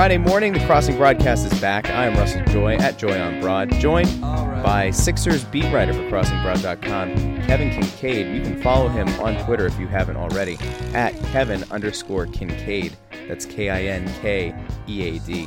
Friday 0.00 0.16
morning, 0.16 0.54
the 0.54 0.64
Crossing 0.64 0.96
broadcast 0.96 1.44
is 1.44 1.60
back. 1.60 1.90
I 1.90 2.06
am 2.06 2.16
Russell 2.16 2.42
Joy 2.46 2.76
at 2.76 2.96
Joy 2.96 3.20
on 3.20 3.38
Broad, 3.38 3.70
joined 3.72 4.18
by 4.22 4.90
Sixers 4.90 5.44
beat 5.44 5.70
writer 5.74 5.92
for 5.92 6.00
CrossingBroad.com, 6.04 7.42
Kevin 7.42 7.68
Kinkead. 7.68 8.34
You 8.34 8.40
can 8.40 8.62
follow 8.62 8.88
him 8.88 9.06
on 9.20 9.36
Twitter 9.44 9.66
if 9.66 9.78
you 9.78 9.88
haven't 9.88 10.16
already 10.16 10.56
at 10.94 11.14
Kevin 11.24 11.64
underscore 11.70 12.26
Kinkead. 12.26 12.94
That's 13.28 13.44
K 13.44 13.68
I 13.68 13.82
N 13.82 14.10
K 14.22 14.54
E 14.88 15.02
A 15.06 15.18
D. 15.18 15.46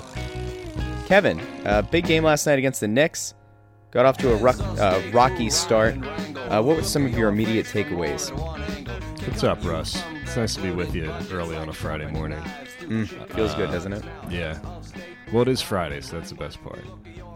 Kevin, 1.07 1.39
uh, 1.65 1.81
big 1.81 2.05
game 2.05 2.23
last 2.23 2.45
night 2.45 2.59
against 2.59 2.79
the 2.79 2.87
Knicks. 2.87 3.33
Got 3.89 4.05
off 4.05 4.17
to 4.19 4.35
a 4.35 4.37
uh, 4.37 5.01
rocky 5.11 5.49
start. 5.49 5.95
Uh, 5.95 6.61
what 6.61 6.75
were 6.75 6.83
some 6.83 7.07
of 7.07 7.17
your 7.17 7.29
immediate 7.29 7.65
takeaways? 7.65 8.29
What's 9.27 9.43
up, 9.43 9.63
Russ? 9.63 10.01
It's 10.21 10.35
nice 10.35 10.55
to 10.55 10.61
be 10.61 10.71
with 10.71 10.93
you 10.93 11.11
early 11.31 11.55
on 11.55 11.69
a 11.69 11.73
Friday 11.73 12.07
morning. 12.11 12.39
Mm, 12.81 13.07
feels 13.33 13.55
good, 13.55 13.71
doesn't 13.71 13.93
it? 13.93 14.03
Yeah. 14.29 14.59
Well, 15.31 15.41
it 15.43 15.47
is 15.47 15.61
Friday, 15.61 16.01
so 16.01 16.17
that's 16.17 16.29
the 16.29 16.35
best 16.35 16.61
part. 16.63 16.83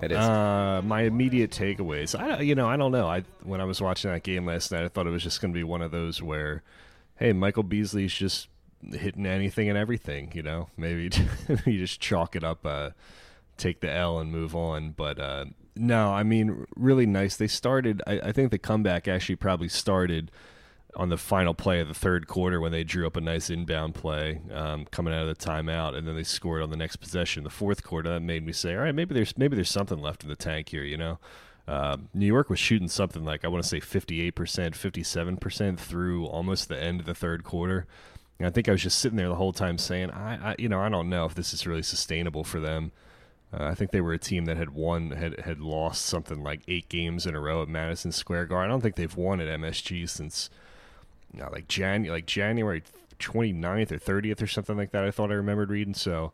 It 0.01 0.11
is. 0.11 0.17
Uh, 0.17 0.81
my 0.83 1.03
immediate 1.03 1.51
takeaways. 1.51 2.17
I, 2.19 2.41
you 2.41 2.55
know, 2.55 2.67
I 2.67 2.77
don't 2.77 2.91
know. 2.91 3.07
I 3.07 3.23
when 3.43 3.61
I 3.61 3.63
was 3.65 3.81
watching 3.81 4.11
that 4.11 4.23
game 4.23 4.45
last 4.45 4.71
night, 4.71 4.83
I 4.83 4.89
thought 4.89 5.07
it 5.07 5.11
was 5.11 5.23
just 5.23 5.41
going 5.41 5.53
to 5.53 5.57
be 5.57 5.63
one 5.63 5.81
of 5.81 5.91
those 5.91 6.21
where, 6.21 6.61
hey, 7.15 7.33
Michael 7.33 7.63
Beasley's 7.63 8.13
just 8.13 8.49
hitting 8.91 9.25
anything 9.25 9.69
and 9.69 9.77
everything. 9.77 10.31
You 10.35 10.43
know, 10.43 10.69
maybe 10.77 11.03
you 11.65 11.79
just 11.79 11.99
chalk 11.99 12.35
it 12.35 12.43
up, 12.43 12.65
uh, 12.65 12.91
take 13.57 13.79
the 13.79 13.91
L 13.91 14.19
and 14.19 14.31
move 14.31 14.55
on. 14.55 14.91
But 14.91 15.19
uh, 15.19 15.45
no, 15.75 16.13
I 16.13 16.23
mean, 16.23 16.65
really 16.75 17.05
nice. 17.05 17.37
They 17.37 17.47
started. 17.47 18.01
I, 18.05 18.19
I 18.19 18.31
think 18.31 18.51
the 18.51 18.59
comeback 18.59 19.07
actually 19.07 19.37
probably 19.37 19.69
started 19.69 20.31
on 20.95 21.09
the 21.09 21.17
final 21.17 21.53
play 21.53 21.79
of 21.79 21.87
the 21.87 21.93
third 21.93 22.27
quarter 22.27 22.59
when 22.59 22.71
they 22.71 22.83
drew 22.83 23.05
up 23.05 23.15
a 23.15 23.21
nice 23.21 23.49
inbound 23.49 23.93
play 23.93 24.41
um, 24.51 24.85
coming 24.85 25.13
out 25.13 25.27
of 25.27 25.37
the 25.37 25.45
timeout, 25.45 25.95
and 25.95 26.07
then 26.07 26.15
they 26.15 26.23
scored 26.23 26.63
on 26.63 26.69
the 26.69 26.77
next 26.77 26.97
possession, 26.97 27.43
the 27.43 27.49
fourth 27.49 27.83
quarter. 27.83 28.09
That 28.09 28.21
made 28.21 28.45
me 28.45 28.53
say, 28.53 28.73
all 28.73 28.81
right, 28.81 28.95
maybe 28.95 29.13
there's 29.13 29.37
maybe 29.37 29.55
there's 29.55 29.69
something 29.69 29.99
left 29.99 30.23
in 30.23 30.29
the 30.29 30.35
tank 30.35 30.69
here. 30.69 30.83
You 30.83 30.97
know, 30.97 31.19
uh, 31.67 31.97
New 32.13 32.25
York 32.25 32.49
was 32.49 32.59
shooting 32.59 32.87
something 32.87 33.25
like 33.25 33.43
I 33.43 33.47
want 33.49 33.63
to 33.63 33.69
say 33.69 33.79
58 33.79 34.31
percent, 34.31 34.75
57 34.75 35.37
percent 35.37 35.79
through 35.79 36.25
almost 36.25 36.69
the 36.69 36.81
end 36.81 36.99
of 36.99 37.05
the 37.05 37.15
third 37.15 37.43
quarter. 37.43 37.85
And 38.39 38.47
I 38.47 38.51
think 38.51 38.69
I 38.69 38.71
was 38.71 38.83
just 38.83 38.99
sitting 38.99 39.17
there 39.17 39.29
the 39.29 39.35
whole 39.35 39.53
time 39.53 39.77
saying, 39.77 40.11
I, 40.11 40.51
I 40.51 40.55
you 40.59 40.69
know, 40.69 40.79
I 40.79 40.89
don't 40.89 41.09
know 41.09 41.25
if 41.25 41.35
this 41.35 41.53
is 41.53 41.67
really 41.67 41.83
sustainable 41.83 42.43
for 42.43 42.59
them. 42.59 42.91
Uh, 43.51 43.63
I 43.63 43.75
think 43.75 43.91
they 43.91 44.01
were 44.01 44.13
a 44.13 44.19
team 44.19 44.45
that 44.45 44.57
had 44.57 44.71
won, 44.71 45.11
had 45.11 45.39
had 45.39 45.59
lost 45.59 46.05
something 46.05 46.43
like 46.43 46.61
eight 46.67 46.89
games 46.89 47.25
in 47.25 47.35
a 47.35 47.39
row 47.39 47.61
at 47.61 47.69
Madison 47.69 48.11
Square 48.11 48.47
Garden. 48.47 48.69
I 48.69 48.73
don't 48.73 48.81
think 48.81 48.95
they've 48.95 49.15
won 49.15 49.39
at 49.39 49.59
MSG 49.59 50.09
since 50.09 50.49
you 51.37 51.47
like 51.51 51.67
Jan 51.67 52.03
like 52.05 52.25
January 52.25 52.83
29th 53.19 53.91
or 53.91 53.99
30th 53.99 54.41
or 54.41 54.47
something 54.47 54.77
like 54.77 54.91
that. 54.91 55.03
I 55.03 55.11
thought 55.11 55.31
I 55.31 55.35
remembered 55.35 55.69
reading. 55.69 55.93
So, 55.93 56.31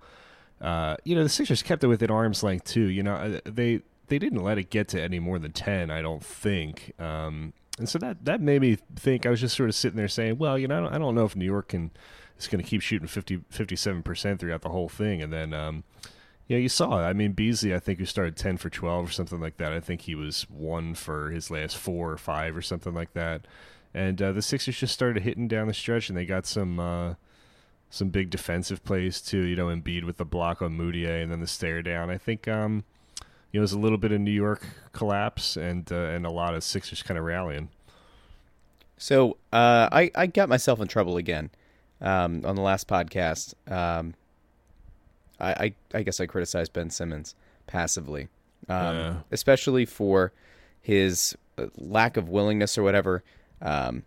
uh, 0.61 0.97
you 1.03 1.15
know, 1.15 1.23
the 1.23 1.29
Sixers 1.29 1.63
kept 1.63 1.83
it 1.83 1.87
within 1.87 2.11
arm's 2.11 2.43
length 2.43 2.65
too. 2.65 2.87
You 2.87 3.03
know, 3.03 3.15
uh, 3.15 3.39
they 3.45 3.81
they 4.07 4.19
didn't 4.19 4.43
let 4.43 4.57
it 4.57 4.69
get 4.69 4.87
to 4.89 5.01
any 5.01 5.19
more 5.19 5.39
than 5.39 5.51
10. 5.51 5.89
I 5.89 6.01
don't 6.01 6.23
think. 6.23 6.93
Um, 6.99 7.53
and 7.77 7.89
so 7.89 7.97
that 7.99 8.25
that 8.25 8.41
made 8.41 8.61
me 8.61 8.77
think. 8.95 9.25
I 9.25 9.29
was 9.29 9.41
just 9.41 9.55
sort 9.55 9.69
of 9.69 9.75
sitting 9.75 9.97
there 9.97 10.07
saying, 10.07 10.37
well, 10.37 10.57
you 10.57 10.67
know, 10.67 10.77
I 10.77 10.81
don't, 10.81 10.93
I 10.93 10.97
don't 10.97 11.15
know 11.15 11.25
if 11.25 11.35
New 11.35 11.45
York 11.45 11.69
can 11.69 11.91
is 12.37 12.47
going 12.47 12.63
to 12.63 12.69
keep 12.69 12.81
shooting 12.81 13.07
50 13.07 13.41
57 13.49 14.03
percent 14.03 14.39
throughout 14.39 14.61
the 14.61 14.69
whole 14.69 14.89
thing, 14.89 15.21
and 15.21 15.31
then. 15.31 15.53
Um, 15.53 15.83
yeah, 16.45 16.57
you 16.57 16.67
saw 16.67 16.99
it. 16.99 17.03
I 17.03 17.13
mean, 17.13 17.31
Beasley, 17.31 17.73
I 17.73 17.79
think, 17.79 17.99
who 17.99 18.05
started 18.05 18.35
10 18.35 18.57
for 18.57 18.69
12 18.69 19.07
or 19.07 19.11
something 19.11 19.39
like 19.39 19.55
that. 19.57 19.71
I 19.71 19.79
think 19.79 20.01
he 20.01 20.13
was 20.13 20.45
one 20.49 20.93
for 20.93 21.29
his 21.31 21.49
last 21.49 21.77
four 21.77 22.11
or 22.11 22.17
five 22.17 22.57
or 22.57 22.61
something 22.61 22.93
like 22.93 23.13
that. 23.13 23.47
And 23.93 24.21
uh, 24.21 24.31
the 24.31 24.41
Sixers 24.41 24.77
just 24.77 24.93
started 24.93 25.23
hitting 25.23 25.47
down 25.47 25.67
the 25.67 25.73
stretch, 25.73 26.09
and 26.09 26.17
they 26.17 26.25
got 26.25 26.45
some 26.45 26.79
uh, 26.79 27.13
some 27.89 28.09
big 28.09 28.29
defensive 28.29 28.83
plays 28.83 29.21
too. 29.21 29.41
You 29.41 29.55
know, 29.55 29.67
Embiid 29.67 30.03
with 30.03 30.17
the 30.17 30.25
block 30.25 30.61
on 30.61 30.77
Mudiay, 30.77 31.21
and 31.21 31.31
then 31.31 31.41
the 31.41 31.47
stare 31.47 31.81
down. 31.83 32.09
I 32.09 32.17
think 32.17 32.47
um, 32.47 32.83
you 33.51 33.59
know 33.59 33.59
it 33.59 33.61
was 33.61 33.73
a 33.73 33.79
little 33.79 33.99
bit 33.99 34.11
of 34.11 34.19
New 34.19 34.31
York 34.31 34.65
collapse, 34.93 35.55
and 35.55 35.91
uh, 35.91 35.95
and 35.95 36.25
a 36.25 36.31
lot 36.31 36.55
of 36.55 36.63
Sixers 36.63 37.03
kind 37.03 37.17
of 37.17 37.23
rallying. 37.23 37.69
So 38.97 39.37
uh, 39.51 39.89
I 39.91 40.09
I 40.15 40.27
got 40.27 40.49
myself 40.49 40.79
in 40.79 40.87
trouble 40.87 41.17
again 41.17 41.51
um, 42.01 42.43
on 42.45 42.55
the 42.55 42.61
last 42.61 42.87
podcast. 42.87 43.53
Um, 43.71 44.15
I, 45.39 45.51
I, 45.51 45.73
I 45.93 46.03
guess 46.03 46.19
I 46.19 46.25
criticized 46.25 46.73
Ben 46.73 46.89
Simmons 46.89 47.35
passively, 47.67 48.29
um, 48.69 48.95
yeah. 48.95 49.15
especially 49.31 49.85
for 49.85 50.31
his 50.81 51.35
uh, 51.57 51.67
lack 51.77 52.17
of 52.17 52.29
willingness 52.29 52.77
or 52.77 52.83
whatever 52.83 53.23
um, 53.63 54.03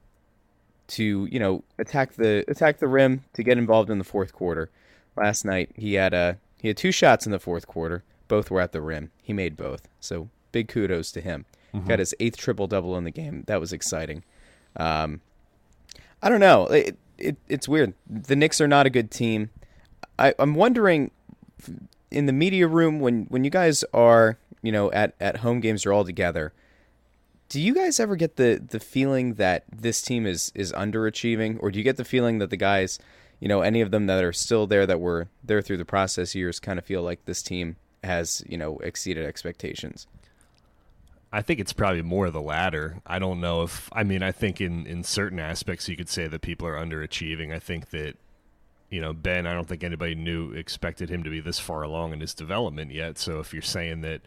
to 0.89 1.27
you 1.31 1.41
know 1.41 1.65
attack 1.79 2.13
the 2.13 2.45
attack 2.47 2.79
the 2.79 2.87
rim 2.87 3.25
to 3.33 3.43
get 3.43 3.59
involved 3.59 3.91
in 3.91 3.99
the 3.99 4.05
fourth 4.05 4.33
quarter. 4.33 4.71
Last 5.17 5.45
night 5.45 5.71
he 5.75 5.95
had 5.95 6.15
a 6.15 6.17
uh, 6.17 6.35
he 6.59 6.69
had 6.69 6.77
two 6.77 6.93
shots 6.93 7.27
in 7.27 7.33
the 7.33 7.39
fourth 7.39 7.67
quarter. 7.67 8.05
Both 8.29 8.51
were 8.51 8.61
at 8.61 8.73
the 8.73 8.81
rim. 8.81 9.11
He 9.23 9.33
made 9.33 9.57
both. 9.57 9.89
So 10.01 10.29
big 10.53 10.69
kudos 10.69 11.13
to 11.13 11.21
him. 11.21 11.45
Mm-hmm. 11.75 11.89
Got 11.89 11.99
his 11.99 12.15
eighth 12.21 12.37
triple 12.37 12.67
double 12.67 12.97
in 12.97 13.05
the 13.05 13.11
game. 13.11 13.45
That 13.47 13.61
was 13.61 13.73
exciting. 13.73 14.25
Um, 14.77 15.21
I 16.23 16.29
don't 16.29 16.41
know. 16.41 16.67
It, 16.67 16.97
it, 17.19 17.37
it's 17.49 17.69
weird. 17.69 17.95
The 18.09 18.37
Knicks 18.37 18.61
are 18.61 18.69
not 18.69 18.87
a 18.87 18.91
good 18.91 19.11
team. 19.11 19.51
I, 20.19 20.35
I'm 20.39 20.55
wondering 20.55 21.11
in 22.11 22.27
the 22.27 22.33
media 22.33 22.67
room 22.67 23.01
when 23.01 23.25
when 23.25 23.45
you 23.45 23.51
guys 23.51 23.85
are 23.93 24.39
you 24.63 24.73
know 24.73 24.91
at 24.93 25.15
at 25.21 25.39
home 25.39 25.61
games 25.61 25.85
you're 25.85 25.95
all 25.95 26.05
together 26.05 26.53
do 27.49 27.61
you 27.61 27.75
guys 27.75 28.01
ever 28.01 28.17
get 28.17 28.37
the 28.37 28.63
the 28.71 28.81
feeling 28.81 29.35
that 29.35 29.65
this 29.75 30.03
team 30.03 30.27
is 30.27 30.53
is 30.55 30.73
underachieving 30.73 31.59
or 31.61 31.71
do 31.71 31.79
you 31.79 31.85
get 31.85 31.97
the 31.97 32.05
feeling 32.05 32.39
that 32.39 32.51
the 32.51 32.57
guys 32.57 32.99
you 33.41 33.49
know 33.49 33.61
any 33.61 33.81
of 33.81 33.91
them 33.91 34.07
that 34.07 34.25
are 34.25 34.33
still 34.33 34.67
there 34.67 34.87
that 34.87 35.01
were 35.01 35.29
there 35.45 35.63
through 35.63 35.77
the 35.77 35.85
process 35.85 36.35
years 36.35 36.59
kind 36.59 36.79
of 36.79 36.85
feel 36.85 37.03
like 37.03 37.25
this 37.25 37.43
team 37.43 37.77
has 38.03 38.43
you 38.49 38.57
know 38.57 38.79
exceeded 38.79 39.25
expectations 39.25 40.07
I 41.33 41.43
think 41.43 41.61
it's 41.61 41.73
probably 41.73 42.03
more 42.03 42.31
the 42.31 42.41
latter. 42.41 43.03
I 43.05 43.19
don't 43.19 43.41
know 43.41 43.63
if 43.63 43.91
I 43.93 44.05
mean 44.05 44.23
I 44.23 44.33
think 44.33 44.61
in 44.61 44.87
in 44.87 45.05
certain 45.05 45.39
aspects 45.39 45.89
you 45.89 45.97
could 45.97 46.09
say 46.09 46.29
that 46.29 46.41
people 46.41 46.67
are 46.67 46.77
underachieving. 46.77 47.53
I 47.53 47.59
think 47.59 47.91
that 47.91 48.15
you 48.91 49.01
know 49.01 49.13
Ben, 49.13 49.47
I 49.47 49.53
don't 49.53 49.69
think 49.69 49.85
anybody 49.85 50.15
knew 50.15 50.53
expected 50.53 51.11
him 51.11 51.25
to 51.25 51.31
be 51.31 51.41
this 51.41 51.59
far 51.59 51.83
along 51.83 52.13
in 52.13 52.21
his 52.21 52.33
development 52.33 52.93
yet. 52.93 53.19
So 53.19 53.41
if 53.41 53.53
you're 53.53 53.61
saying 53.61 54.03
that 54.03 54.23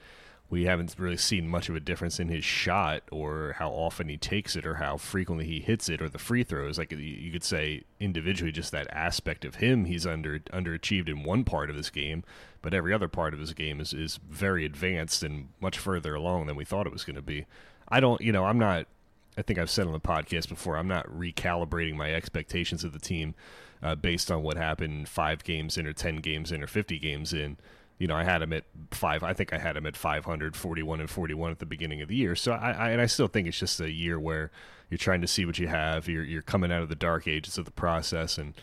we 0.50 0.66
haven't 0.66 0.96
really 0.98 1.18
seen 1.18 1.48
much 1.48 1.70
of 1.70 1.76
a 1.76 1.80
difference 1.80 2.20
in 2.20 2.28
his 2.28 2.44
shot 2.44 3.04
or 3.12 3.56
how 3.60 3.70
often 3.70 4.10
he 4.10 4.18
takes 4.18 4.56
it 4.56 4.66
or 4.66 4.76
how 4.76 4.98
frequently 4.98 5.46
he 5.46 5.60
hits 5.60 5.88
it 5.90 6.02
or 6.02 6.10
the 6.10 6.18
free 6.18 6.44
throws. 6.44 6.80
Like 6.80 6.92
you 6.92 7.32
could 7.32 7.44
say 7.44 7.84
individually, 8.00 8.52
just 8.52 8.72
that 8.72 8.88
aspect 8.92 9.46
of 9.46 9.56
him, 9.56 9.86
he's 9.86 10.08
under 10.08 10.40
underachieved 10.40 11.08
in 11.08 11.24
one 11.24 11.44
part 11.44 11.70
of 11.70 11.76
his 11.76 11.92
game, 11.92 12.24
but 12.64 12.74
every 12.74 12.94
other 12.94 13.08
part 13.08 13.34
of 13.34 13.40
his 13.40 13.54
game 13.54 13.80
is 13.80 13.94
is 13.94 14.20
very 14.28 14.66
advanced 14.66 15.22
and 15.22 15.50
much 15.60 15.78
further 15.78 16.16
along 16.16 16.48
than 16.48 16.56
we 16.56 16.66
thought 16.66 16.88
it 16.88 16.94
was 16.94 17.04
going 17.04 17.16
to 17.16 17.22
be. 17.22 17.46
I 17.88 18.00
don't, 18.00 18.20
you 18.22 18.31
know, 18.31 18.46
I'm 18.46 18.60
not. 18.60 18.88
I 19.38 19.44
think 19.44 19.60
I've 19.60 19.70
said 19.70 19.86
on 19.86 19.94
the 19.94 20.00
podcast 20.00 20.50
before, 20.50 20.78
I'm 20.78 20.88
not 20.88 21.08
recalibrating 21.08 21.96
my 21.96 22.14
expectations 22.14 22.84
of 22.84 22.92
the 22.92 23.00
team 23.00 23.36
uh, 23.81 23.96
based 23.96 24.31
on 24.31 24.42
what 24.42 24.58
happened 24.58 25.08
five 25.08 25.44
games 25.44 25.78
in 25.78 25.86
or 25.86 25.94
ten 25.94 26.18
games 26.18 26.52
in 26.52 26.64
or 26.64 26.68
fifty 26.68 26.98
games 26.98 27.34
in 27.34 27.58
you 28.00 28.08
know, 28.08 28.16
I 28.16 28.24
had 28.24 28.42
him 28.42 28.54
at 28.54 28.64
five. 28.92 29.24
I 29.24 29.34
think 29.34 29.54
I 29.54 29.58
had 29.58 29.78
him 29.78 29.86
at 29.86 29.96
500, 29.96 30.56
41 30.56 31.02
and 31.02 31.10
41 31.10 31.52
at 31.52 31.60
the 31.60 31.66
beginning 31.66 32.02
of 32.02 32.08
the 32.08 32.16
year. 32.16 32.36
So 32.36 32.54
I, 32.54 32.72
I, 32.72 32.90
and 32.92 33.02
I 33.02 33.06
still 33.06 33.28
think 33.28 33.48
it's 33.48 33.60
just 33.60 33.80
a 33.82 33.92
year 33.92 34.18
where 34.18 34.52
you're 34.90 34.98
trying 34.98 35.22
to 35.22 35.28
see 35.28 35.46
what 35.46 35.60
you 35.60 35.68
have. 35.68 36.08
You're, 36.08 36.24
you're 36.24 36.42
coming 36.42 36.72
out 36.72 36.82
of 36.82 36.90
the 36.90 36.96
dark 36.96 37.28
ages 37.28 37.58
of 37.58 37.66
the 37.66 37.72
process 37.72 38.38
and, 38.38 38.54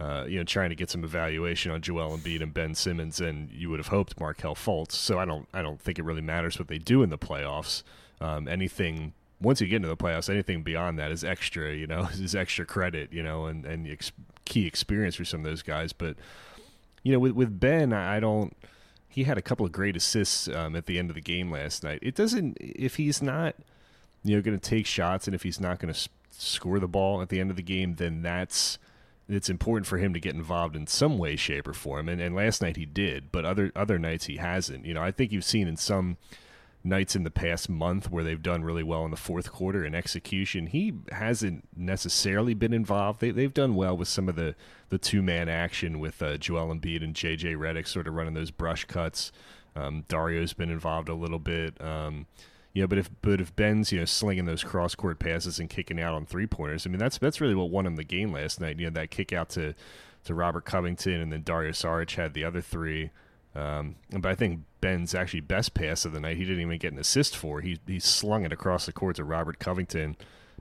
uh, 0.00 0.24
you 0.26 0.38
know, 0.38 0.44
trying 0.44 0.70
to 0.70 0.74
get 0.74 0.88
some 0.88 1.04
evaluation 1.04 1.70
on 1.70 1.82
Joel 1.82 2.16
Embiid 2.16 2.42
and 2.42 2.54
Ben 2.54 2.74
Simmons, 2.74 3.20
and 3.20 3.50
you 3.50 3.68
would 3.68 3.78
have 3.78 3.88
hoped 3.88 4.18
Markelle 4.18 4.54
Fultz. 4.54 4.92
So 4.92 5.18
I 5.18 5.26
don't, 5.26 5.46
I 5.52 5.60
don't 5.60 5.80
think 5.80 5.98
it 5.98 6.04
really 6.04 6.22
matters 6.22 6.58
what 6.58 6.68
they 6.68 6.78
do 6.78 7.02
in 7.02 7.10
the 7.10 7.18
playoffs. 7.18 7.82
Um, 8.20 8.48
anything 8.48 9.12
once 9.40 9.60
you 9.60 9.66
get 9.66 9.76
into 9.76 9.88
the 9.88 9.96
playoffs, 9.96 10.30
anything 10.30 10.62
beyond 10.62 10.98
that 10.98 11.12
is 11.12 11.24
extra. 11.24 11.74
You 11.74 11.86
know, 11.86 12.08
is 12.12 12.34
extra 12.34 12.64
credit. 12.64 13.12
You 13.12 13.22
know, 13.22 13.46
and 13.46 13.64
and 13.64 13.86
ex- 13.86 14.12
key 14.44 14.66
experience 14.66 15.14
for 15.14 15.24
some 15.24 15.40
of 15.40 15.44
those 15.44 15.62
guys. 15.62 15.92
But 15.92 16.16
you 17.02 17.12
know, 17.12 17.18
with 17.18 17.32
with 17.32 17.60
Ben, 17.60 17.92
I 17.92 18.18
don't 18.20 18.56
he 19.18 19.24
had 19.24 19.36
a 19.36 19.42
couple 19.42 19.66
of 19.66 19.72
great 19.72 19.96
assists 19.96 20.46
um, 20.46 20.76
at 20.76 20.86
the 20.86 20.96
end 20.96 21.10
of 21.10 21.16
the 21.16 21.20
game 21.20 21.50
last 21.50 21.82
night. 21.82 21.98
It 22.02 22.14
doesn't 22.14 22.56
if 22.60 22.94
he's 22.94 23.20
not 23.20 23.56
you 24.22 24.36
know 24.36 24.42
going 24.42 24.56
to 24.56 24.70
take 24.70 24.86
shots 24.86 25.26
and 25.26 25.34
if 25.34 25.42
he's 25.42 25.58
not 25.58 25.80
going 25.80 25.92
to 25.92 25.98
s- 25.98 26.08
score 26.30 26.78
the 26.78 26.86
ball 26.86 27.20
at 27.20 27.28
the 27.28 27.40
end 27.40 27.50
of 27.50 27.56
the 27.56 27.62
game, 27.62 27.96
then 27.96 28.22
that's 28.22 28.78
it's 29.28 29.50
important 29.50 29.88
for 29.88 29.98
him 29.98 30.14
to 30.14 30.20
get 30.20 30.36
involved 30.36 30.76
in 30.76 30.86
some 30.86 31.18
way, 31.18 31.34
shape, 31.34 31.66
or 31.66 31.72
form. 31.72 32.08
And, 32.08 32.20
and 32.20 32.32
last 32.32 32.62
night 32.62 32.76
he 32.76 32.86
did, 32.86 33.32
but 33.32 33.44
other 33.44 33.72
other 33.74 33.98
nights 33.98 34.26
he 34.26 34.36
hasn't. 34.36 34.86
You 34.86 34.94
know, 34.94 35.02
I 35.02 35.10
think 35.10 35.32
you've 35.32 35.42
seen 35.42 35.66
in 35.66 35.76
some 35.76 36.16
nights 36.88 37.14
in 37.14 37.24
the 37.24 37.30
past 37.30 37.68
month 37.68 38.10
where 38.10 38.24
they've 38.24 38.42
done 38.42 38.64
really 38.64 38.82
well 38.82 39.04
in 39.04 39.10
the 39.10 39.16
fourth 39.16 39.52
quarter 39.52 39.84
in 39.84 39.94
execution. 39.94 40.66
He 40.66 40.94
hasn't 41.12 41.68
necessarily 41.76 42.54
been 42.54 42.72
involved. 42.72 43.20
They, 43.20 43.30
they've 43.30 43.52
done 43.54 43.74
well 43.74 43.96
with 43.96 44.08
some 44.08 44.28
of 44.28 44.36
the, 44.36 44.54
the 44.88 44.98
two 44.98 45.22
man 45.22 45.48
action 45.48 46.00
with 46.00 46.22
uh, 46.22 46.36
Joel 46.38 46.74
Embiid 46.74 47.04
and 47.04 47.14
JJ 47.14 47.56
Redick 47.56 47.86
sort 47.86 48.08
of 48.08 48.14
running 48.14 48.34
those 48.34 48.50
brush 48.50 48.84
cuts. 48.84 49.32
Um, 49.76 50.04
Dario's 50.08 50.54
been 50.54 50.70
involved 50.70 51.08
a 51.08 51.14
little 51.14 51.38
bit. 51.38 51.80
Um, 51.80 52.26
know, 52.82 52.86
but 52.86 52.98
if 52.98 53.10
but 53.22 53.40
if 53.40 53.54
Ben's 53.54 53.92
you 53.92 53.98
know 53.98 54.04
slinging 54.04 54.44
those 54.44 54.64
cross 54.64 54.94
court 54.94 55.18
passes 55.18 55.58
and 55.58 55.68
kicking 55.68 56.00
out 56.00 56.14
on 56.14 56.26
three 56.26 56.46
pointers, 56.46 56.86
I 56.86 56.90
mean 56.90 56.98
that's 56.98 57.18
that's 57.18 57.40
really 57.40 57.54
what 57.54 57.70
won 57.70 57.86
him 57.86 57.96
the 57.96 58.04
game 58.04 58.32
last 58.32 58.60
night. 58.60 58.78
You 58.78 58.86
know 58.86 58.92
that 58.92 59.10
kick 59.10 59.32
out 59.32 59.48
to 59.50 59.74
to 60.24 60.34
Robert 60.34 60.64
Covington 60.64 61.20
and 61.20 61.32
then 61.32 61.42
Dario 61.42 61.72
Saric 61.72 62.14
had 62.16 62.34
the 62.34 62.44
other 62.44 62.60
three 62.60 63.10
Um, 63.54 63.96
but 64.10 64.26
I 64.26 64.34
think 64.34 64.60
Ben's 64.80 65.14
actually 65.14 65.40
best 65.40 65.74
pass 65.74 66.04
of 66.04 66.12
the 66.12 66.20
night. 66.20 66.36
He 66.36 66.44
didn't 66.44 66.60
even 66.60 66.78
get 66.78 66.92
an 66.92 66.98
assist 66.98 67.36
for. 67.36 67.60
He 67.60 67.78
he 67.86 67.98
slung 67.98 68.44
it 68.44 68.52
across 68.52 68.86
the 68.86 68.92
court 68.92 69.16
to 69.16 69.24
Robert 69.24 69.58
Covington, 69.58 70.16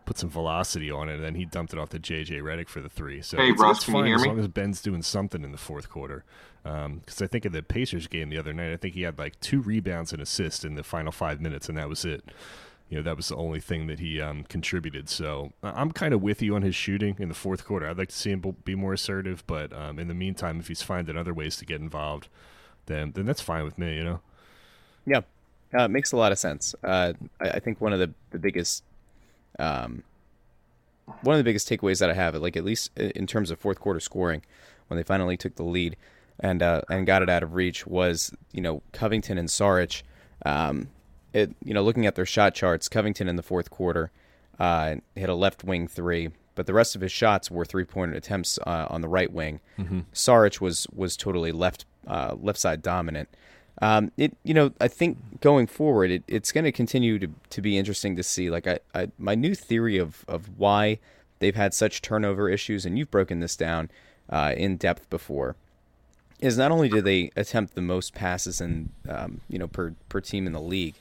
put 0.05 0.17
some 0.17 0.29
velocity 0.29 0.89
on 0.89 1.09
it, 1.09 1.15
and 1.15 1.23
then 1.23 1.35
he 1.35 1.45
dumped 1.45 1.73
it 1.73 1.79
off 1.79 1.89
to 1.89 1.99
JJ 1.99 2.41
Redick 2.41 2.69
for 2.69 2.81
the 2.81 2.89
three. 2.89 3.21
So 3.21 3.37
hey, 3.37 3.51
it's, 3.51 3.61
Russ, 3.61 3.77
it's 3.77 3.85
can 3.85 3.93
fine 3.93 4.03
you 4.03 4.07
hear 4.07 4.15
as 4.15 4.21
me? 4.23 4.27
long 4.29 4.39
as 4.39 4.47
Ben's 4.47 4.81
doing 4.81 5.01
something 5.03 5.43
in 5.43 5.51
the 5.51 5.57
fourth 5.57 5.89
quarter. 5.89 6.23
Because 6.63 7.21
I 7.21 7.27
think 7.27 7.45
in 7.45 7.53
the 7.53 7.63
Pacers 7.63 8.07
game 8.07 8.29
the 8.29 8.37
other 8.37 8.53
night, 8.53 8.73
I 8.73 8.77
think 8.77 8.93
he 8.93 9.03
had 9.03 9.17
like 9.17 9.39
two 9.39 9.61
rebounds 9.61 10.11
and 10.11 10.21
assist 10.21 10.65
in 10.65 10.75
the 10.75 10.83
final 10.83 11.11
five 11.13 11.39
minutes, 11.39 11.69
and 11.69 11.77
that 11.77 11.87
was 11.87 12.03
it. 12.03 12.25
You 12.89 12.97
know, 12.97 13.03
that 13.03 13.17
was 13.17 13.27
the 13.27 13.35
only 13.35 13.59
thing 13.59 13.87
that 13.87 13.99
he 13.99 14.19
um, 14.21 14.43
contributed. 14.45 15.09
So 15.09 15.53
I'm 15.61 15.91
kind 15.91 16.13
of 16.13 16.21
with 16.21 16.41
you 16.41 16.55
on 16.55 16.61
his 16.61 16.75
shooting 16.75 17.17
in 17.19 17.27
the 17.27 17.35
fourth 17.35 17.65
quarter. 17.65 17.87
I'd 17.87 17.97
like 17.97 18.09
to 18.09 18.15
see 18.15 18.31
him 18.31 18.55
be 18.63 18.75
more 18.75 18.93
assertive, 18.93 19.45
but 19.45 19.73
um, 19.73 19.99
in 19.99 20.07
the 20.07 20.13
meantime, 20.13 20.59
if 20.59 20.67
he's 20.69 20.81
finding 20.81 21.17
other 21.17 21.33
ways 21.33 21.57
to 21.57 21.65
get 21.65 21.81
involved, 21.81 22.29
then 22.87 23.11
then 23.11 23.25
that's 23.25 23.41
fine 23.41 23.63
with 23.63 23.77
me. 23.77 23.95
You 23.95 24.03
know. 24.03 24.19
Yeah, 25.05 25.21
uh, 25.77 25.83
it 25.85 25.91
makes 25.91 26.11
a 26.11 26.17
lot 26.17 26.31
of 26.31 26.39
sense. 26.39 26.75
Uh, 26.83 27.13
I, 27.39 27.49
I 27.49 27.59
think 27.59 27.79
one 27.79 27.93
of 27.93 27.99
the 27.99 28.11
the 28.31 28.39
biggest, 28.39 28.83
um, 29.59 30.03
one 31.21 31.35
of 31.35 31.37
the 31.37 31.43
biggest 31.43 31.69
takeaways 31.69 31.99
that 31.99 32.09
I 32.09 32.13
have, 32.13 32.35
like 32.35 32.57
at 32.57 32.65
least 32.65 32.97
in 32.97 33.27
terms 33.27 33.51
of 33.51 33.59
fourth 33.59 33.79
quarter 33.79 33.99
scoring, 33.99 34.41
when 34.87 34.97
they 34.97 35.03
finally 35.03 35.37
took 35.37 35.55
the 35.55 35.63
lead 35.63 35.95
and 36.39 36.61
uh, 36.61 36.81
and 36.89 37.05
got 37.05 37.21
it 37.21 37.29
out 37.29 37.43
of 37.43 37.53
reach, 37.53 37.85
was 37.87 38.33
you 38.51 38.61
know 38.61 38.81
Covington 38.91 39.37
and 39.37 39.47
Saric. 39.47 40.03
Um, 40.45 40.89
it 41.33 41.55
you 41.63 41.73
know 41.73 41.83
looking 41.83 42.05
at 42.05 42.15
their 42.15 42.25
shot 42.25 42.53
charts, 42.53 42.89
Covington 42.89 43.27
in 43.27 43.35
the 43.35 43.43
fourth 43.43 43.69
quarter 43.69 44.11
uh, 44.59 44.95
hit 45.15 45.29
a 45.29 45.35
left 45.35 45.63
wing 45.63 45.87
three, 45.87 46.29
but 46.57 46.65
the 46.65 46.73
rest 46.73 46.95
of 46.95 47.01
his 47.01 47.11
shots 47.11 47.51
were 47.51 47.63
three 47.63 47.85
point 47.85 48.15
attempts 48.15 48.57
uh, 48.65 48.87
on 48.89 49.01
the 49.01 49.07
right 49.07 49.31
wing. 49.31 49.61
Mm-hmm. 49.77 49.99
Saric 50.11 50.59
was 50.59 50.87
was 50.93 51.15
totally 51.15 51.51
left 51.53 51.85
uh, 52.07 52.35
left 52.41 52.59
side 52.59 52.81
dominant. 52.81 53.29
Um, 53.79 54.11
it 54.17 54.35
you 54.43 54.55
know 54.55 54.71
I 54.81 54.87
think 54.87 55.39
going 55.39 55.67
forward 55.67 56.09
it, 56.09 56.23
it's 56.27 56.51
going 56.51 56.63
to 56.63 56.71
continue 56.71 57.19
to 57.19 57.29
to 57.51 57.61
be 57.61 57.77
interesting 57.77 58.15
to 58.15 58.23
see. 58.23 58.49
Like 58.49 58.65
I, 58.67 58.79
I 58.95 59.09
my 59.19 59.35
new 59.35 59.53
theory 59.53 59.99
of 59.99 60.25
of 60.27 60.49
why 60.57 60.97
they've 61.37 61.55
had 61.55 61.75
such 61.75 62.01
turnover 62.01 62.49
issues, 62.49 62.87
and 62.87 62.97
you've 62.97 63.11
broken 63.11 63.39
this 63.39 63.55
down 63.55 63.91
uh, 64.27 64.55
in 64.57 64.77
depth 64.77 65.07
before, 65.11 65.55
is 66.39 66.57
not 66.57 66.71
only 66.71 66.89
do 66.89 67.01
they 67.01 67.29
attempt 67.35 67.75
the 67.75 67.81
most 67.81 68.15
passes 68.15 68.59
in 68.59 68.89
um, 69.07 69.41
you 69.47 69.59
know 69.59 69.67
per 69.67 69.93
per 70.09 70.21
team 70.21 70.47
in 70.47 70.53
the 70.53 70.59
league, 70.59 70.95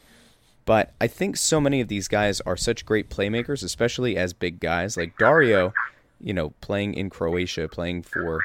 but 0.67 0.93
I 1.01 1.07
think 1.07 1.37
so 1.37 1.61
many 1.61 1.81
of 1.81 1.89
these 1.89 2.09
guys 2.09 2.41
are 2.43 2.57
such 2.57 2.85
great 2.85 3.09
playmakers, 3.09 3.63
especially 3.63 4.17
as 4.17 4.33
big 4.35 4.61
guys 4.61 4.97
like 4.97 5.17
Dario. 5.17 5.73
You 6.21 6.35
know, 6.35 6.51
playing 6.61 6.95
in 6.95 7.09
Croatia, 7.11 7.69
playing 7.69 8.03
for, 8.03 8.41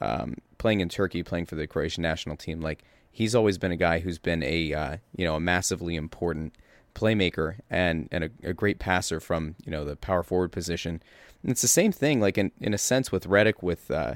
um, 0.00 0.36
playing 0.58 0.80
in 0.80 0.88
Turkey, 0.88 1.22
playing 1.22 1.46
for 1.46 1.54
the 1.54 1.66
Croatian 1.66 2.02
national 2.02 2.36
team. 2.36 2.60
Like 2.60 2.82
he's 3.10 3.34
always 3.34 3.56
been 3.56 3.72
a 3.72 3.76
guy 3.76 4.00
who's 4.00 4.18
been 4.18 4.42
a 4.42 4.72
uh, 4.72 4.96
you 5.16 5.24
know 5.24 5.36
a 5.36 5.40
massively 5.40 5.96
important 5.96 6.54
playmaker 6.94 7.56
and 7.70 8.08
and 8.10 8.24
a, 8.24 8.30
a 8.42 8.52
great 8.52 8.78
passer 8.78 9.20
from 9.20 9.54
you 9.64 9.70
know 9.70 9.84
the 9.84 9.96
power 9.96 10.22
forward 10.22 10.50
position. 10.50 11.02
And 11.42 11.52
it's 11.52 11.62
the 11.62 11.68
same 11.68 11.92
thing, 11.92 12.20
like 12.20 12.36
in 12.36 12.50
in 12.60 12.74
a 12.74 12.78
sense 12.78 13.12
with 13.12 13.28
Redick, 13.28 13.62
with 13.62 13.90
uh, 13.90 14.14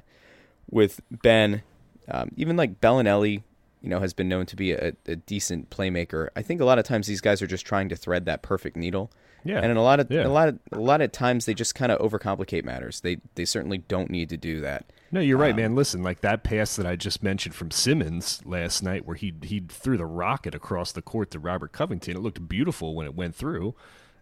with 0.70 1.00
Ben, 1.10 1.62
um, 2.08 2.30
even 2.36 2.56
like 2.56 2.80
Belinelli, 2.80 3.42
you 3.84 3.90
know, 3.90 4.00
has 4.00 4.14
been 4.14 4.28
known 4.30 4.46
to 4.46 4.56
be 4.56 4.72
a, 4.72 4.94
a 5.06 5.14
decent 5.16 5.68
playmaker. 5.68 6.28
I 6.34 6.40
think 6.42 6.60
a 6.62 6.64
lot 6.64 6.78
of 6.78 6.86
times 6.86 7.06
these 7.06 7.20
guys 7.20 7.42
are 7.42 7.46
just 7.46 7.66
trying 7.66 7.90
to 7.90 7.96
thread 7.96 8.24
that 8.24 8.40
perfect 8.40 8.76
needle. 8.76 9.10
Yeah. 9.44 9.58
And 9.58 9.66
in 9.70 9.76
a 9.76 9.82
lot 9.82 10.00
of 10.00 10.10
Yeah. 10.10 10.26
a 10.26 10.28
lot 10.28 10.48
of 10.48 10.58
a 10.72 10.78
lot 10.78 11.02
of 11.02 11.12
times 11.12 11.44
they 11.44 11.52
just 11.52 11.74
kind 11.74 11.92
of 11.92 11.98
overcomplicate 12.00 12.64
matters. 12.64 13.02
They 13.02 13.18
they 13.34 13.44
certainly 13.44 13.76
don't 13.78 14.08
need 14.10 14.30
to 14.30 14.38
do 14.38 14.60
that. 14.62 14.90
No, 15.12 15.20
you're 15.20 15.36
right, 15.36 15.54
man. 15.54 15.74
Listen, 15.74 16.02
like 16.02 16.22
that 16.22 16.42
pass 16.44 16.74
that 16.76 16.86
I 16.86 16.96
just 16.96 17.22
mentioned 17.22 17.54
from 17.54 17.70
Simmons 17.70 18.40
last 18.46 18.82
night, 18.82 19.04
where 19.04 19.16
he 19.16 19.34
he 19.42 19.60
threw 19.68 19.98
the 19.98 20.06
rocket 20.06 20.54
across 20.54 20.92
the 20.92 21.02
court 21.02 21.30
to 21.32 21.38
Robert 21.38 21.72
Covington. 21.72 22.16
It 22.16 22.20
looked 22.20 22.48
beautiful 22.48 22.94
when 22.94 23.06
it 23.06 23.14
went 23.14 23.34
through, 23.34 23.74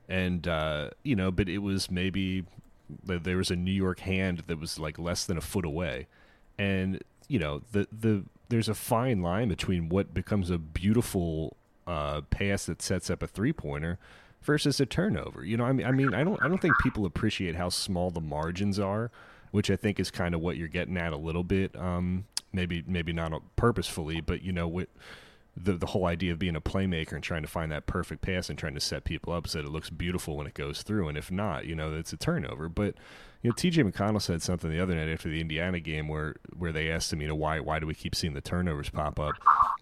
and 0.08 0.46
uh, 0.48 0.90
you 1.04 1.14
know, 1.14 1.30
but 1.30 1.48
it 1.48 1.58
was 1.58 1.88
maybe 1.88 2.44
there 3.04 3.36
was 3.36 3.50
a 3.52 3.56
New 3.56 3.70
York 3.72 4.00
hand 4.00 4.42
that 4.48 4.58
was 4.58 4.78
like 4.80 4.98
less 4.98 5.24
than 5.24 5.38
a 5.38 5.40
foot 5.40 5.64
away, 5.64 6.08
and 6.58 7.00
you 7.28 7.38
know 7.38 7.62
the 7.70 7.86
the 7.92 8.24
there's 8.52 8.68
a 8.68 8.74
fine 8.74 9.22
line 9.22 9.48
between 9.48 9.88
what 9.88 10.14
becomes 10.14 10.50
a 10.50 10.58
beautiful 10.58 11.56
uh, 11.86 12.20
pass 12.30 12.66
that 12.66 12.80
sets 12.80 13.10
up 13.10 13.22
a 13.22 13.26
three 13.26 13.52
pointer 13.52 13.98
versus 14.42 14.78
a 14.78 14.86
turnover. 14.86 15.44
You 15.44 15.56
know, 15.56 15.64
I 15.64 15.72
mean, 15.72 15.86
I 15.86 15.92
mean, 15.92 16.14
I 16.14 16.22
don't 16.22 16.40
I 16.42 16.48
don't 16.48 16.60
think 16.60 16.74
people 16.82 17.04
appreciate 17.06 17.56
how 17.56 17.68
small 17.68 18.10
the 18.10 18.20
margins 18.20 18.78
are 18.78 19.10
which 19.52 19.70
I 19.70 19.76
think 19.76 20.00
is 20.00 20.10
kind 20.10 20.34
of 20.34 20.40
what 20.40 20.56
you're 20.56 20.66
getting 20.66 20.96
at 20.96 21.12
a 21.12 21.16
little 21.16 21.44
bit. 21.44 21.76
Um, 21.76 22.24
maybe 22.52 22.82
maybe 22.86 23.12
not 23.12 23.32
purposefully, 23.54 24.20
but 24.20 24.42
you 24.42 24.52
know 24.52 24.66
what. 24.66 24.88
The, 25.54 25.74
the 25.74 25.88
whole 25.88 26.06
idea 26.06 26.32
of 26.32 26.38
being 26.38 26.56
a 26.56 26.62
playmaker 26.62 27.12
and 27.12 27.22
trying 27.22 27.42
to 27.42 27.46
find 27.46 27.70
that 27.72 27.84
perfect 27.84 28.22
pass 28.22 28.48
and 28.48 28.58
trying 28.58 28.72
to 28.72 28.80
set 28.80 29.04
people 29.04 29.34
up 29.34 29.46
so 29.46 29.58
that 29.58 29.68
it 29.68 29.70
looks 29.70 29.90
beautiful 29.90 30.38
when 30.38 30.46
it 30.46 30.54
goes 30.54 30.82
through, 30.82 31.08
and 31.08 31.18
if 31.18 31.30
not, 31.30 31.66
you 31.66 31.74
know, 31.74 31.92
it's 31.92 32.10
a 32.14 32.16
turnover. 32.16 32.70
But 32.70 32.94
you 33.42 33.50
know, 33.50 33.54
T.J. 33.54 33.82
McConnell 33.82 34.22
said 34.22 34.40
something 34.40 34.70
the 34.70 34.80
other 34.80 34.94
night 34.94 35.08
after 35.08 35.28
the 35.28 35.40
Indiana 35.40 35.80
game 35.80 36.06
where 36.06 36.36
where 36.56 36.70
they 36.70 36.90
asked 36.90 37.12
him, 37.12 37.20
you 37.20 37.28
know, 37.28 37.34
why 37.34 37.58
why 37.58 37.80
do 37.80 37.86
we 37.86 37.94
keep 37.94 38.14
seeing 38.14 38.34
the 38.34 38.40
turnovers 38.40 38.88
pop 38.88 39.18
up? 39.18 39.34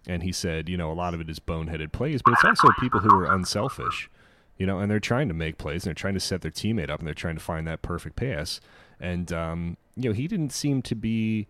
And 0.07 0.23
he 0.23 0.31
said, 0.31 0.67
you 0.67 0.77
know, 0.77 0.91
a 0.91 0.93
lot 0.93 1.13
of 1.13 1.21
it 1.21 1.29
is 1.29 1.39
boneheaded 1.39 1.91
plays, 1.91 2.21
but 2.23 2.33
it's 2.33 2.43
also 2.43 2.69
people 2.79 3.01
who 3.01 3.13
are 3.15 3.31
unselfish, 3.31 4.09
you 4.57 4.65
know, 4.65 4.79
and 4.79 4.89
they're 4.89 4.99
trying 4.99 5.27
to 5.27 5.35
make 5.35 5.59
plays 5.59 5.83
and 5.83 5.89
they're 5.89 5.93
trying 5.93 6.15
to 6.15 6.19
set 6.19 6.41
their 6.41 6.51
teammate 6.51 6.89
up 6.89 6.99
and 6.99 7.07
they're 7.07 7.13
trying 7.13 7.35
to 7.35 7.41
find 7.41 7.67
that 7.67 7.83
perfect 7.83 8.15
pass. 8.15 8.59
And 8.99 9.31
um, 9.31 9.77
you 9.95 10.09
know, 10.09 10.13
he 10.13 10.27
didn't 10.27 10.51
seem 10.51 10.81
to 10.81 10.95
be 10.95 11.47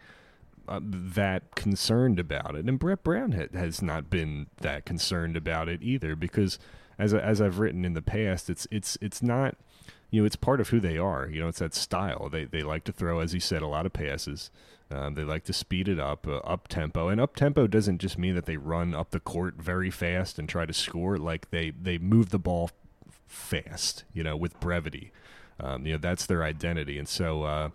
uh, 0.67 0.81
that 0.83 1.55
concerned 1.55 2.19
about 2.19 2.55
it, 2.55 2.65
and 2.65 2.77
Brett 2.77 3.03
Brown 3.03 3.31
ha- 3.31 3.57
has 3.57 3.81
not 3.81 4.09
been 4.09 4.47
that 4.59 4.85
concerned 4.85 5.37
about 5.37 5.69
it 5.69 5.81
either. 5.81 6.17
Because 6.17 6.59
as 6.99 7.13
as 7.13 7.41
I've 7.41 7.59
written 7.59 7.85
in 7.85 7.93
the 7.93 8.01
past, 8.01 8.49
it's 8.49 8.67
it's 8.69 8.97
it's 9.01 9.21
not 9.21 9.55
you 10.11 10.21
know 10.21 10.25
it's 10.25 10.35
part 10.35 10.61
of 10.61 10.69
who 10.69 10.79
they 10.79 10.97
are. 10.97 11.27
You 11.27 11.41
know, 11.41 11.47
it's 11.47 11.59
that 11.59 11.73
style. 11.73 12.29
They 12.29 12.43
they 12.43 12.61
like 12.61 12.83
to 12.83 12.91
throw, 12.91 13.19
as 13.19 13.31
he 13.31 13.39
said, 13.39 13.61
a 13.61 13.67
lot 13.67 13.85
of 13.85 13.93
passes. 13.93 14.51
Um, 14.91 15.15
they 15.15 15.23
like 15.23 15.45
to 15.45 15.53
speed 15.53 15.87
it 15.87 15.99
up, 15.99 16.27
uh, 16.27 16.37
up 16.39 16.67
tempo, 16.67 17.07
and 17.07 17.21
up 17.21 17.35
tempo 17.35 17.65
doesn't 17.65 17.99
just 17.99 18.17
mean 18.17 18.35
that 18.35 18.45
they 18.45 18.57
run 18.57 18.93
up 18.93 19.11
the 19.11 19.21
court 19.21 19.55
very 19.55 19.89
fast 19.89 20.37
and 20.37 20.49
try 20.49 20.65
to 20.65 20.73
score. 20.73 21.17
Like 21.17 21.49
they 21.49 21.71
they 21.71 21.97
move 21.97 22.29
the 22.29 22.39
ball 22.39 22.69
fast, 23.25 24.03
you 24.13 24.21
know, 24.21 24.35
with 24.35 24.59
brevity. 24.59 25.11
Um, 25.59 25.85
you 25.85 25.93
know, 25.93 25.97
that's 25.97 26.25
their 26.25 26.43
identity, 26.43 26.97
and 26.97 27.07
so 27.07 27.43
uh, 27.43 27.69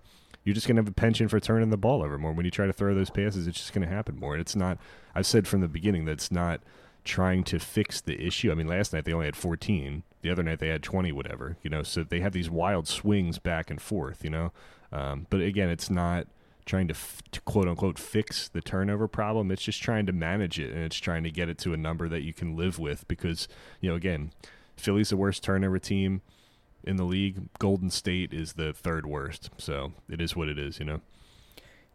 you're 0.45 0.55
just 0.55 0.69
gonna 0.69 0.81
have 0.81 0.89
a 0.89 0.93
penchant 0.93 1.31
for 1.31 1.41
turning 1.41 1.71
the 1.71 1.79
ball 1.79 2.03
over 2.03 2.19
more. 2.19 2.33
When 2.33 2.45
you 2.45 2.51
try 2.51 2.67
to 2.67 2.73
throw 2.73 2.95
those 2.95 3.11
passes, 3.11 3.47
it's 3.47 3.59
just 3.59 3.73
gonna 3.73 3.87
happen 3.87 4.19
more. 4.19 4.35
And 4.35 4.41
it's 4.43 4.57
not. 4.57 4.77
I've 5.15 5.27
said 5.27 5.49
from 5.49 5.63
the 5.63 5.69
beginning 5.69 6.05
that 6.05 6.13
it's 6.13 6.31
not 6.31 6.61
trying 7.07 7.45
to 7.45 7.59
fix 7.59 8.01
the 8.01 8.21
issue. 8.25 8.51
I 8.51 8.55
mean, 8.55 8.67
last 8.67 8.93
night 8.93 9.05
they 9.05 9.13
only 9.13 9.27
had 9.27 9.37
14. 9.37 10.03
The 10.23 10.31
other 10.31 10.43
night 10.43 10.59
they 10.59 10.69
had 10.69 10.83
20, 10.83 11.13
whatever. 11.13 11.57
You 11.63 11.71
know, 11.71 11.83
so 11.83 12.03
they 12.03 12.21
have 12.21 12.33
these 12.33 12.51
wild 12.51 12.87
swings 12.89 13.39
back 13.39 13.71
and 13.71 13.81
forth. 13.81 14.23
You 14.25 14.31
know, 14.31 14.53
um, 14.93 15.27
but 15.31 15.41
again, 15.41 15.71
it's 15.71 15.89
not 15.89 16.27
trying 16.67 16.89
to, 16.89 16.95
f- 16.95 17.23
to 17.31 17.41
quote 17.43 17.69
unquote 17.69 17.99
fix 17.99 18.49
the 18.49 18.61
turnover 18.61 19.09
problem. 19.09 19.51
It's 19.51 19.63
just 19.63 19.81
trying 19.81 20.05
to 20.07 20.13
manage 20.13 20.59
it 20.59 20.73
and 20.73 20.83
it's 20.83 20.97
trying 20.97 21.23
to 21.23 21.31
get 21.31 21.49
it 21.49 21.59
to 21.59 21.73
a 21.73 21.77
number 21.77 22.09
that 22.09 22.23
you 22.23 22.33
can 22.33 22.57
live 22.57 22.79
with 22.79 23.07
because 23.09 23.49
you 23.81 23.89
know 23.89 23.97
again, 23.97 24.33
Philly's 24.77 25.11
the 25.11 25.17
worst 25.17 25.43
turnover 25.43 25.79
team 25.79 26.23
in 26.83 26.97
the 26.97 27.05
league. 27.05 27.49
Golden 27.59 27.91
State 27.91 28.35
is 28.35 28.55
the 28.55 28.73
third 28.73 29.07
worst. 29.07 29.51
So 29.57 29.93
it 30.11 30.21
is 30.21 30.37
what 30.37 30.49
it 30.49 30.59
is. 30.59 30.79
You 30.79 30.85
know. 30.87 31.01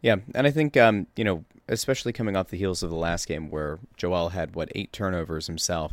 Yeah, 0.02 0.16
and 0.34 0.46
I 0.46 0.50
think 0.50 0.76
um, 0.76 1.06
you 1.16 1.24
know, 1.24 1.44
especially 1.68 2.12
coming 2.12 2.36
off 2.36 2.48
the 2.48 2.58
heels 2.58 2.82
of 2.82 2.90
the 2.90 2.96
last 2.96 3.26
game 3.26 3.50
where 3.50 3.78
Joel 3.96 4.30
had 4.30 4.54
what 4.54 4.70
eight 4.74 4.92
turnovers 4.92 5.46
himself, 5.46 5.92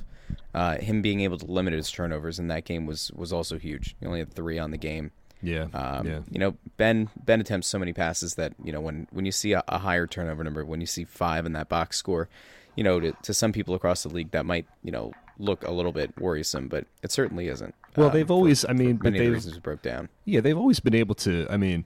uh, 0.54 0.78
him 0.78 1.02
being 1.02 1.22
able 1.22 1.38
to 1.38 1.46
limit 1.46 1.74
his 1.74 1.92
turnovers 1.92 2.40
in 2.40 2.48
that 2.48 2.66
game 2.66 2.86
was 2.86 3.12
was 3.16 3.32
also 3.32 3.58
huge. 3.58 3.96
He 4.00 4.06
only 4.06 4.20
had 4.20 4.34
three 4.34 4.60
on 4.60 4.72
the 4.72 4.78
game. 4.78 5.12
Yeah. 5.42 5.68
Um, 5.74 6.08
yeah. 6.08 6.20
You 6.30 6.40
know, 6.40 6.58
Ben 6.78 7.10
Ben 7.24 7.40
attempts 7.40 7.68
so 7.68 7.80
many 7.80 7.94
passes 7.94 8.36
that 8.36 8.54
you 8.64 8.72
know 8.72 8.82
when 8.82 9.08
when 9.12 9.26
you 9.26 9.32
see 9.32 9.54
a, 9.54 9.64
a 9.68 9.78
higher 9.78 10.08
turnover 10.08 10.44
number, 10.44 10.66
when 10.66 10.82
you 10.82 10.88
see 10.88 11.06
five 11.06 11.46
in 11.46 11.54
that 11.54 11.70
box 11.70 11.98
score, 11.98 12.28
you 12.76 12.84
know, 12.84 13.00
to, 13.00 13.12
to 13.24 13.34
some 13.34 13.52
people 13.52 13.76
across 13.76 14.04
the 14.04 14.10
league 14.10 14.32
that 14.32 14.46
might 14.46 14.66
you 14.84 14.92
know 14.92 15.14
look 15.38 15.66
a 15.66 15.72
little 15.72 15.92
bit 15.94 16.20
worrisome, 16.20 16.68
but 16.68 16.86
it 17.04 17.12
certainly 17.12 17.48
isn't. 17.48 17.74
Well, 17.96 18.08
um, 18.08 18.14
they've 18.14 18.28
for- 18.28 18.34
always. 18.34 18.66
I 18.66 18.74
mean, 18.74 18.98
for 18.98 19.04
but 19.04 19.14
many 19.14 19.18
of 19.18 19.22
the 19.22 19.26
they've 19.26 19.34
reasons 19.36 19.60
broke 19.60 19.82
down. 19.82 20.10
Yeah, 20.26 20.42
they've 20.42 20.58
always 20.58 20.80
been 20.80 20.96
able 20.96 21.16
to. 21.16 21.48
I 21.50 21.58
mean, 21.58 21.86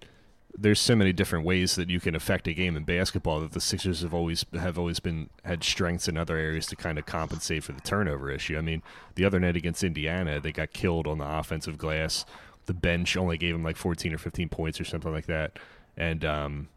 there's 0.56 0.80
so 0.80 0.96
many 0.96 1.12
different 1.12 1.46
ways 1.46 1.76
that 1.76 1.90
you 1.90 2.00
can 2.00 2.16
affect 2.16 2.48
a 2.48 2.54
game 2.54 2.78
in 2.78 2.84
basketball 2.84 3.40
that 3.40 3.54
the 3.54 3.62
Sixers 3.62 4.02
have 4.02 4.14
always 4.14 4.46
have 4.54 4.78
always 4.78 5.00
been 5.00 5.30
had 5.44 5.64
strengths 5.64 6.08
in 6.08 6.16
other 6.16 6.38
areas 6.38 6.68
to 6.68 6.76
kind 6.76 7.00
of 7.00 7.06
compensate 7.06 7.64
for 7.64 7.72
the 7.72 7.82
turnover 7.82 8.30
issue. 8.30 8.58
I 8.58 8.62
mean, 8.62 8.84
the 9.16 9.26
other 9.26 9.40
night 9.40 9.56
against 9.56 9.84
Indiana, 9.84 10.40
they 10.40 10.52
got 10.52 10.72
killed 10.72 11.08
on 11.08 11.18
the 11.18 11.26
offensive 11.28 11.78
glass. 11.78 12.26
The 12.66 12.74
bench 12.74 13.18
only 13.18 13.38
gave 13.38 13.54
them 13.54 13.64
like 13.64 13.78
14 13.78 14.14
or 14.14 14.18
15 14.18 14.50
points 14.50 14.80
or 14.80 14.86
something 14.86 15.12
like 15.12 15.26
that, 15.26 15.58
and 15.98 16.24
um, 16.24 16.68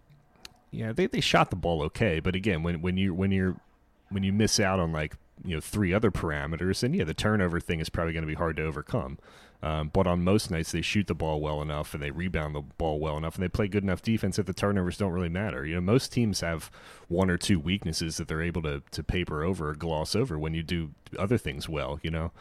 yeah, 0.71 0.92
they 0.92 1.06
they 1.06 1.21
shot 1.21 1.50
the 1.50 1.56
ball 1.56 1.83
okay. 1.85 2.18
But 2.18 2.35
again, 2.35 2.62
when 2.62 2.80
when 2.80 2.97
you 2.97 3.12
when 3.12 3.30
you're 3.30 3.56
when 4.09 4.23
you 4.23 4.33
miss 4.33 4.59
out 4.59 4.80
on 4.80 4.92
like 4.92 5.16
you 5.45 5.55
know 5.55 5.61
three 5.61 5.93
other 5.93 6.11
parameters, 6.11 6.81
then 6.81 6.95
yeah, 6.95 7.05
the 7.05 7.14
turnover 7.14 7.61
thing 7.61 7.81
is 7.81 7.88
probably 7.88 8.12
going 8.12 8.23
to 8.25 8.28
be 8.28 8.35
hard 8.35 8.57
to 8.57 8.64
overcome. 8.64 9.19
Um, 9.62 9.88
but 9.93 10.07
on 10.07 10.23
most 10.23 10.50
nights, 10.50 10.71
they 10.73 10.83
shoot 10.83 11.07
the 11.07 11.14
ball 11.14 11.40
well 11.40 11.62
enough 11.62 11.95
and 11.95 12.02
they 12.02 12.11
rebound 12.11 12.55
the 12.55 12.61
ball 12.61 13.00
well 13.00 13.16
enough 13.16 13.37
and 13.37 13.43
they 13.43 13.49
play 13.49 13.69
good 13.69 13.83
enough 13.83 14.02
defense 14.02 14.37
that 14.37 14.45
the 14.47 14.52
turnovers 14.52 14.99
don't 14.99 15.12
really 15.12 15.31
matter. 15.31 15.64
You 15.64 15.76
know, 15.76 15.81
most 15.81 16.12
teams 16.12 16.40
have 16.40 16.71
one 17.09 17.31
or 17.31 17.38
two 17.38 17.59
weaknesses 17.59 18.19
that 18.19 18.28
they're 18.28 18.43
able 18.43 18.62
to 18.62 18.83
to 18.90 19.02
paper 19.02 19.43
over 19.43 19.71
or 19.71 19.75
gloss 19.75 20.14
over 20.14 20.38
when 20.38 20.52
you 20.55 20.62
do 20.62 20.90
other 21.19 21.38
things 21.38 21.69
well. 21.69 21.99
You 22.02 22.11
know. 22.11 22.33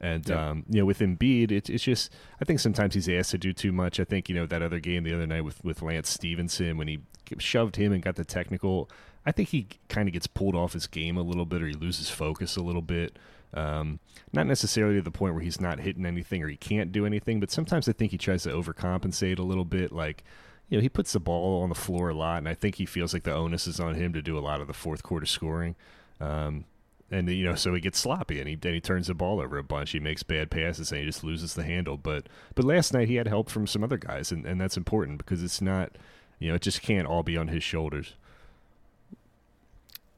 And 0.00 0.28
Yeah. 0.28 0.50
um, 0.50 0.64
you 0.68 0.80
know, 0.80 0.84
with 0.84 0.98
Embiid, 0.98 1.52
it, 1.52 1.70
it's 1.70 1.84
just 1.84 2.12
I 2.40 2.44
think 2.44 2.58
sometimes 2.58 2.94
he's 2.94 3.08
asked 3.08 3.30
to 3.30 3.38
do 3.38 3.52
too 3.52 3.70
much. 3.72 4.00
I 4.00 4.04
think 4.04 4.28
you 4.28 4.34
know 4.34 4.44
that 4.46 4.60
other 4.60 4.80
game 4.80 5.04
the 5.04 5.14
other 5.14 5.26
night 5.26 5.42
with 5.44 5.64
with 5.64 5.80
Lance 5.80 6.10
Stephenson 6.10 6.76
when 6.76 6.88
he 6.88 6.98
shoved 7.38 7.76
him 7.76 7.92
and 7.92 8.02
got 8.02 8.16
the 8.16 8.24
technical. 8.24 8.90
I 9.26 9.32
think 9.32 9.50
he 9.50 9.68
kind 9.88 10.08
of 10.08 10.12
gets 10.12 10.26
pulled 10.26 10.54
off 10.54 10.74
his 10.74 10.86
game 10.86 11.16
a 11.16 11.22
little 11.22 11.46
bit, 11.46 11.62
or 11.62 11.66
he 11.66 11.74
loses 11.74 12.10
focus 12.10 12.56
a 12.56 12.62
little 12.62 12.82
bit. 12.82 13.18
Um, 13.54 14.00
not 14.32 14.46
necessarily 14.46 14.96
to 14.96 15.02
the 15.02 15.10
point 15.10 15.34
where 15.34 15.42
he's 15.42 15.60
not 15.60 15.80
hitting 15.80 16.04
anything 16.04 16.42
or 16.42 16.48
he 16.48 16.56
can't 16.56 16.90
do 16.90 17.06
anything, 17.06 17.38
but 17.38 17.52
sometimes 17.52 17.88
I 17.88 17.92
think 17.92 18.10
he 18.10 18.18
tries 18.18 18.42
to 18.42 18.50
overcompensate 18.50 19.38
a 19.38 19.42
little 19.42 19.64
bit. 19.64 19.92
Like, 19.92 20.24
you 20.68 20.76
know, 20.76 20.82
he 20.82 20.88
puts 20.88 21.12
the 21.12 21.20
ball 21.20 21.62
on 21.62 21.68
the 21.68 21.74
floor 21.74 22.08
a 22.08 22.14
lot, 22.14 22.38
and 22.38 22.48
I 22.48 22.54
think 22.54 22.76
he 22.76 22.86
feels 22.86 23.12
like 23.12 23.22
the 23.22 23.34
onus 23.34 23.66
is 23.66 23.78
on 23.78 23.94
him 23.94 24.12
to 24.12 24.22
do 24.22 24.36
a 24.36 24.40
lot 24.40 24.60
of 24.60 24.66
the 24.66 24.72
fourth 24.72 25.02
quarter 25.02 25.26
scoring. 25.26 25.76
Um, 26.20 26.64
and 27.10 27.28
you 27.30 27.44
know, 27.44 27.54
so 27.54 27.72
he 27.74 27.80
gets 27.80 27.98
sloppy 27.98 28.40
and 28.40 28.48
he 28.48 28.54
and 28.54 28.74
he 28.74 28.80
turns 28.80 29.06
the 29.06 29.14
ball 29.14 29.40
over 29.40 29.58
a 29.58 29.62
bunch. 29.62 29.90
He 29.90 30.00
makes 30.00 30.22
bad 30.22 30.50
passes 30.50 30.90
and 30.90 31.00
he 31.00 31.06
just 31.06 31.22
loses 31.22 31.54
the 31.54 31.62
handle. 31.62 31.96
But 31.96 32.28
but 32.54 32.64
last 32.64 32.92
night 32.92 33.08
he 33.08 33.16
had 33.16 33.28
help 33.28 33.50
from 33.50 33.66
some 33.66 33.84
other 33.84 33.98
guys, 33.98 34.32
and, 34.32 34.44
and 34.44 34.60
that's 34.60 34.76
important 34.76 35.18
because 35.18 35.42
it's 35.42 35.60
not, 35.60 35.92
you 36.38 36.48
know, 36.48 36.54
it 36.56 36.62
just 36.62 36.82
can't 36.82 37.06
all 37.06 37.22
be 37.22 37.36
on 37.36 37.48
his 37.48 37.62
shoulders. 37.62 38.14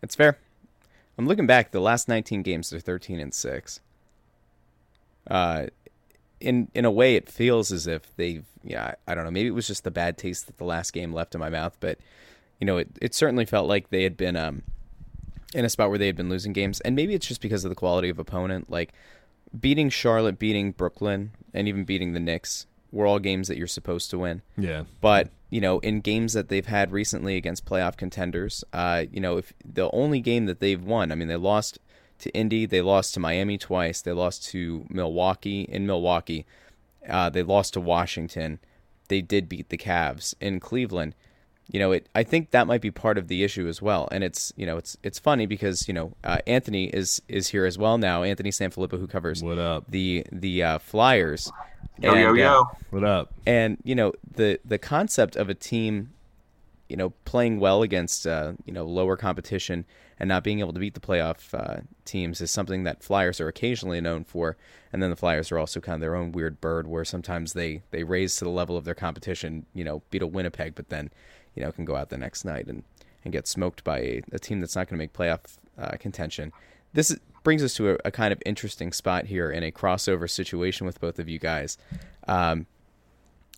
It's 0.03 0.15
fair. 0.15 0.38
I'm 1.19 1.26
looking 1.26 1.47
back. 1.47 1.71
The 1.71 1.81
last 1.81 2.09
19 2.09 2.43
games, 2.43 2.71
they're 2.71 2.81
13 2.81 3.21
and 3.21 3.33
six. 3.33 3.81
Uh, 5.26 5.67
in 6.41 6.69
in 6.75 6.85
a 6.85 6.91
way, 6.91 7.17
it 7.17 7.29
feels 7.29 7.73
as 7.73 7.87
if 7.87 8.15
they've 8.17 8.45
yeah. 8.62 8.95
I 9.07 9.15
don't 9.15 9.25
know. 9.25 9.31
Maybe 9.31 9.49
it 9.49 9.55
was 9.55 9.67
just 9.67 9.85
the 9.85 9.91
bad 9.91 10.19
taste 10.19 10.47
that 10.47 10.59
the 10.59 10.65
last 10.65 10.93
game 10.93 11.12
left 11.12 11.35
in 11.35 11.41
my 11.41 11.49
mouth, 11.49 11.76
but 11.81 11.99
you 12.61 12.67
know, 12.67 12.76
it 12.76 12.88
it 13.00 13.15
certainly 13.15 13.47
felt 13.47 13.69
like 13.69 13.88
they 13.88 14.03
had 14.03 14.17
been 14.17 14.37
um 14.37 14.62
in 15.55 15.65
a 15.65 15.71
spot 15.71 15.88
where 15.88 15.99
they 15.99 16.07
had 16.07 16.17
been 16.17 16.29
losing 16.29 16.53
games, 16.53 16.81
and 16.81 16.95
maybe 16.95 17.15
it's 17.15 17.26
just 17.26 17.41
because 17.41 17.65
of 17.65 17.71
the 17.71 17.75
quality 17.75 18.11
of 18.11 18.19
opponent. 18.19 18.71
Like 18.71 18.93
beating 19.59 19.88
Charlotte, 19.88 20.38
beating 20.38 20.73
Brooklyn, 20.73 21.33
and 21.55 21.67
even 21.67 21.85
beating 21.85 22.12
the 22.12 22.21
Knicks 22.21 22.67
were 22.97 23.07
all 23.07 23.19
games 23.19 23.49
that 23.49 23.57
you're 23.57 23.67
supposed 23.67 24.11
to 24.11 24.19
win. 24.19 24.43
Yeah, 24.57 24.85
But 25.00 25.31
you 25.50 25.61
know, 25.61 25.79
in 25.81 26.00
games 26.00 26.33
that 26.33 26.49
they've 26.49 26.67
had 26.67 26.91
recently 26.91 27.37
against 27.37 27.65
playoff 27.65 27.97
contenders, 27.97 28.65
uh, 28.73 29.05
you 29.12 29.21
know, 29.21 29.37
if 29.37 29.53
the 29.65 29.91
only 29.93 30.21
game 30.21 30.47
that 30.47 30.61
they've 30.61 30.83
won, 30.83 31.12
I 31.12 31.15
mean, 31.15 31.29
they 31.29 31.37
lost 31.37 31.79
to 32.21 32.31
Indy, 32.31 32.67
they 32.67 32.81
lost 32.81 33.15
to 33.15 33.21
Miami 33.21 33.59
twice, 33.59 34.00
they 34.00 34.12
lost 34.12 34.49
to 34.49 34.87
Milwaukee 34.88 35.62
in 35.62 35.87
Milwaukee, 35.87 36.47
uh, 37.09 37.31
they 37.31 37.43
lost 37.43 37.75
to 37.75 37.81
Washington, 37.81 38.59
they 39.09 39.21
did 39.21 39.49
beat 39.49 39.69
the 39.69 39.79
Cavs 39.79 40.35
in 40.41 40.59
Cleveland. 40.59 41.15
You 41.68 41.80
know, 41.80 41.92
it. 41.92 42.08
I 42.14 42.23
think 42.23 42.52
that 42.52 42.66
might 42.66 42.80
be 42.80 42.90
part 42.92 43.18
of 43.18 43.26
the 43.28 43.42
issue 43.42 43.66
as 43.66 43.82
well, 43.82 44.08
and 44.12 44.23
it's 44.23 44.52
you 44.56 44.66
know, 44.66 44.76
it's 44.76 44.96
it's 45.02 45.18
funny 45.18 45.46
because 45.46 45.88
you 45.88 45.94
know, 45.94 46.12
uh, 46.23 46.38
Anthony 46.46 46.85
is 46.87 47.20
is 47.28 47.49
here 47.49 47.66
as 47.66 47.76
well 47.76 47.99
now. 47.99 48.23
Anthony 48.23 48.50
Sanfilippo, 48.50 48.99
who 49.00 49.06
covers 49.08 49.42
what 49.42 49.58
up? 49.58 49.85
the 49.88 50.25
the 50.30 50.62
uh, 50.62 50.78
Flyers. 50.78 51.50
Yo, 52.00 52.14
yo, 52.14 52.28
And, 52.28 52.28
uh, 52.28 52.32
yo. 52.35 52.64
What 52.90 53.04
up? 53.04 53.32
and 53.46 53.78
you 53.82 53.94
know 53.94 54.12
the 54.37 54.61
the 54.64 54.78
concept 54.78 55.35
of 55.35 55.49
a 55.49 55.54
team 55.54 56.11
you 56.88 56.96
know 56.96 57.11
playing 57.25 57.58
well 57.58 57.82
against 57.82 58.26
uh, 58.26 58.52
you 58.64 58.73
know 58.73 58.85
lower 58.85 59.16
competition 59.16 59.85
and 60.20 60.28
not 60.28 60.44
being 60.44 60.61
able 60.61 60.73
to 60.73 60.78
beat 60.78 60.94
the 60.94 61.00
playoff 61.00 61.52
uh, 61.52 61.80
teams 62.04 62.40
is 62.40 62.50
something 62.50 62.85
that 62.85 63.02
Flyers 63.02 63.40
are 63.40 63.49
occasionally 63.49 64.00
known 64.00 64.25
for 64.25 64.56
and 64.92 65.02
then 65.02 65.11
the 65.11 65.16
Flyers 65.16 65.50
are 65.50 65.58
also 65.58 65.80
kind 65.80 65.94
of 65.94 66.00
their 66.00 66.14
own 66.14 66.32
weird 66.32 66.61
bird 66.61 66.87
where 66.87 67.04
sometimes 67.04 67.54
they 67.54 67.82
they 67.90 68.04
raise 68.04 68.37
to 68.37 68.44
the 68.44 68.50
level 68.50 68.76
of 68.76 68.85
their 68.85 68.94
competition 68.94 69.64
you 69.75 69.82
know 69.82 70.02
beat 70.11 70.23
a 70.23 70.26
Winnipeg 70.26 70.75
but 70.75 70.90
then 70.90 71.11
you 71.57 71.63
know 71.63 71.73
can 71.73 71.85
go 71.85 71.97
out 71.97 72.11
the 72.11 72.19
next 72.19 72.45
night 72.45 72.67
and 72.67 72.85
and 73.25 73.33
get 73.33 73.49
smoked 73.49 73.83
by 73.83 73.99
a, 73.99 74.23
a 74.33 74.39
team 74.39 74.61
that's 74.61 74.77
not 74.77 74.89
going 74.89 74.97
to 74.97 75.03
make 75.03 75.13
playoff 75.13 75.57
uh, 75.79 75.97
contention 75.99 76.53
this 76.93 77.11
is, 77.11 77.19
brings 77.43 77.63
us 77.63 77.75
to 77.75 77.91
a, 77.91 77.99
a 78.05 78.11
kind 78.11 78.33
of 78.33 78.41
interesting 78.47 78.93
spot 78.93 79.27
here 79.27 79.51
in 79.51 79.63
a 79.63 79.71
crossover 79.73 80.31
situation 80.31 80.87
with 80.87 81.01
both 81.01 81.19
of 81.19 81.29
you 81.29 81.39
guys 81.39 81.77
um, 82.29 82.67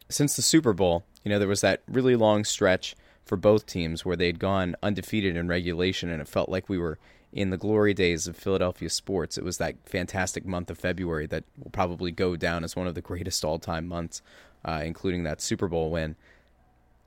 since 0.09 0.37
the 0.37 0.43
Super 0.43 0.73
Bowl, 0.73 1.05
you 1.25 1.31
know, 1.31 1.39
there 1.39 1.49
was 1.49 1.61
that 1.61 1.83
really 1.87 2.17
long 2.17 2.45
stretch 2.45 2.97
for 3.25 3.37
both 3.37 3.67
teams 3.67 4.05
where 4.05 4.17
they'd 4.17 4.39
gone 4.39 4.75
undefeated 4.83 5.37
in 5.37 5.49
regulation, 5.49 6.09
and 6.09 6.21
it 6.21 6.29
felt 6.29 6.49
like 6.49 6.69
we 6.69 6.79
were 6.79 6.99
in 7.31 7.51
the 7.51 7.59
glory 7.59 7.93
days 7.93 8.27
of 8.27 8.37
Philadelphia 8.37 8.89
sports. 8.89 9.37
It 9.37 9.45
was 9.45 9.59
that 9.59 9.77
fantastic 9.85 10.47
month 10.47 10.71
of 10.71 10.79
February 10.79 11.27
that 11.27 11.45
will 11.59 11.71
probably 11.71 12.11
go 12.11 12.37
down 12.37 12.65
as 12.65 12.75
one 12.75 12.87
of 12.87 12.95
the 12.95 13.03
greatest 13.03 13.45
all 13.45 13.59
time 13.59 13.87
months, 13.87 14.23
uh, 14.65 14.81
including 14.85 15.25
that 15.25 15.43
Super 15.43 15.69
Bowl 15.69 15.91
win. 15.91 16.17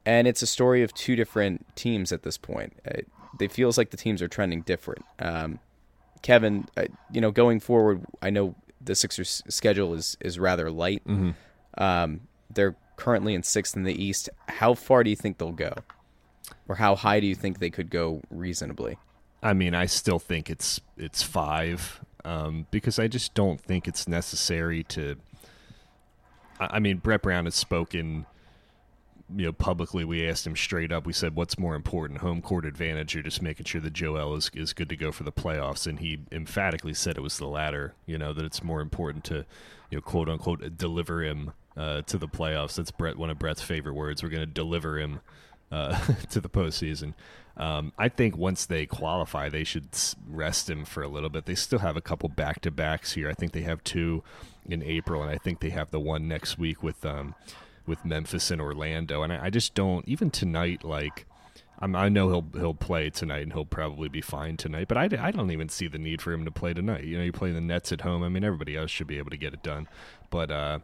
And 0.06 0.28
it's 0.28 0.42
a 0.42 0.48
story 0.48 0.84
of 0.84 0.94
two 0.94 1.16
different 1.16 1.66
teams 1.76 2.12
at 2.12 2.24
this 2.24 2.38
point. 2.38 2.74
It, 2.86 3.08
it 3.40 3.52
feels 3.52 3.78
like 3.78 3.92
the 3.92 3.98
teams 3.98 4.22
are 4.22 4.28
trending 4.28 4.62
different. 4.62 5.06
Um, 5.20 5.60
Kevin, 6.22 6.68
uh, 6.78 6.86
you 7.12 7.22
know, 7.22 7.32
going 7.32 7.60
forward, 7.60 8.06
I 8.22 8.30
know 8.30 8.56
the 8.80 8.96
Sixers' 8.96 9.44
schedule 9.48 9.94
is 9.94 10.18
is 10.22 10.40
rather 10.40 10.70
light. 10.72 11.04
Um, 11.78 12.22
they're 12.54 12.76
currently 12.96 13.34
in 13.34 13.44
sixth 13.44 13.76
in 13.76 13.84
the 13.84 14.04
East. 14.04 14.30
How 14.48 14.74
far 14.74 15.04
do 15.04 15.10
you 15.10 15.16
think 15.16 15.38
they'll 15.38 15.52
go, 15.52 15.74
or 16.68 16.76
how 16.76 16.96
high 16.96 17.20
do 17.20 17.28
you 17.28 17.36
think 17.36 17.60
they 17.60 17.70
could 17.70 17.90
go 17.90 18.22
reasonably? 18.30 18.98
I 19.44 19.54
mean, 19.54 19.74
I 19.74 19.86
still 19.88 20.20
think 20.20 20.50
it's 20.50 20.80
it's 20.98 21.24
five 21.24 22.02
um, 22.26 22.68
because 22.72 23.00
I 23.00 23.08
just 23.08 23.34
don't 23.34 23.60
think 23.60 23.88
it's 23.88 24.08
necessary 24.08 24.84
to. 24.86 25.16
I 26.60 26.78
I 26.78 26.80
mean, 26.80 26.98
Brett 26.98 27.22
Brown 27.24 27.46
has 27.46 27.56
spoken, 27.56 28.26
you 29.36 29.46
know, 29.46 29.52
publicly. 29.52 30.04
We 30.06 30.28
asked 30.28 30.46
him 30.46 30.56
straight 30.56 30.92
up. 30.92 31.06
We 31.06 31.14
said, 31.14 31.36
"What's 31.36 31.60
more 31.60 31.76
important, 31.76 32.20
home 32.20 32.42
court 32.42 32.66
advantage, 32.66 33.16
or 33.16 33.24
just 33.24 33.42
making 33.42 33.66
sure 33.66 33.82
that 33.82 33.94
Joel 33.94 34.36
is 34.36 34.50
is 34.54 34.74
good 34.74 34.90
to 34.90 34.96
go 34.96 35.12
for 35.12 35.24
the 35.24 35.32
playoffs?" 35.32 35.88
And 35.88 36.00
he 36.00 36.20
emphatically 36.32 36.94
said 36.94 37.18
it 37.18 37.22
was 37.22 37.38
the 37.38 37.48
latter. 37.48 37.94
You 38.06 38.18
know, 38.18 38.34
that 38.34 38.46
it's 38.46 38.64
more 38.64 38.82
important 38.82 39.24
to, 39.26 39.46
you 39.90 39.98
know, 39.98 40.02
quote 40.02 40.30
unquote, 40.30 40.78
deliver 40.78 41.24
him 41.24 41.54
uh, 41.78 42.02
to 42.04 42.18
the 42.18 42.28
playoffs. 42.28 42.76
That's 42.76 42.92
Brett 42.92 43.18
one 43.18 43.30
of 43.30 43.40
Brett's 43.40 43.62
favorite 43.62 43.94
words. 43.94 44.24
We're 44.24 44.30
going 44.30 44.42
to 44.42 44.54
deliver 44.54 45.00
him 45.00 45.22
uh, 45.72 46.00
to 46.32 46.42
the 46.42 46.50
postseason. 46.50 47.14
Um, 47.58 47.92
I 47.98 48.10
think 48.10 48.38
once 48.38 48.66
they 48.66 48.86
qualify, 48.86 49.50
they 49.50 49.64
should 49.64 49.90
rest 50.28 50.70
him 50.70 50.86
for 50.86 51.04
a 51.04 51.08
little 51.08 51.30
bit. 51.30 51.46
They 51.46 51.56
still 51.56 51.80
have 51.80 51.98
a 51.98 52.02
couple 52.02 52.30
back 52.30 52.62
to 52.62 52.72
backs 52.72 53.14
here. 53.14 53.30
I 53.30 53.34
think 53.34 53.52
they 53.52 53.62
have 53.62 53.84
two 53.84 54.24
in 54.66 54.82
April, 54.84 55.22
and 55.22 55.30
I 55.30 55.38
think 55.38 55.60
they 55.60 55.70
have 55.70 55.92
the 55.92 56.00
one 56.00 56.28
next 56.28 56.58
week 56.58 56.82
with 56.82 57.06
um, 57.06 57.36
with 57.86 58.06
Memphis 58.06 58.52
and 58.52 58.62
Orlando. 58.62 59.24
And 59.24 59.34
I, 59.34 59.46
I 59.46 59.50
just 59.50 59.74
don't 59.74 60.08
even 60.08 60.30
tonight. 60.30 60.84
Like 60.84 61.26
I'm, 61.82 61.96
I 61.96 62.10
know 62.10 62.30
he'll 62.30 62.62
he'll 62.62 62.74
play 62.76 63.10
tonight, 63.10 63.42
and 63.42 63.54
he'll 63.54 63.66
probably 63.66 64.08
be 64.08 64.22
fine 64.22 64.56
tonight. 64.56 64.88
But 64.88 64.98
I, 64.98 65.10
I 65.20 65.32
don't 65.32 65.52
even 65.52 65.68
see 65.68 65.88
the 65.88 65.98
need 65.98 66.22
for 66.22 66.32
him 66.32 66.46
to 66.46 66.52
play 66.52 66.74
tonight. 66.74 67.04
You 67.04 67.18
know, 67.18 67.24
you 67.24 67.32
play 67.32 67.52
the 67.52 67.62
Nets 67.62 67.92
at 67.92 68.02
home. 68.02 68.24
I 68.24 68.30
mean, 68.30 68.44
everybody 68.44 68.78
else 68.78 68.92
should 68.92 69.08
be 69.08 69.18
able 69.18 69.32
to 69.32 69.38
get 69.38 69.54
it 69.54 69.64
done. 69.64 69.88
But 70.30 70.52
uh, 70.52 70.80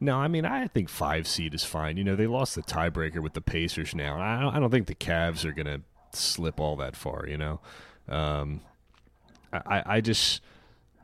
no, 0.00 0.16
I 0.16 0.26
mean, 0.26 0.44
I 0.44 0.66
think 0.66 0.88
five 0.88 1.28
seed 1.28 1.54
is 1.54 1.64
fine. 1.64 1.96
You 1.96 2.04
know, 2.04 2.16
they 2.16 2.26
lost 2.26 2.56
the 2.56 2.62
tiebreaker 2.62 3.22
with 3.22 3.34
the 3.34 3.40
Pacers 3.40 3.94
now, 3.94 4.14
and 4.14 4.22
I 4.22 4.40
don't, 4.40 4.56
I 4.56 4.60
don't 4.60 4.70
think 4.70 4.88
the 4.88 4.94
Cavs 4.94 5.44
are 5.44 5.52
gonna 5.52 5.82
slip 6.12 6.58
all 6.58 6.74
that 6.76 6.96
far. 6.96 7.26
You 7.28 7.38
know, 7.38 7.60
um, 8.08 8.60
I, 9.52 9.82
I 9.86 10.00
just. 10.00 10.42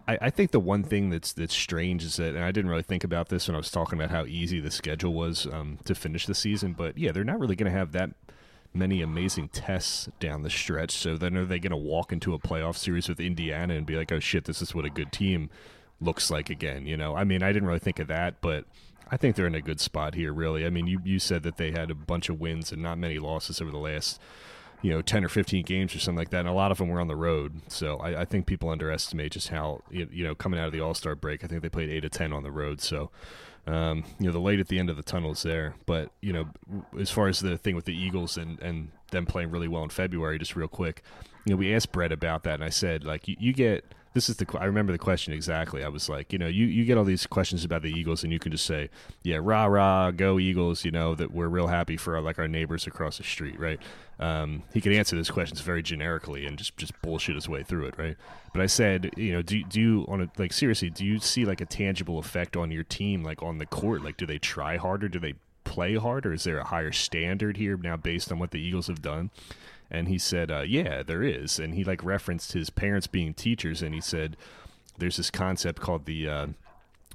I, 0.09 0.19
I 0.23 0.31
think 0.31 0.51
the 0.51 0.61
one 0.61 0.83
thing 0.83 1.11
that's 1.11 1.33
that's 1.33 1.55
strange 1.55 2.05
is 2.05 2.17
that, 2.17 2.35
and 2.35 2.45
I 2.45 2.53
didn't 2.53 2.71
really 2.71 2.83
think 2.83 3.05
about 3.05 3.29
this 3.29 3.49
when 3.49 3.55
I 3.55 3.59
was 3.59 3.71
talking 3.71 3.99
about 3.99 4.11
how 4.11 4.25
easy 4.25 4.61
the 4.61 4.71
schedule 4.71 5.13
was 5.13 5.47
um, 5.47 5.79
to 5.85 5.95
finish 5.95 6.27
the 6.27 6.35
season. 6.35 6.73
But 6.73 6.99
yeah, 6.99 7.13
they're 7.13 7.25
not 7.25 7.41
really 7.41 7.57
going 7.57 7.71
to 7.71 7.79
have 7.79 7.93
that 7.93 8.11
many 8.73 9.01
amazing 9.01 9.49
tests 9.49 10.09
down 10.21 10.43
the 10.43 10.51
stretch. 10.51 10.93
So 10.93 11.17
then, 11.17 11.37
are 11.37 11.45
they 11.45 11.59
going 11.59 11.71
to 11.71 11.77
walk 11.77 12.13
into 12.13 12.35
a 12.35 12.39
playoff 12.39 12.77
series 12.77 13.09
with 13.09 13.21
Indiana 13.21 13.75
and 13.75 13.87
be 13.87 13.97
like, 13.97 14.13
"Oh 14.13 14.21
shit, 14.21 14.45
this 14.45 14.63
is 14.63 14.75
what 14.75 14.85
a 14.85 14.91
good 14.91 15.13
team 15.13 15.51
looks 16.01 16.31
like 16.31 16.51
again"? 16.51 16.87
You 16.87 16.97
know, 16.97 17.17
I 17.17 17.25
mean, 17.25 17.43
I 17.43 17.53
didn't 17.53 17.69
really 17.69 17.81
think 17.81 17.99
of 17.99 18.09
that, 18.09 18.41
but 18.41 18.65
I 19.11 19.17
think 19.17 19.37
they're 19.37 19.47
in 19.47 19.55
a 19.55 19.61
good 19.63 19.81
spot 19.81 20.15
here. 20.15 20.33
Really, 20.33 20.67
I 20.67 20.71
mean, 20.71 20.87
you 20.87 21.01
you 21.05 21.19
said 21.19 21.43
that 21.43 21.57
they 21.57 21.73
had 21.73 21.91
a 21.91 21.95
bunch 21.95 22.29
of 22.29 22.41
wins 22.41 22.71
and 22.73 22.83
not 22.83 22.99
many 22.99 23.19
losses 23.19 23.61
over 23.61 23.71
the 23.71 23.79
last 23.79 24.21
you 24.83 24.91
know, 24.91 25.03
10 25.03 25.25
or 25.25 25.29
15 25.29 25.65
games 25.65 25.95
or 25.95 25.99
something 25.99 26.19
like 26.19 26.31
that. 26.31 26.41
And 26.41 26.49
a 26.49 26.53
lot 26.53 26.71
of 26.71 26.79
them 26.79 26.89
were 26.89 27.01
on 27.01 27.09
the 27.09 27.17
road. 27.17 27.61
So 27.69 27.97
I, 27.97 28.23
I 28.23 28.25
think 28.25 28.47
people 28.47 28.69
underestimate 28.69 29.33
just 29.33 29.49
how, 29.49 29.83
you 29.91 30.25
know, 30.25 30.35
coming 30.35 30.61
out 30.61 30.67
of 30.67 30.73
the 30.73 30.81
All 30.81 30.95
Star 30.95 31.15
break, 31.15 31.45
I 31.45 31.47
think 31.47 31.63
they 31.63 31.69
played 31.69 31.91
8 31.91 32.01
to 32.01 32.09
10 32.09 32.33
on 32.33 32.43
the 32.43 32.51
road. 32.51 32.81
So, 32.81 33.11
um, 33.67 34.05
you 34.19 34.27
know, 34.27 34.33
the 34.33 34.41
light 34.41 34.61
at 34.61 34.69
the 34.69 34.79
end 34.79 34.91
of 34.91 34.97
the 34.97 35.03
tunnel 35.03 35.33
is 35.33 35.43
there. 35.43 35.75
But, 35.87 36.11
you 36.21 36.33
know, 36.33 36.49
as 36.99 37.11
far 37.11 37.29
as 37.29 37.41
the 37.41 37.57
thing 37.59 37.75
with 37.75 37.85
the 37.85 37.97
Eagles 37.97 38.37
and, 38.37 38.61
and 38.61 38.91
them 39.11 39.27
playing 39.27 39.51
really 39.51 39.69
well 39.69 39.83
in 39.83 39.91
February, 39.91 40.39
just 40.39 40.57
real 40.57 40.69
quick, 40.69 41.03
you 41.45 41.53
know, 41.53 41.57
we 41.57 41.75
asked 41.75 41.93
Brett 41.93 42.13
about 42.13 42.45
that. 42.45 42.55
And 42.55 42.65
I 42.65 42.71
said, 42.71 43.05
like, 43.05 43.29
you, 43.29 43.37
you 43.39 43.53
get 43.53 43.85
this 44.17 44.31
is 44.31 44.37
the 44.37 44.47
I 44.59 44.65
remember 44.65 44.93
the 44.93 44.99
question 44.99 45.35
exactly. 45.35 45.85
I 45.85 45.89
was 45.89 46.09
like, 46.09 46.33
you 46.33 46.39
know, 46.39 46.47
you, 46.47 46.65
you 46.65 46.87
get 46.87 46.97
all 46.97 47.05
these 47.05 47.27
questions 47.27 47.67
about 47.67 47.83
the 47.83 47.91
Eagles, 47.93 48.25
and 48.25 48.33
you 48.33 48.39
can 48.39 48.51
just 48.51 48.65
say, 48.65 48.89
yeah, 49.23 49.37
rah 49.43 49.67
rah, 49.67 50.11
go 50.11 50.39
Eagles. 50.39 50.87
You 50.87 50.91
know 50.91 51.15
that 51.15 51.33
we're 51.33 51.49
real 51.49 51.67
happy 51.67 51.99
for 51.99 52.17
our, 52.17 52.23
like 52.23 52.39
our 52.39 52.49
neighbors 52.49 52.87
across 52.87 53.19
the 53.19 53.25
street, 53.25 53.61
right? 53.61 53.79
Um, 54.19 54.63
he 54.73 54.81
could 54.81 54.95
answer 54.95 55.17
those 55.17 55.31
questions 55.31 55.61
very 55.61 55.83
generically 55.83 56.47
and 56.47 56.57
just 56.57 56.79
just 56.79 56.99
bullshit 57.03 57.35
his 57.35 57.47
way 57.47 57.63
through 57.63 57.89
it, 57.89 57.99
right? 57.99 58.17
But 58.55 58.63
I 58.63 58.67
said, 58.67 59.11
you 59.19 59.33
know, 59.33 59.43
do 59.43 59.63
do 59.65 59.79
you 59.79 60.07
on 60.09 60.23
a 60.23 60.31
like 60.39 60.55
seriously, 60.55 60.89
do 60.89 61.05
you 61.05 61.19
see 61.19 61.45
like 61.45 61.61
a 61.61 61.67
tangible 61.67 62.19
effect 62.19 62.57
on 62.57 62.71
your 62.71 62.85
team, 62.85 63.23
like 63.23 63.43
on 63.43 63.59
the 63.59 63.67
court? 63.67 64.03
Like, 64.03 64.17
do 64.17 64.25
they 64.25 64.39
try 64.39 64.79
harder? 64.79 65.11
Do 65.11 65.19
they 65.19 65.35
play 65.65 65.97
harder? 65.97 66.33
Is 66.33 66.45
there 66.45 66.59
a 66.59 66.65
higher 66.65 66.93
standard 66.93 67.59
here 67.59 67.77
now 67.77 67.99
based 67.99 68.33
on 68.33 68.39
what 68.39 68.51
the 68.51 68.61
Eagles 68.61 68.87
have 68.87 69.03
done? 69.03 69.31
And 69.91 70.09
he 70.09 70.19
said, 70.19 70.51
uh, 70.51 70.63
"Yeah, 70.63 71.03
there 71.03 71.23
is." 71.23 71.59
And 71.59 71.75
he 71.75 71.85
like 71.85 72.05
referenced 72.05 72.53
his 72.53 72.71
parents 72.71 73.07
being 73.07 73.35
teachers, 73.35 73.83
and 73.83 73.95
he 73.95 74.01
said, 74.01 74.37
"There's 74.99 75.17
this 75.17 75.31
concept 75.31 75.81
called 75.81 76.07
the 76.07 76.29
uh, 76.29 76.47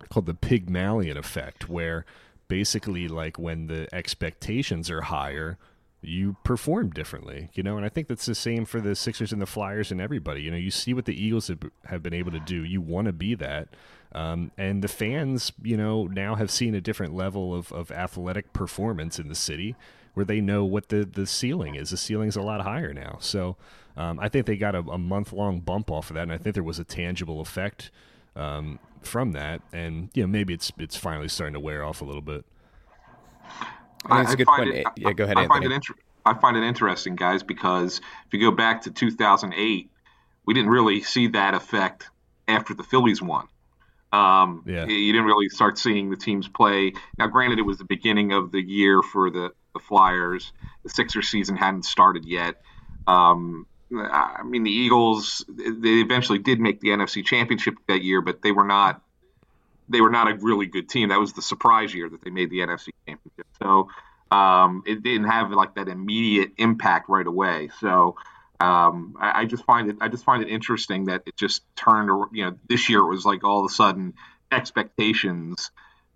called 0.09 0.25
the 0.25 0.33
Pygmalion 0.33 1.17
effect, 1.17 1.69
where 1.69 2.05
basically, 2.47 3.07
like 3.07 3.37
when 3.37 3.67
the 3.67 3.93
expectations 3.93 4.89
are 4.89 5.01
higher." 5.01 5.57
you 6.03 6.35
perform 6.43 6.89
differently, 6.89 7.49
you 7.53 7.61
know, 7.61 7.77
and 7.77 7.85
I 7.85 7.89
think 7.89 8.07
that's 8.07 8.25
the 8.25 8.33
same 8.33 8.65
for 8.65 8.81
the 8.81 8.95
Sixers 8.95 9.31
and 9.31 9.41
the 9.41 9.45
Flyers 9.45 9.91
and 9.91 10.01
everybody. 10.01 10.41
You 10.41 10.51
know, 10.51 10.57
you 10.57 10.71
see 10.71 10.93
what 10.93 11.05
the 11.05 11.13
Eagles 11.13 11.47
have, 11.47 11.59
have 11.85 12.01
been 12.01 12.13
able 12.13 12.31
to 12.31 12.39
do. 12.39 12.63
You 12.63 12.81
want 12.81 13.05
to 13.05 13.13
be 13.13 13.35
that. 13.35 13.67
Um, 14.11 14.51
and 14.57 14.83
the 14.83 14.87
fans, 14.87 15.51
you 15.61 15.77
know, 15.77 16.07
now 16.07 16.35
have 16.35 16.49
seen 16.49 16.73
a 16.73 16.81
different 16.81 17.13
level 17.13 17.53
of, 17.53 17.71
of 17.71 17.91
athletic 17.91 18.51
performance 18.51 19.19
in 19.19 19.27
the 19.27 19.35
city 19.35 19.75
where 20.13 20.25
they 20.25 20.41
know 20.41 20.65
what 20.65 20.89
the, 20.89 21.05
the 21.05 21.25
ceiling 21.25 21.75
is. 21.75 21.91
The 21.91 21.97
ceiling's 21.97 22.35
a 22.35 22.41
lot 22.41 22.61
higher 22.61 22.93
now. 22.93 23.17
So 23.21 23.57
um, 23.95 24.19
I 24.19 24.29
think 24.29 24.45
they 24.45 24.57
got 24.57 24.75
a, 24.75 24.79
a 24.79 24.97
month 24.97 25.33
long 25.33 25.59
bump 25.59 25.89
off 25.89 26.09
of 26.09 26.15
that, 26.15 26.23
and 26.23 26.31
I 26.31 26.37
think 26.37 26.53
there 26.53 26.63
was 26.63 26.79
a 26.79 26.83
tangible 26.83 27.41
effect 27.41 27.91
um, 28.35 28.79
from 29.01 29.31
that. 29.33 29.61
And 29.71 30.09
you 30.13 30.23
know, 30.23 30.27
maybe 30.27 30.53
it's 30.53 30.71
it's 30.77 30.95
finally 30.95 31.27
starting 31.27 31.53
to 31.53 31.59
wear 31.59 31.83
off 31.83 32.01
a 32.01 32.05
little 32.05 32.21
bit. 32.21 32.45
I 34.05 34.23
that's 34.23 34.33
a 34.33 34.37
good 34.37 34.47
point. 34.47 34.69
It, 34.69 34.87
yeah, 34.97 35.13
go 35.13 35.25
ahead, 35.25 35.37
I 35.37 35.43
Anthony. 35.43 35.61
Find 35.61 35.71
it 35.71 35.75
inter- 35.75 35.95
I 36.25 36.33
find 36.35 36.57
it 36.57 36.63
interesting, 36.63 37.15
guys, 37.15 37.43
because 37.43 37.99
if 38.27 38.33
you 38.33 38.39
go 38.39 38.55
back 38.55 38.83
to 38.83 38.91
2008, 38.91 39.89
we 40.45 40.53
didn't 40.53 40.69
really 40.69 41.01
see 41.01 41.27
that 41.29 41.53
effect 41.53 42.09
after 42.47 42.73
the 42.73 42.83
Phillies 42.83 43.21
won. 43.21 43.47
Um, 44.11 44.63
yeah. 44.67 44.85
You 44.85 45.13
didn't 45.13 45.25
really 45.25 45.49
start 45.49 45.77
seeing 45.77 46.09
the 46.09 46.17
teams 46.17 46.47
play. 46.47 46.93
Now, 47.17 47.27
granted, 47.27 47.59
it 47.59 47.63
was 47.63 47.77
the 47.77 47.85
beginning 47.85 48.33
of 48.33 48.51
the 48.51 48.61
year 48.61 49.01
for 49.01 49.31
the, 49.31 49.51
the 49.73 49.79
Flyers. 49.79 50.51
The 50.83 50.89
Sixers 50.89 51.29
season 51.29 51.55
hadn't 51.55 51.85
started 51.85 52.25
yet. 52.25 52.61
Um, 53.07 53.67
I 53.93 54.43
mean, 54.43 54.63
the 54.63 54.71
Eagles 54.71 55.45
they 55.49 55.99
eventually 55.99 56.39
did 56.39 56.59
make 56.59 56.79
the 56.79 56.89
NFC 56.89 57.25
Championship 57.25 57.75
that 57.87 58.01
year, 58.01 58.21
but 58.21 58.41
they 58.41 58.51
were 58.51 58.63
not 58.63 59.01
they 59.89 60.01
were 60.01 60.09
not 60.09 60.31
a 60.31 60.35
really 60.35 60.65
good 60.65 60.87
team. 60.87 61.09
That 61.09 61.19
was 61.19 61.33
the 61.33 61.41
surprise 61.41 61.93
year 61.93 62.09
that 62.09 62.23
they 62.23 62.29
made 62.29 62.49
the 62.49 62.59
NFC 62.59 62.89
Championship. 63.05 63.47
So 63.61 63.89
um, 64.31 64.83
it 64.85 65.03
didn't 65.03 65.27
have 65.27 65.51
like 65.51 65.75
that 65.75 65.89
immediate 65.89 66.51
impact 66.57 67.09
right 67.09 67.27
away. 67.27 67.69
So 67.79 68.15
um, 68.61 69.17
I, 69.19 69.41
I, 69.41 69.45
just 69.45 69.65
find 69.65 69.89
it 69.89 69.97
I 69.99 70.07
just 70.07 70.23
find 70.23 70.41
it 70.41 70.49
interesting 70.49 71.05
that 71.05 71.23
it 71.25 71.35
just 71.35 71.63
turned. 71.75 72.09
You 72.31 72.45
know, 72.45 72.57
this 72.69 72.89
year 72.89 72.99
it 72.99 73.09
was 73.09 73.25
like 73.25 73.43
all 73.43 73.65
of 73.65 73.69
a 73.69 73.73
sudden 73.73 74.13
expectations 74.51 75.71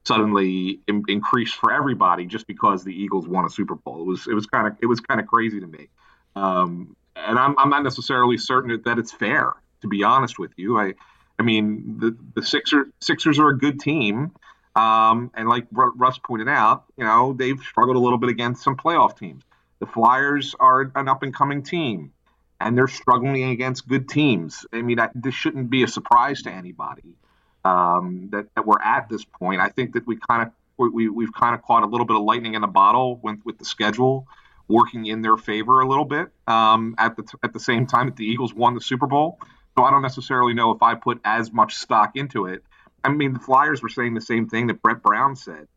suddenly 0.08 0.80
in, 0.88 1.04
increased 1.08 1.56
for 1.56 1.72
everybody 1.72 2.26
just 2.26 2.48
because 2.48 2.84
the 2.84 2.94
Eagles 2.94 3.28
won 3.28 3.46
a 3.46 3.50
Super 3.50 3.76
Bowl. 3.76 4.02
It 4.02 4.06
was 4.06 4.28
it 4.28 4.34
was 4.34 4.46
kind 4.46 4.68
of 4.68 4.76
it 4.82 4.86
was 4.86 5.00
kind 5.00 5.20
of 5.20 5.28
crazy 5.28 5.60
to 5.60 5.68
me, 5.68 5.88
um, 6.36 6.96
and 7.16 7.38
I'm, 7.40 7.58
I'm 7.58 7.70
not 7.70 7.84
necessarily 7.84 8.38
certain 8.38 8.82
that 8.86 9.00
it's 9.00 9.12
fair. 9.12 9.54
To 9.82 9.88
be 9.88 10.04
honest 10.04 10.40
with 10.40 10.52
you, 10.58 10.80
I 10.80 10.94
I 11.40 11.44
mean 11.44 11.98
the 12.00 12.16
the 12.36 12.44
Sixers 12.44 12.88
Sixers 13.00 13.40
are 13.40 13.50
a 13.50 13.58
good 13.58 13.80
team. 13.80 14.32
Um, 14.76 15.32
and 15.36 15.48
like 15.48 15.68
Russ 15.72 16.18
pointed 16.18 16.50
out, 16.50 16.84
you 16.98 17.06
know, 17.06 17.32
they've 17.32 17.58
struggled 17.62 17.96
a 17.96 18.00
little 18.00 18.18
bit 18.18 18.30
against 18.30 18.62
some 18.62 18.76
playoff 18.76 19.18
teams. 19.18 19.42
The 19.80 19.86
Flyers 19.86 20.54
are 20.60 20.92
an 20.96 21.08
up 21.08 21.24
and 21.24 21.34
coming 21.34 21.64
team, 21.64 22.12
and 22.60 22.78
they're 22.78 22.90
struggling 22.90 23.52
against 23.52 23.88
good 23.88 24.10
teams. 24.10 24.66
I 24.74 24.82
mean, 24.82 25.00
this 25.16 25.34
shouldn't 25.34 25.70
be 25.70 25.84
a 25.84 25.88
surprise 25.88 26.42
to 26.42 26.52
anybody 26.52 27.16
um, 27.66 28.30
that, 28.32 28.46
that 28.56 28.66
we're 28.66 28.82
at 28.82 29.10
this 29.10 29.26
point. 29.26 29.60
I 29.60 29.70
think 29.70 29.94
that 29.94 30.08
we 30.08 30.18
kind 30.18 30.44
of 30.44 30.52
we, 30.78 31.10
we've 31.10 31.34
kind 31.34 31.56
of 31.56 31.64
caught 31.64 31.84
a 31.84 31.88
little 31.88 32.06
bit 32.06 32.16
of 32.16 32.24
lightning 32.24 32.54
in 32.54 32.64
a 32.64 32.68
bottle 32.68 33.18
with, 33.24 33.40
with 33.46 33.58
the 33.58 33.66
schedule 33.66 34.28
working 34.68 35.06
in 35.06 35.22
their 35.22 35.38
favor 35.38 35.80
a 35.80 35.88
little 35.88 36.06
bit. 36.06 36.30
Um, 36.48 36.96
at 36.98 37.16
the 37.16 37.24
at 37.44 37.54
the 37.54 37.60
same 37.60 37.88
time 37.88 38.08
that 38.08 38.16
the 38.16 38.26
Eagles 38.26 38.54
won 38.54 38.74
the 38.74 38.82
Super 38.82 39.08
Bowl, 39.08 39.40
so 39.78 39.84
I 39.84 39.92
don't 39.92 40.02
necessarily 40.02 40.54
know 40.54 40.72
if 40.72 40.82
I 40.82 40.96
put 40.96 41.20
as 41.24 41.52
much 41.52 41.76
stock 41.76 42.16
into 42.16 42.46
it. 42.46 42.64
I 43.04 43.10
mean, 43.10 43.34
the 43.34 43.40
Flyers 43.40 43.82
were 43.82 43.90
saying 43.90 44.16
the 44.16 44.22
same 44.22 44.48
thing 44.50 44.68
that 44.68 44.82
Brett 44.82 45.02
Brown 45.02 45.36
said. 45.36 45.68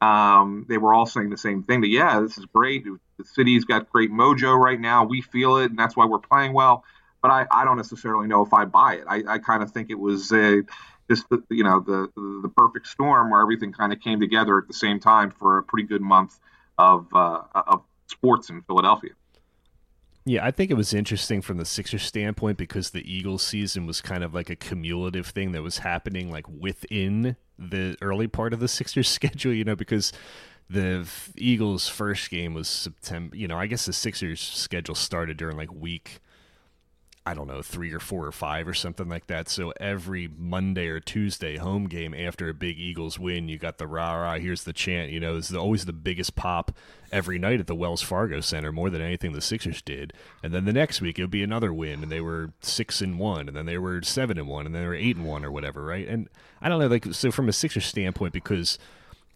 Um, 0.00 0.66
they 0.68 0.78
were 0.78 0.94
all 0.94 1.06
saying 1.06 1.30
the 1.30 1.38
same 1.38 1.62
thing 1.62 1.80
that 1.80 1.88
yeah, 1.88 2.20
this 2.20 2.38
is 2.38 2.44
great. 2.46 2.84
The 3.18 3.24
city's 3.24 3.64
got 3.64 3.90
great 3.90 4.10
mojo 4.10 4.56
right 4.56 4.80
now. 4.80 5.04
We 5.04 5.22
feel 5.22 5.56
it, 5.58 5.70
and 5.70 5.78
that's 5.78 5.96
why 5.96 6.06
we're 6.06 6.18
playing 6.18 6.52
well. 6.52 6.84
But 7.22 7.30
I, 7.30 7.46
I 7.50 7.64
don't 7.64 7.78
necessarily 7.78 8.28
know 8.28 8.44
if 8.44 8.52
I 8.52 8.66
buy 8.66 8.96
it. 8.96 9.04
I, 9.08 9.22
I 9.26 9.38
kind 9.38 9.62
of 9.62 9.72
think 9.72 9.90
it 9.90 9.98
was 9.98 10.32
a 10.32 10.62
just 11.10 11.26
you 11.50 11.64
know 11.64 11.80
the 11.80 12.08
the 12.42 12.48
perfect 12.56 12.86
storm 12.86 13.30
where 13.30 13.40
everything 13.40 13.72
kind 13.72 13.92
of 13.92 14.00
came 14.00 14.20
together 14.20 14.58
at 14.58 14.66
the 14.66 14.74
same 14.74 15.00
time 15.00 15.30
for 15.30 15.58
a 15.58 15.62
pretty 15.62 15.86
good 15.86 16.02
month 16.02 16.38
of 16.78 17.06
uh, 17.14 17.42
of 17.54 17.82
sports 18.06 18.50
in 18.50 18.62
Philadelphia. 18.62 19.12
Yeah, 20.28 20.44
I 20.44 20.50
think 20.50 20.72
it 20.72 20.74
was 20.74 20.92
interesting 20.92 21.40
from 21.40 21.58
the 21.58 21.64
Sixers 21.64 22.02
standpoint 22.02 22.58
because 22.58 22.90
the 22.90 23.10
Eagles 23.10 23.44
season 23.44 23.86
was 23.86 24.00
kind 24.00 24.24
of 24.24 24.34
like 24.34 24.50
a 24.50 24.56
cumulative 24.56 25.28
thing 25.28 25.52
that 25.52 25.62
was 25.62 25.78
happening 25.78 26.32
like 26.32 26.48
within 26.48 27.36
the 27.56 27.96
early 28.02 28.26
part 28.26 28.52
of 28.52 28.58
the 28.58 28.66
Sixers 28.66 29.08
schedule, 29.08 29.52
you 29.52 29.62
know, 29.62 29.76
because 29.76 30.12
the 30.68 31.08
Eagles 31.36 31.86
first 31.86 32.28
game 32.28 32.54
was 32.54 32.66
September, 32.66 33.36
you 33.36 33.46
know, 33.46 33.56
I 33.56 33.68
guess 33.68 33.86
the 33.86 33.92
Sixers 33.92 34.40
schedule 34.40 34.96
started 34.96 35.36
during 35.36 35.56
like 35.56 35.72
week 35.72 36.18
I 37.26 37.34
don't 37.34 37.48
know, 37.48 37.60
three 37.60 37.92
or 37.92 37.98
four 37.98 38.24
or 38.24 38.32
five 38.32 38.68
or 38.68 38.72
something 38.72 39.08
like 39.08 39.26
that. 39.26 39.48
So 39.48 39.72
every 39.80 40.28
Monday 40.38 40.86
or 40.86 41.00
Tuesday 41.00 41.56
home 41.56 41.88
game 41.88 42.14
after 42.14 42.48
a 42.48 42.54
big 42.54 42.78
Eagles 42.78 43.18
win, 43.18 43.48
you 43.48 43.58
got 43.58 43.78
the 43.78 43.88
rah 43.88 44.14
rah, 44.14 44.38
here's 44.38 44.62
the 44.62 44.72
chant. 44.72 45.10
You 45.10 45.18
know, 45.18 45.36
it's 45.36 45.52
always 45.52 45.86
the 45.86 45.92
biggest 45.92 46.36
pop 46.36 46.70
every 47.10 47.36
night 47.38 47.58
at 47.58 47.66
the 47.66 47.74
Wells 47.74 48.00
Fargo 48.00 48.40
Center, 48.40 48.70
more 48.70 48.90
than 48.90 49.02
anything 49.02 49.32
the 49.32 49.40
Sixers 49.40 49.82
did. 49.82 50.12
And 50.40 50.54
then 50.54 50.66
the 50.66 50.72
next 50.72 51.00
week 51.00 51.18
it 51.18 51.22
would 51.22 51.30
be 51.30 51.42
another 51.42 51.74
win, 51.74 52.04
and 52.04 52.12
they 52.12 52.20
were 52.20 52.52
six 52.60 53.00
and 53.00 53.18
one, 53.18 53.48
and 53.48 53.56
then 53.56 53.66
they 53.66 53.78
were 53.78 54.02
seven 54.02 54.38
and 54.38 54.46
one, 54.46 54.64
and 54.64 54.74
then 54.74 54.82
they 54.82 54.88
were 54.88 54.94
eight 54.94 55.16
and 55.16 55.26
one 55.26 55.44
or 55.44 55.50
whatever, 55.50 55.84
right? 55.84 56.06
And 56.06 56.28
I 56.62 56.68
don't 56.68 56.78
know, 56.78 56.86
like, 56.86 57.12
so 57.12 57.32
from 57.32 57.48
a 57.48 57.52
Sixers 57.52 57.86
standpoint, 57.86 58.34
because 58.34 58.78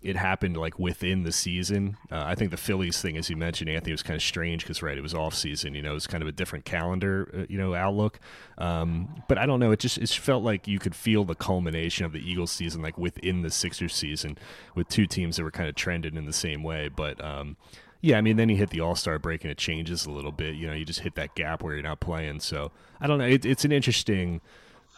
it 0.03 0.17
happened 0.17 0.57
like 0.57 0.79
within 0.79 1.25
the 1.25 1.33
season. 1.33 1.97
Uh, 2.11 2.23
I 2.25 2.35
think 2.35 2.51
the 2.51 2.57
Phillies 2.57 3.03
thing, 3.03 3.19
as 3.19 3.29
you 3.29 3.37
mentioned, 3.37 3.69
Anthony, 3.69 3.93
was 3.93 4.03
kind 4.03 4.17
of 4.17 4.23
strange 4.23 4.63
because 4.63 4.83
right, 4.83 4.97
it 4.97 5.03
was 5.03 5.13
off 5.13 5.35
season. 5.35 5.75
You 5.75 5.83
know, 5.83 5.91
it 5.91 5.95
was 5.95 6.07
kind 6.07 6.23
of 6.23 6.29
a 6.29 6.33
different 6.33 6.65
calendar, 6.65 7.31
uh, 7.37 7.47
you 7.49 7.59
know, 7.59 7.75
outlook. 7.75 8.19
Um, 8.57 9.23
but 9.29 9.37
I 9.37 9.45
don't 9.45 9.61
know. 9.61 9.73
It 9.73 9.79
just 9.81 9.99
it 9.99 10.09
felt 10.09 10.43
like 10.43 10.67
you 10.67 10.79
could 10.79 10.95
feel 10.95 11.25
the 11.25 11.35
culmination 11.35 12.07
of 12.07 12.13
the 12.13 12.19
Eagles 12.19 12.51
season, 12.51 12.81
like 12.81 12.97
within 12.97 13.43
the 13.43 13.51
Sixers 13.51 13.95
season, 13.95 14.39
with 14.75 14.89
two 14.89 15.07
teams 15.07 15.37
that 15.37 15.45
were 15.45 15.51
kind 15.51 15.69
of 15.69 15.75
trending 15.75 16.17
in 16.17 16.25
the 16.25 16.33
same 16.33 16.63
way. 16.63 16.89
But 16.89 17.23
um, 17.23 17.59
yeah, 18.01 18.17
I 18.17 18.23
mean, 18.23 18.37
then 18.37 18.49
you 18.49 18.57
hit 18.57 18.71
the 18.71 18.81
All 18.81 18.95
Star 18.95 19.19
break 19.19 19.45
and 19.45 19.51
it 19.51 19.59
changes 19.59 20.07
a 20.07 20.11
little 20.11 20.33
bit. 20.33 20.55
You 20.55 20.67
know, 20.67 20.73
you 20.73 20.87
just 20.87 21.01
hit 21.01 21.15
that 21.17 21.35
gap 21.35 21.63
where 21.63 21.75
you're 21.75 21.83
not 21.83 22.01
playing. 22.01 22.41
So 22.41 22.73
I 23.01 23.07
don't 23.07 23.19
know. 23.19 23.27
It, 23.27 23.45
it's 23.45 23.67
an 23.67 23.73
interesting 23.73 24.41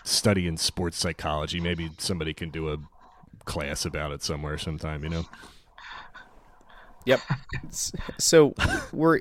study 0.04 0.46
in 0.46 0.56
sports 0.56 0.98
psychology. 0.98 1.60
Maybe 1.60 1.90
somebody 1.98 2.34
can 2.34 2.50
do 2.50 2.68
a 2.68 2.78
class 3.44 3.84
about 3.84 4.12
it 4.12 4.22
somewhere 4.22 4.58
sometime, 4.58 5.04
you 5.04 5.10
know. 5.10 5.24
Yep. 7.04 7.20
So 8.18 8.54
we're 8.92 9.20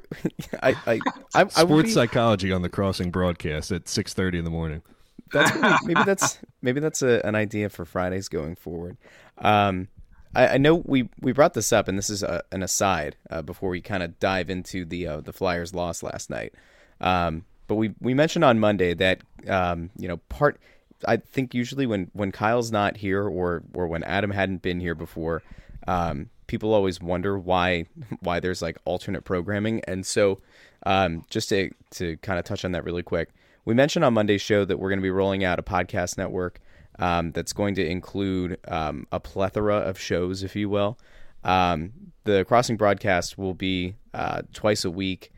I 0.62 0.76
I 0.86 1.00
I, 1.34 1.42
I 1.42 1.48
sports 1.48 1.90
be, 1.90 1.92
psychology 1.92 2.52
on 2.52 2.62
the 2.62 2.70
Crossing 2.70 3.12
broadcast 3.12 3.72
at 3.72 3.88
six 3.90 4.14
thirty 4.14 4.38
in 4.38 4.46
the 4.46 4.52
morning. 4.52 4.84
That's 5.32 5.56
maybe, 5.56 5.76
maybe 5.86 6.04
that's 6.06 6.40
maybe 6.62 6.80
that's 6.80 7.02
a, 7.02 7.26
an 7.26 7.36
idea 7.36 7.70
for 7.70 7.86
Fridays 7.86 8.28
going 8.28 8.56
forward. 8.56 8.98
Um, 9.38 9.88
I, 10.36 10.48
I, 10.50 10.58
know 10.58 10.76
we, 10.86 11.10
we 11.20 11.32
brought 11.34 11.54
this 11.54 11.74
up, 11.74 11.88
and 11.88 11.98
this 11.98 12.10
is 12.10 12.24
a, 12.24 12.44
an 12.52 12.64
aside 12.64 13.18
uh, 13.30 13.42
before 13.42 13.70
we 13.70 13.82
kind 13.82 14.04
of 14.04 14.20
dive 14.20 14.50
into 14.50 14.86
the 14.86 15.08
uh, 15.08 15.22
the 15.22 15.34
Flyers' 15.34 15.74
loss 15.74 16.04
last 16.04 16.30
night. 16.30 16.54
Um, 17.00 17.46
but 17.68 17.76
we 17.76 17.94
we 18.00 18.14
mentioned 18.14 18.46
on 18.46 18.60
Monday 18.60 18.94
that 18.94 19.22
um, 19.48 19.90
you 19.98 20.08
know 20.08 20.18
part 20.30 20.60
I 21.08 21.18
think 21.18 21.54
usually 21.54 21.86
when 21.86 22.10
when 22.14 22.32
Kyle's 22.32 22.72
not 22.72 22.98
here 22.98 23.24
or 23.24 23.64
or 23.74 23.88
when 23.88 24.04
Adam 24.04 24.32
hadn't 24.32 24.62
been 24.62 24.80
here 24.80 24.96
before, 24.96 25.44
um, 25.88 26.30
people 26.48 26.74
always 26.74 27.02
wonder 27.02 27.38
why 27.38 27.86
why 28.22 28.40
there's 28.40 28.62
like 28.62 28.78
alternate 28.86 29.24
programming. 29.24 29.82
And 29.88 30.06
so, 30.06 30.40
um, 30.86 31.26
just 31.30 31.50
to 31.50 31.72
to 31.92 32.18
kind 32.18 32.40
of 32.40 32.46
touch 32.46 32.66
on 32.66 32.72
that 32.74 32.84
really 32.84 33.04
quick, 33.04 33.30
we 33.66 33.74
mentioned 33.74 34.06
on 34.06 34.14
Monday's 34.14 34.42
show 34.42 34.66
that 34.66 34.78
we're 34.78 34.90
going 34.90 35.00
to 35.00 35.04
be 35.04 35.12
rolling 35.12 35.44
out 35.44 35.60
a 35.60 35.64
podcast 35.64 36.18
network 36.18 36.60
um, 37.00 37.32
that's 37.32 37.54
going 37.54 37.76
to 37.76 37.86
include 37.86 38.58
um, 38.68 39.08
a 39.12 39.20
plethora 39.20 39.78
of 39.78 40.00
shows, 40.00 40.44
if 40.44 40.56
you 40.56 40.70
will. 40.70 40.98
Um, 41.44 41.94
the 42.24 42.46
Crossing 42.46 42.78
broadcast 42.78 43.38
will 43.38 43.56
be 43.56 43.96
uh, 44.14 44.44
twice 44.54 44.86
a 44.86 44.92
week 44.92 45.32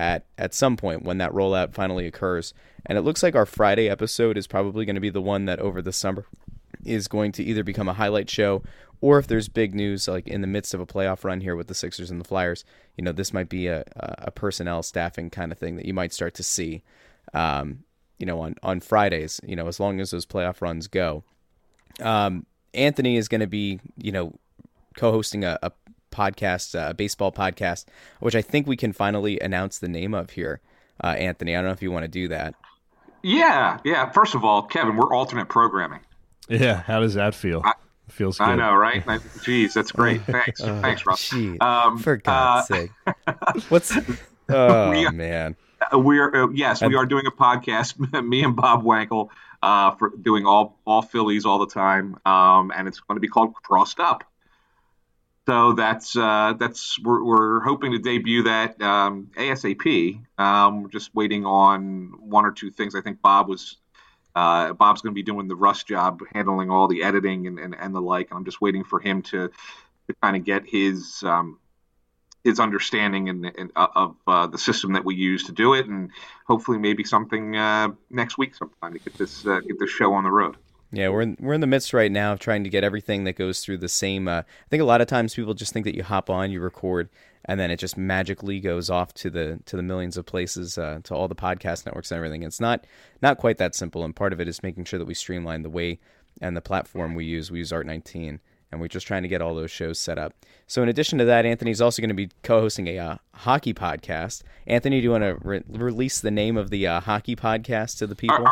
at 0.00 0.24
at 0.38 0.54
some 0.54 0.78
point 0.78 1.02
when 1.02 1.18
that 1.18 1.32
rollout 1.32 1.74
finally 1.74 2.06
occurs. 2.06 2.54
And 2.86 2.96
it 2.96 3.02
looks 3.02 3.22
like 3.22 3.34
our 3.34 3.44
Friday 3.44 3.88
episode 3.88 4.38
is 4.38 4.46
probably 4.46 4.86
going 4.86 4.94
to 4.94 5.00
be 5.00 5.10
the 5.10 5.20
one 5.20 5.44
that 5.44 5.60
over 5.60 5.82
the 5.82 5.92
summer 5.92 6.24
is 6.84 7.06
going 7.06 7.32
to 7.32 7.44
either 7.44 7.62
become 7.62 7.88
a 7.88 7.92
highlight 7.92 8.30
show 8.30 8.62
or 9.02 9.18
if 9.18 9.26
there's 9.26 9.48
big 9.48 9.74
news 9.74 10.08
like 10.08 10.26
in 10.26 10.40
the 10.40 10.46
midst 10.46 10.72
of 10.72 10.80
a 10.80 10.86
playoff 10.86 11.22
run 11.22 11.42
here 11.42 11.54
with 11.54 11.68
the 11.68 11.74
Sixers 11.74 12.10
and 12.10 12.18
the 12.18 12.24
Flyers, 12.24 12.64
you 12.96 13.04
know, 13.04 13.12
this 13.12 13.34
might 13.34 13.50
be 13.50 13.66
a 13.66 13.84
a 13.96 14.30
personnel 14.30 14.82
staffing 14.82 15.28
kind 15.28 15.52
of 15.52 15.58
thing 15.58 15.76
that 15.76 15.84
you 15.84 15.92
might 15.92 16.14
start 16.14 16.32
to 16.34 16.42
see. 16.42 16.82
Um, 17.34 17.84
you 18.18 18.24
know, 18.24 18.40
on 18.40 18.54
on 18.62 18.80
Fridays, 18.80 19.38
you 19.44 19.54
know, 19.54 19.68
as 19.68 19.78
long 19.78 20.00
as 20.00 20.10
those 20.10 20.26
playoff 20.26 20.62
runs 20.62 20.88
go. 20.88 21.24
Um, 22.00 22.46
Anthony 22.72 23.16
is 23.16 23.28
going 23.28 23.40
to 23.40 23.46
be, 23.46 23.80
you 23.96 24.12
know, 24.12 24.32
co-hosting 24.96 25.44
a, 25.44 25.58
a 25.62 25.72
podcast, 26.10 26.90
a 26.90 26.94
baseball 26.94 27.32
podcast, 27.32 27.86
which 28.20 28.34
I 28.34 28.42
think 28.42 28.66
we 28.66 28.76
can 28.76 28.92
finally 28.92 29.38
announce 29.40 29.78
the 29.78 29.88
name 29.88 30.14
of 30.14 30.30
here. 30.30 30.60
Uh, 31.02 31.08
Anthony, 31.08 31.54
I 31.54 31.58
don't 31.58 31.66
know 31.66 31.72
if 31.72 31.82
you 31.82 31.90
want 31.90 32.04
to 32.04 32.08
do 32.08 32.28
that. 32.28 32.54
Yeah, 33.22 33.78
yeah. 33.84 34.10
First 34.10 34.34
of 34.34 34.44
all, 34.44 34.62
Kevin, 34.62 34.96
we're 34.96 35.14
alternate 35.14 35.48
programming. 35.48 36.00
Yeah, 36.48 36.82
how 36.82 37.00
does 37.00 37.14
that 37.14 37.34
feel? 37.34 37.62
I, 37.64 37.74
Feels 38.10 38.38
good. 38.38 38.48
I 38.48 38.54
know, 38.56 38.74
right? 38.74 39.04
Jeez, 39.04 39.72
that's 39.72 39.92
great. 39.92 40.22
Thanks, 40.26 40.60
uh, 40.60 40.80
thanks, 40.80 41.06
Russ. 41.06 41.32
Um, 41.60 41.98
for 41.98 42.16
God's 42.16 42.70
uh, 42.70 42.74
sake, 42.74 42.90
what's? 43.68 43.96
Oh 44.48 44.90
we 44.90 45.06
are, 45.06 45.12
man, 45.12 45.56
we 45.96 46.18
are 46.18 46.44
uh, 46.44 46.48
yes, 46.52 46.82
we 46.82 46.96
are 46.96 47.06
doing 47.06 47.26
a 47.26 47.30
podcast. 47.30 47.98
me 48.26 48.42
and 48.42 48.56
Bob 48.56 48.82
Wankel 48.82 49.28
uh, 49.62 49.92
for 49.92 50.10
doing 50.20 50.46
all 50.46 50.78
all 50.84 51.02
Phillies 51.02 51.46
all 51.46 51.58
the 51.60 51.68
time, 51.72 52.18
um, 52.26 52.72
and 52.74 52.88
it's 52.88 53.00
going 53.00 53.16
to 53.16 53.20
be 53.20 53.28
called 53.28 53.54
Crossed 53.54 54.00
Up. 54.00 54.24
So 55.50 55.72
that's 55.72 56.14
uh, 56.14 56.54
that's 56.60 56.96
we're, 57.00 57.24
we're, 57.24 57.58
hoping 57.58 57.90
to 57.90 57.98
debut 57.98 58.44
that 58.44 58.80
um, 58.80 59.32
ASAP. 59.36 60.20
Um, 60.38 60.84
we're 60.84 60.90
just 60.90 61.12
waiting 61.12 61.44
on 61.44 62.12
one 62.20 62.46
or 62.46 62.52
two 62.52 62.70
things. 62.70 62.94
I 62.94 63.00
think 63.00 63.20
Bob 63.20 63.48
was 63.48 63.76
uh, 64.36 64.74
Bob's 64.74 65.02
going 65.02 65.12
to 65.12 65.14
be 65.16 65.24
doing 65.24 65.48
the 65.48 65.56
Russ 65.56 65.82
job, 65.82 66.20
handling 66.32 66.70
all 66.70 66.86
the 66.86 67.02
editing 67.02 67.48
and, 67.48 67.58
and, 67.58 67.74
and 67.74 67.92
the 67.92 68.00
like. 68.00 68.30
And 68.30 68.38
I'm 68.38 68.44
just 68.44 68.60
waiting 68.60 68.84
for 68.84 69.00
him 69.00 69.22
to, 69.22 69.48
to 69.48 70.14
kind 70.22 70.36
of 70.36 70.44
get 70.44 70.68
his 70.68 71.20
um, 71.24 71.58
his 72.44 72.60
understanding 72.60 73.28
and, 73.28 73.44
and 73.46 73.72
uh, 73.74 73.88
of 73.96 74.16
uh, 74.28 74.46
the 74.46 74.58
system 74.58 74.92
that 74.92 75.04
we 75.04 75.16
use 75.16 75.42
to 75.46 75.52
do 75.52 75.74
it, 75.74 75.88
and 75.88 76.12
hopefully 76.46 76.78
maybe 76.78 77.02
something 77.02 77.56
uh, 77.56 77.88
next 78.08 78.38
week 78.38 78.54
sometime 78.54 78.92
to 78.92 79.00
get 79.00 79.18
this 79.18 79.44
uh, 79.44 79.58
get 79.66 79.80
this 79.80 79.90
show 79.90 80.12
on 80.12 80.22
the 80.22 80.30
road. 80.30 80.58
Yeah, 80.92 81.08
we're 81.10 81.22
in, 81.22 81.36
we're 81.38 81.54
in 81.54 81.60
the 81.60 81.68
midst 81.68 81.92
right 81.92 82.10
now 82.10 82.32
of 82.32 82.40
trying 82.40 82.64
to 82.64 82.70
get 82.70 82.82
everything 82.82 83.24
that 83.24 83.34
goes 83.34 83.60
through 83.60 83.78
the 83.78 83.88
same. 83.88 84.26
Uh, 84.26 84.40
I 84.40 84.68
think 84.70 84.82
a 84.82 84.86
lot 84.86 85.00
of 85.00 85.06
times 85.06 85.34
people 85.34 85.54
just 85.54 85.72
think 85.72 85.84
that 85.84 85.94
you 85.94 86.02
hop 86.02 86.28
on, 86.28 86.50
you 86.50 86.60
record, 86.60 87.08
and 87.44 87.60
then 87.60 87.70
it 87.70 87.78
just 87.78 87.96
magically 87.96 88.58
goes 88.58 88.90
off 88.90 89.14
to 89.14 89.30
the 89.30 89.60
to 89.66 89.76
the 89.76 89.82
millions 89.84 90.16
of 90.16 90.26
places, 90.26 90.76
uh, 90.78 91.00
to 91.04 91.14
all 91.14 91.28
the 91.28 91.36
podcast 91.36 91.86
networks 91.86 92.10
and 92.10 92.16
everything. 92.16 92.42
It's 92.42 92.60
not 92.60 92.86
not 93.22 93.38
quite 93.38 93.58
that 93.58 93.76
simple, 93.76 94.04
and 94.04 94.16
part 94.16 94.32
of 94.32 94.40
it 94.40 94.48
is 94.48 94.62
making 94.64 94.84
sure 94.84 94.98
that 94.98 95.06
we 95.06 95.14
streamline 95.14 95.62
the 95.62 95.70
way 95.70 96.00
and 96.40 96.56
the 96.56 96.60
platform 96.60 97.14
we 97.14 97.24
use. 97.24 97.50
We 97.50 97.58
use 97.58 97.70
Art19, 97.70 98.40
and 98.72 98.80
we're 98.80 98.88
just 98.88 99.06
trying 99.06 99.22
to 99.22 99.28
get 99.28 99.42
all 99.42 99.54
those 99.54 99.70
shows 99.70 99.98
set 99.98 100.18
up. 100.18 100.34
So, 100.66 100.82
in 100.82 100.88
addition 100.88 101.18
to 101.18 101.24
that, 101.26 101.46
Anthony's 101.46 101.80
also 101.80 102.02
going 102.02 102.10
to 102.10 102.14
be 102.14 102.30
co-hosting 102.42 102.88
a 102.88 102.98
uh, 102.98 103.16
hockey 103.34 103.74
podcast. 103.74 104.42
Anthony, 104.66 105.00
do 105.00 105.04
you 105.04 105.10
want 105.10 105.24
to 105.24 105.36
re- 105.40 105.62
release 105.68 106.20
the 106.20 106.30
name 106.30 106.56
of 106.56 106.70
the 106.70 106.86
uh, 106.86 107.00
hockey 107.00 107.36
podcast 107.36 107.98
to 107.98 108.06
the 108.06 108.16
people? 108.16 108.46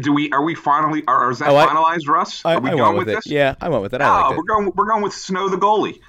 Do 0.00 0.12
we? 0.12 0.30
Are 0.30 0.42
we 0.42 0.54
finally? 0.54 1.02
Are, 1.06 1.30
is 1.30 1.40
that 1.40 1.48
oh, 1.48 1.54
finalized, 1.54 2.08
I, 2.08 2.12
Russ? 2.12 2.44
Are 2.44 2.54
I, 2.54 2.58
we 2.58 2.70
I 2.70 2.76
going 2.76 2.96
with, 2.96 3.06
with 3.08 3.16
this? 3.16 3.26
Yeah, 3.26 3.56
I 3.60 3.68
went 3.68 3.82
with 3.82 3.94
it. 3.94 4.00
I 4.00 4.28
oh, 4.28 4.36
we're 4.36 4.44
going. 4.44 4.72
We're 4.74 4.86
going 4.86 5.02
with 5.02 5.12
Snow 5.12 5.48
the 5.48 5.56
goalie. 5.56 6.00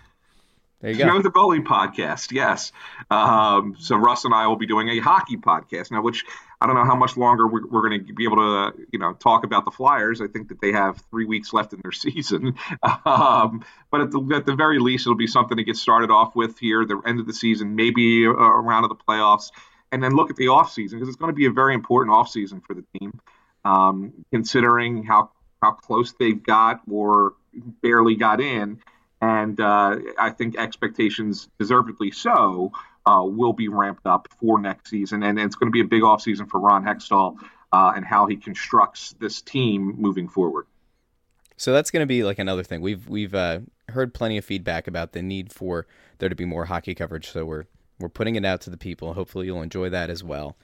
There 0.82 0.92
you 0.92 0.98
go. 0.98 1.06
Snow 1.06 1.22
the 1.22 1.32
goalie 1.32 1.64
podcast. 1.64 2.32
Yes. 2.32 2.74
Um, 3.10 3.76
so 3.80 3.96
Russ 3.96 4.26
and 4.26 4.34
I 4.34 4.48
will 4.48 4.58
be 4.58 4.68
doing 4.68 4.90
a 4.90 5.00
hockey 5.00 5.38
podcast 5.38 5.92
now, 5.92 6.02
which 6.02 6.26
I 6.60 6.68
don't 6.68 6.76
know 6.76 6.84
how 6.84 6.96
much 6.96 7.16
longer 7.16 7.48
we're, 7.48 7.66
we're 7.68 7.88
going 7.88 8.06
to 8.06 8.14
be 8.14 8.26
able 8.26 8.36
to, 8.36 8.74
you 8.92 9.00
know, 9.00 9.14
talk 9.14 9.46
about 9.46 9.64
the 9.64 9.72
Flyers. 9.72 10.20
I 10.20 10.28
think 10.28 10.50
that 10.50 10.60
they 10.60 10.74
have 10.74 11.02
three 11.10 11.24
weeks 11.24 11.54
left 11.54 11.72
in 11.72 11.80
their 11.82 11.92
season. 11.94 12.56
Um, 13.06 13.64
but 13.92 14.02
at 14.02 14.12
the, 14.12 14.34
at 14.36 14.46
the 14.46 14.56
very 14.56 14.80
least, 14.80 15.08
it'll 15.08 15.16
be 15.16 15.26
something 15.26 15.56
to 15.56 15.64
get 15.64 15.78
started 15.78 16.12
off 16.12 16.36
with 16.36 16.60
here, 16.60 16.86
the 16.86 17.02
end 17.06 17.22
of 17.22 17.28
the 17.28 17.34
season, 17.34 17.76
maybe 17.76 18.26
a, 18.26 18.32
a 18.32 18.62
round 18.62 18.84
of 18.84 18.90
the 18.90 19.04
playoffs, 19.08 19.52
and 19.94 20.04
then 20.04 20.16
look 20.16 20.30
at 20.30 20.36
the 20.36 20.50
off 20.50 20.74
season 20.74 21.00
because 21.00 21.08
it's 21.08 21.18
going 21.18 21.32
to 21.32 21.36
be 21.36 21.46
a 21.46 21.52
very 21.52 21.74
important 21.74 22.14
off 22.14 22.30
season 22.30 22.60
for 22.60 22.74
the 22.74 22.84
team 23.00 23.22
um, 23.66 24.26
considering 24.32 25.04
how 25.04 25.32
how 25.62 25.72
close 25.72 26.14
they've 26.20 26.44
got 26.44 26.82
or 26.90 27.34
barely 27.82 28.16
got 28.16 28.42
in. 28.42 28.80
And 29.22 29.60
uh, 29.62 29.98
I 30.20 30.32
think 30.32 30.58
expectations, 30.58 31.48
deservedly 31.58 32.12
so, 32.12 32.74
uh, 33.06 33.24
will 33.24 33.54
be 33.54 33.70
ramped 33.70 34.06
up 34.06 34.28
for 34.40 34.60
next 34.60 34.90
season. 34.90 35.24
And, 35.24 35.40
and 35.40 35.48
it's 35.48 35.56
going 35.56 35.70
to 35.70 35.72
be 35.72 35.80
a 35.80 35.86
big 35.86 36.02
offseason 36.02 36.50
for 36.50 36.60
Ron 36.60 36.84
Hextall 36.84 37.38
uh, 37.72 37.94
and 37.96 38.06
how 38.06 38.28
he 38.28 38.36
constructs 38.36 39.16
this 39.20 39.42
team 39.42 39.96
moving 39.98 40.28
forward. 40.28 40.66
So 41.56 41.72
that's 41.72 41.92
going 41.92 42.02
to 42.02 42.08
be 42.08 42.24
like 42.24 42.40
another 42.40 42.64
thing. 42.64 42.82
We've 42.82 43.08
we've 43.08 43.34
uh, 43.34 43.60
heard 43.90 44.14
plenty 44.14 44.38
of 44.38 44.46
feedback 44.46 44.88
about 44.88 45.14
the 45.14 45.22
need 45.22 45.54
for 45.54 45.88
there 46.18 46.30
to 46.30 46.36
be 46.36 46.46
more 46.46 46.66
hockey 46.66 46.96
coverage. 46.96 47.30
So 47.30 47.46
we're 47.46 47.66
we're 48.00 48.10
putting 48.10 48.36
it 48.36 48.44
out 48.44 48.62
to 48.62 48.70
the 48.70 48.78
people. 48.78 49.14
Hopefully, 49.14 49.46
you'll 49.46 49.62
enjoy 49.62 49.90
that 49.90 50.10
as 50.10 50.24
well. 50.24 50.58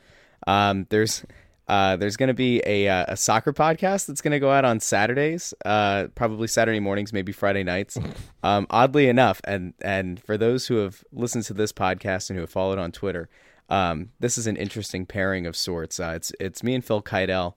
Um, 0.47 0.87
there's 0.89 1.23
uh, 1.69 1.95
there's 1.95 2.17
going 2.17 2.29
to 2.29 2.33
be 2.33 2.63
a, 2.65 2.87
uh, 2.87 3.05
a 3.09 3.15
soccer 3.15 3.53
podcast 3.53 4.07
that's 4.07 4.21
going 4.21 4.31
to 4.31 4.39
go 4.39 4.49
out 4.49 4.65
on 4.65 4.79
Saturdays, 4.79 5.53
uh, 5.65 6.07
probably 6.15 6.47
Saturday 6.47 6.79
mornings, 6.79 7.13
maybe 7.13 7.31
Friday 7.31 7.63
nights. 7.63 7.97
Um, 8.41 8.67
oddly 8.69 9.09
enough, 9.09 9.41
and 9.43 9.73
and 9.81 10.23
for 10.23 10.37
those 10.37 10.67
who 10.67 10.77
have 10.77 11.03
listened 11.11 11.43
to 11.45 11.53
this 11.53 11.73
podcast 11.73 12.29
and 12.29 12.37
who 12.37 12.41
have 12.41 12.49
followed 12.49 12.79
on 12.79 12.93
Twitter, 12.93 13.27
um, 13.67 14.11
this 14.21 14.37
is 14.37 14.47
an 14.47 14.55
interesting 14.55 15.05
pairing 15.05 15.45
of 15.45 15.57
sorts. 15.57 15.99
Uh, 15.99 16.13
it's 16.15 16.31
it's 16.39 16.63
me 16.63 16.73
and 16.73 16.85
Phil 16.85 17.01
Keitel, 17.01 17.55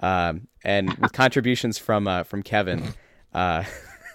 um, 0.00 0.48
and 0.64 0.92
with 0.94 1.12
contributions 1.12 1.78
from 1.78 2.08
uh, 2.08 2.24
from 2.24 2.42
Kevin. 2.42 2.94
Uh, 3.32 3.62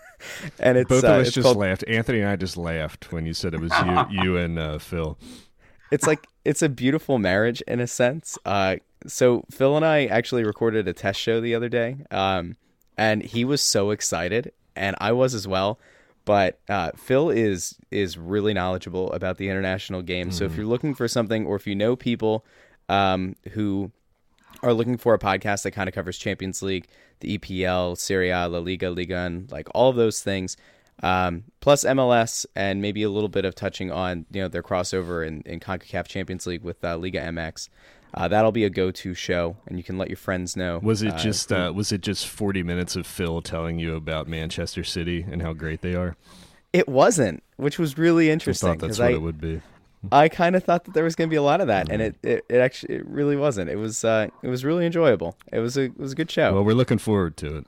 and 0.59 0.77
it's 0.77 0.89
both 0.89 1.05
of 1.05 1.11
us 1.11 1.31
just 1.31 1.45
called... 1.45 1.55
laughed. 1.55 1.85
Anthony 1.87 2.19
and 2.19 2.27
I 2.27 2.35
just 2.35 2.57
laughed 2.57 3.13
when 3.13 3.25
you 3.25 3.33
said 3.33 3.53
it 3.53 3.61
was 3.61 3.71
you, 4.11 4.23
you 4.23 4.37
and 4.37 4.81
Phil. 4.81 5.17
It's 5.91 6.07
like 6.07 6.27
it's 6.45 6.61
a 6.61 6.69
beautiful 6.69 7.19
marriage 7.19 7.61
in 7.61 7.79
a 7.79 7.87
sense. 7.87 8.37
Uh, 8.45 8.77
so 9.07 9.43
Phil 9.49 9.75
and 9.75 9.85
I 9.85 10.05
actually 10.05 10.43
recorded 10.43 10.87
a 10.87 10.93
test 10.93 11.19
show 11.19 11.39
the 11.41 11.55
other 11.55 11.69
day, 11.69 11.97
um, 12.11 12.57
and 12.97 13.23
he 13.23 13.45
was 13.45 13.61
so 13.61 13.91
excited, 13.91 14.51
and 14.75 14.95
I 14.99 15.11
was 15.11 15.33
as 15.33 15.47
well. 15.47 15.79
But 16.25 16.59
uh, 16.69 16.91
Phil 16.95 17.29
is 17.29 17.75
is 17.91 18.17
really 18.17 18.53
knowledgeable 18.53 19.11
about 19.13 19.37
the 19.37 19.49
international 19.49 20.01
game. 20.01 20.29
Mm. 20.29 20.33
So 20.33 20.45
if 20.45 20.51
mm-hmm. 20.51 20.61
you're 20.61 20.69
looking 20.69 20.93
for 20.93 21.07
something, 21.07 21.45
or 21.45 21.55
if 21.55 21.65
you 21.65 21.75
know 21.75 21.95
people 21.95 22.45
um, 22.87 23.35
who 23.51 23.91
are 24.61 24.73
looking 24.73 24.97
for 24.97 25.13
a 25.13 25.19
podcast 25.19 25.63
that 25.63 25.71
kind 25.71 25.87
of 25.87 25.95
covers 25.95 26.17
Champions 26.17 26.61
League, 26.61 26.87
the 27.21 27.37
EPL, 27.37 27.97
Serie 27.97 28.29
A, 28.29 28.47
La 28.47 28.59
Liga, 28.59 28.89
Liga, 28.89 29.17
and 29.17 29.51
like 29.51 29.67
all 29.73 29.89
of 29.89 29.95
those 29.95 30.21
things, 30.21 30.57
um, 31.01 31.43
plus 31.59 31.83
MLS, 31.83 32.45
and 32.55 32.81
maybe 32.81 33.03
a 33.03 33.09
little 33.09 33.29
bit 33.29 33.45
of 33.45 33.55
touching 33.55 33.91
on 33.91 34.25
you 34.31 34.41
know 34.41 34.47
their 34.47 34.63
crossover 34.63 35.25
in, 35.25 35.41
in 35.41 35.59
Concacaf 35.59 36.07
Champions 36.07 36.45
League 36.45 36.63
with 36.63 36.83
uh, 36.83 36.97
Liga 36.97 37.21
MX. 37.21 37.69
Uh, 38.13 38.27
that'll 38.27 38.51
be 38.51 38.63
a 38.63 38.69
go-to 38.71 39.13
show, 39.13 39.55
and 39.67 39.77
you 39.77 39.83
can 39.83 39.97
let 39.97 40.07
your 40.07 40.17
friends 40.17 40.57
know. 40.57 40.79
Was 40.81 41.03
it 41.03 41.13
uh, 41.13 41.17
just 41.17 41.51
uh, 41.51 41.71
was 41.75 41.91
it 41.91 42.01
just 42.01 42.27
forty 42.27 42.63
minutes 42.63 42.95
of 42.95 43.05
Phil 43.05 43.41
telling 43.41 43.79
you 43.79 43.95
about 43.95 44.27
Manchester 44.27 44.83
City 44.83 45.25
and 45.29 45.41
how 45.41 45.53
great 45.53 45.81
they 45.81 45.95
are? 45.95 46.15
It 46.73 46.87
wasn't, 46.87 47.43
which 47.57 47.79
was 47.79 47.97
really 47.97 48.29
interesting. 48.29 48.69
I 48.69 48.71
thought 48.73 48.79
that's 48.79 48.99
what 48.99 49.09
I, 49.09 49.13
it 49.13 49.21
would 49.21 49.39
be. 49.39 49.61
I 50.11 50.29
kind 50.29 50.55
of 50.55 50.63
thought 50.63 50.85
that 50.85 50.93
there 50.93 51.03
was 51.03 51.15
going 51.15 51.29
to 51.29 51.31
be 51.31 51.37
a 51.37 51.43
lot 51.43 51.59
of 51.61 51.67
that, 51.67 51.89
and 51.91 52.01
it, 52.01 52.15
it, 52.23 52.45
it, 52.47 52.57
actually 52.57 52.95
it 52.95 53.07
really 53.07 53.35
wasn't. 53.35 53.69
It 53.69 53.75
was 53.75 54.05
uh, 54.05 54.29
it 54.41 54.47
was 54.47 54.63
really 54.63 54.85
enjoyable. 54.85 55.35
It 55.51 55.59
was 55.59 55.77
a 55.77 55.83
it 55.83 55.99
was 55.99 56.13
a 56.13 56.15
good 56.15 56.31
show. 56.31 56.53
Well, 56.53 56.63
we're 56.63 56.73
looking 56.73 56.99
forward 56.99 57.37
to 57.37 57.57
it. 57.57 57.67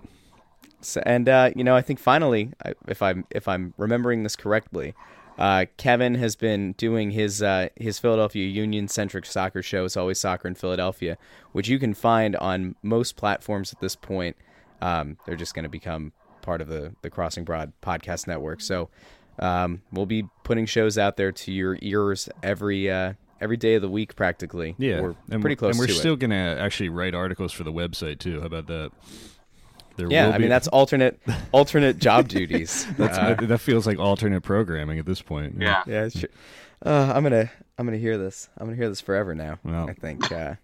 So, 0.81 1.01
and 1.05 1.29
uh, 1.29 1.51
you 1.55 1.63
know, 1.63 1.75
I 1.75 1.81
think 1.81 1.99
finally, 1.99 2.51
if 2.87 3.01
I'm 3.01 3.25
if 3.29 3.47
I'm 3.47 3.73
remembering 3.77 4.23
this 4.23 4.35
correctly, 4.35 4.93
uh, 5.37 5.65
Kevin 5.77 6.15
has 6.15 6.35
been 6.35 6.73
doing 6.73 7.11
his 7.11 7.41
uh, 7.41 7.69
his 7.75 7.99
Philadelphia 7.99 8.47
Union 8.47 8.87
centric 8.87 9.25
soccer 9.25 9.61
show. 9.61 9.85
It's 9.85 9.97
always 9.97 10.19
soccer 10.19 10.47
in 10.47 10.55
Philadelphia, 10.55 11.17
which 11.51 11.67
you 11.67 11.79
can 11.79 11.93
find 11.93 12.35
on 12.35 12.75
most 12.83 13.15
platforms 13.15 13.73
at 13.73 13.79
this 13.79 13.95
point. 13.95 14.35
Um, 14.81 15.17
they're 15.25 15.35
just 15.35 15.53
going 15.53 15.63
to 15.63 15.69
become 15.69 16.13
part 16.41 16.61
of 16.61 16.67
the 16.67 16.93
the 17.01 17.09
Crossing 17.09 17.43
Broad 17.43 17.73
podcast 17.81 18.27
network. 18.27 18.61
So 18.61 18.89
um, 19.39 19.81
we'll 19.91 20.05
be 20.05 20.25
putting 20.43 20.65
shows 20.65 20.97
out 20.97 21.17
there 21.17 21.31
to 21.31 21.51
your 21.51 21.77
ears 21.81 22.29
every 22.43 22.89
uh, 22.89 23.13
every 23.39 23.57
day 23.57 23.75
of 23.75 23.81
the 23.81 23.89
week, 23.89 24.15
practically. 24.15 24.75
Yeah, 24.77 25.01
we're 25.01 25.15
and 25.29 25.41
pretty 25.41 25.55
close. 25.55 25.71
And 25.71 25.79
we're 25.79 25.93
still 25.93 26.15
going 26.15 26.31
to 26.31 26.35
actually 26.61 26.89
write 26.89 27.15
articles 27.15 27.51
for 27.51 27.63
the 27.63 27.73
website 27.73 28.19
too. 28.19 28.39
How 28.39 28.47
about 28.47 28.67
that? 28.67 28.91
There 29.97 30.07
yeah, 30.09 30.29
I 30.29 30.37
mean 30.37 30.49
that's 30.49 30.67
alternate 30.69 31.19
alternate 31.51 31.97
job 31.97 32.27
duties. 32.29 32.85
Uh, 32.99 33.35
that 33.35 33.59
feels 33.59 33.85
like 33.85 33.99
alternate 33.99 34.41
programming 34.41 34.99
at 34.99 35.05
this 35.05 35.21
point. 35.21 35.55
Yeah, 35.59 35.83
yeah. 35.85 36.03
It's 36.05 36.19
true. 36.19 36.29
Uh, 36.85 37.11
I'm 37.15 37.23
gonna 37.23 37.51
I'm 37.77 37.85
gonna 37.85 37.97
hear 37.97 38.17
this. 38.17 38.49
I'm 38.57 38.67
gonna 38.67 38.77
hear 38.77 38.89
this 38.89 39.01
forever 39.01 39.35
now. 39.35 39.59
Well. 39.63 39.89
I 39.89 39.93
think. 39.93 40.31
Uh, 40.31 40.55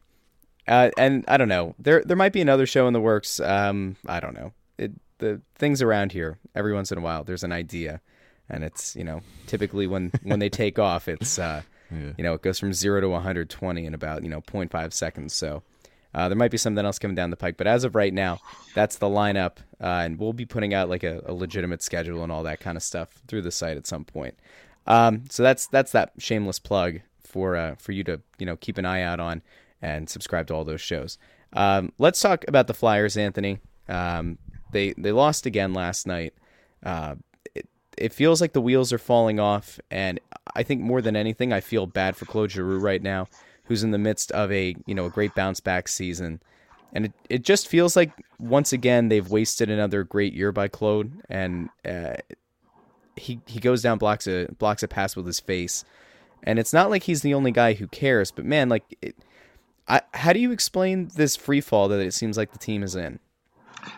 uh, 0.68 0.90
and 0.98 1.24
I 1.28 1.38
don't 1.38 1.50
know. 1.50 1.76
There 1.80 2.04
there 2.04 2.18
might 2.18 2.34
be 2.34 2.42
another 2.42 2.66
show 2.66 2.88
in 2.88 2.94
the 2.94 3.02
works. 3.02 3.40
Um, 3.40 3.96
I 4.06 4.20
don't 4.20 4.34
know. 4.34 4.54
It, 4.78 4.92
the 5.20 5.42
things 5.56 5.82
around 5.82 6.12
here. 6.12 6.38
Every 6.56 6.74
once 6.74 6.92
in 6.92 6.98
a 6.98 7.02
while, 7.02 7.24
there's 7.24 7.44
an 7.44 7.52
idea, 7.52 8.02
and 8.50 8.64
it's 8.64 8.96
you 8.96 9.04
know 9.04 9.22
typically 9.46 9.88
when 9.88 10.12
when 10.24 10.40
they 10.40 10.50
take 10.50 10.78
off, 10.80 11.08
it's 11.08 11.40
uh, 11.40 11.62
Yeah. 11.92 12.12
You 12.18 12.24
know, 12.24 12.34
it 12.34 12.42
goes 12.42 12.60
from 12.60 12.74
zero 12.74 13.02
to 13.02 13.10
120 13.10 13.86
in 13.86 13.94
about 13.94 14.24
you 14.24 14.30
know 14.30 14.42
0.5 14.42 14.94
seconds. 14.94 15.34
So 15.34 15.64
uh, 16.18 16.28
there 16.28 16.36
might 16.36 16.50
be 16.50 16.58
something 16.58 16.84
else 16.84 16.98
coming 16.98 17.14
down 17.14 17.30
the 17.30 17.38
pike, 17.38 17.58
but 17.58 17.68
as 17.68 17.84
of 17.84 17.94
right 17.94 18.12
now, 18.12 18.40
that's 18.74 18.98
the 18.98 19.06
lineup, 19.06 19.58
uh, 19.80 20.02
and 20.02 20.18
we'll 20.18 20.34
be 20.34 20.48
putting 20.48 20.74
out 20.74 20.90
like 20.90 21.04
a, 21.04 21.22
a, 21.28 21.32
legitimate 21.32 21.84
schedule 21.84 22.24
and 22.24 22.32
all 22.32 22.42
that 22.42 22.60
kind 22.60 22.76
of 22.76 22.82
stuff 22.82 23.22
through 23.28 23.44
the 23.44 23.52
site 23.52 23.78
at 23.78 23.86
some 23.86 24.04
point. 24.04 24.34
Um, 24.88 25.26
so 25.30 25.44
that's 25.44 25.68
that's 25.68 25.92
that 25.92 26.14
shameless 26.18 26.58
plug 26.58 27.02
for 27.24 27.56
uh, 27.56 27.76
for 27.76 27.92
you 27.92 28.04
to 28.06 28.20
you 28.40 28.48
know 28.48 28.56
keep 28.56 28.80
an 28.80 28.86
eye 28.86 29.04
out 29.04 29.20
on 29.20 29.44
and 29.80 30.10
subscribe 30.10 30.48
to 30.48 30.56
all 30.56 30.66
those 30.66 30.82
shows. 30.82 31.20
Um, 31.54 31.92
let's 32.00 32.20
talk 32.20 32.46
about 32.48 32.66
the 32.66 32.74
Flyers, 32.74 33.16
Anthony. 33.16 33.60
Um, 33.88 34.40
they 34.72 34.96
they 34.98 35.12
lost 35.12 35.46
again 35.46 35.76
last 35.76 36.08
night. 36.08 36.34
Uh, 36.82 37.14
it, 37.54 37.68
it 37.96 38.12
feels 38.12 38.42
like 38.42 38.54
the 38.54 38.62
wheels 38.62 38.92
are 38.92 38.98
falling 38.98 39.40
off, 39.40 39.80
and 39.92 40.20
I 40.56 40.64
think 40.64 40.82
more 40.82 41.04
than 41.04 41.16
anything, 41.16 41.54
I 41.54 41.60
feel 41.60 41.86
bad 41.86 42.16
for 42.16 42.26
Claude 42.26 42.50
Giroux 42.50 42.80
right 42.80 43.04
now, 43.04 43.28
who's 43.68 43.84
in 43.84 43.92
the 43.92 43.98
midst 43.98 44.32
of 44.32 44.52
a 44.52 44.76
you 44.86 44.96
know 44.96 45.06
a 45.06 45.10
great 45.10 45.36
bounce 45.36 45.60
back 45.60 45.88
season, 45.88 46.42
and 46.94 47.06
it, 47.06 47.14
it 47.30 47.44
just 47.44 47.68
feels 47.68 47.96
like 47.96 48.12
once 48.40 48.74
again 48.74 49.10
they've 49.10 49.30
wasted 49.30 49.70
another 49.70 50.04
great 50.04 50.34
year 50.34 50.52
by 50.52 50.68
Claude, 50.68 51.12
and 51.30 51.70
uh, 51.86 52.16
he 53.16 53.40
he 53.46 53.60
goes 53.60 53.82
down 53.82 53.98
blocks 53.98 54.28
a 54.28 54.48
blocks 54.58 54.84
a 54.84 54.88
pass 54.88 55.16
with 55.16 55.26
his 55.26 55.40
face, 55.40 55.84
and 56.44 56.60
it's 56.60 56.74
not 56.74 56.90
like 56.90 57.04
he's 57.04 57.22
the 57.22 57.34
only 57.34 57.52
guy 57.52 57.74
who 57.74 57.88
cares, 57.88 58.32
but 58.32 58.46
man, 58.46 58.70
like. 58.70 58.84
It, 59.02 59.16
I, 59.90 60.02
how 60.14 60.34
do 60.34 60.40
you 60.42 60.52
explain 60.52 61.10
this 61.16 61.38
free 61.38 61.62
fall 61.62 61.88
that 61.88 62.02
it 62.02 62.14
seems 62.14 62.38
like 62.38 62.52
the 62.52 62.60
team 62.60 62.84
is 62.84 62.94
in? 62.94 63.20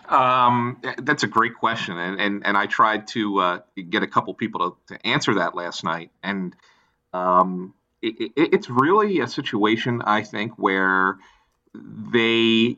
Um, 0.07 0.79
that's 0.97 1.23
a 1.23 1.27
great 1.27 1.55
question, 1.55 1.97
and 1.97 2.19
and, 2.19 2.45
and 2.45 2.57
I 2.57 2.65
tried 2.65 3.07
to 3.09 3.39
uh, 3.39 3.59
get 3.89 4.03
a 4.03 4.07
couple 4.07 4.33
people 4.33 4.77
to, 4.87 4.95
to 4.95 5.07
answer 5.07 5.35
that 5.35 5.55
last 5.55 5.83
night, 5.83 6.11
and 6.21 6.55
um, 7.13 7.73
it, 8.01 8.31
it, 8.35 8.53
it's 8.53 8.69
really 8.69 9.19
a 9.19 9.27
situation 9.27 10.01
I 10.01 10.23
think 10.23 10.53
where 10.57 11.17
they 11.73 12.77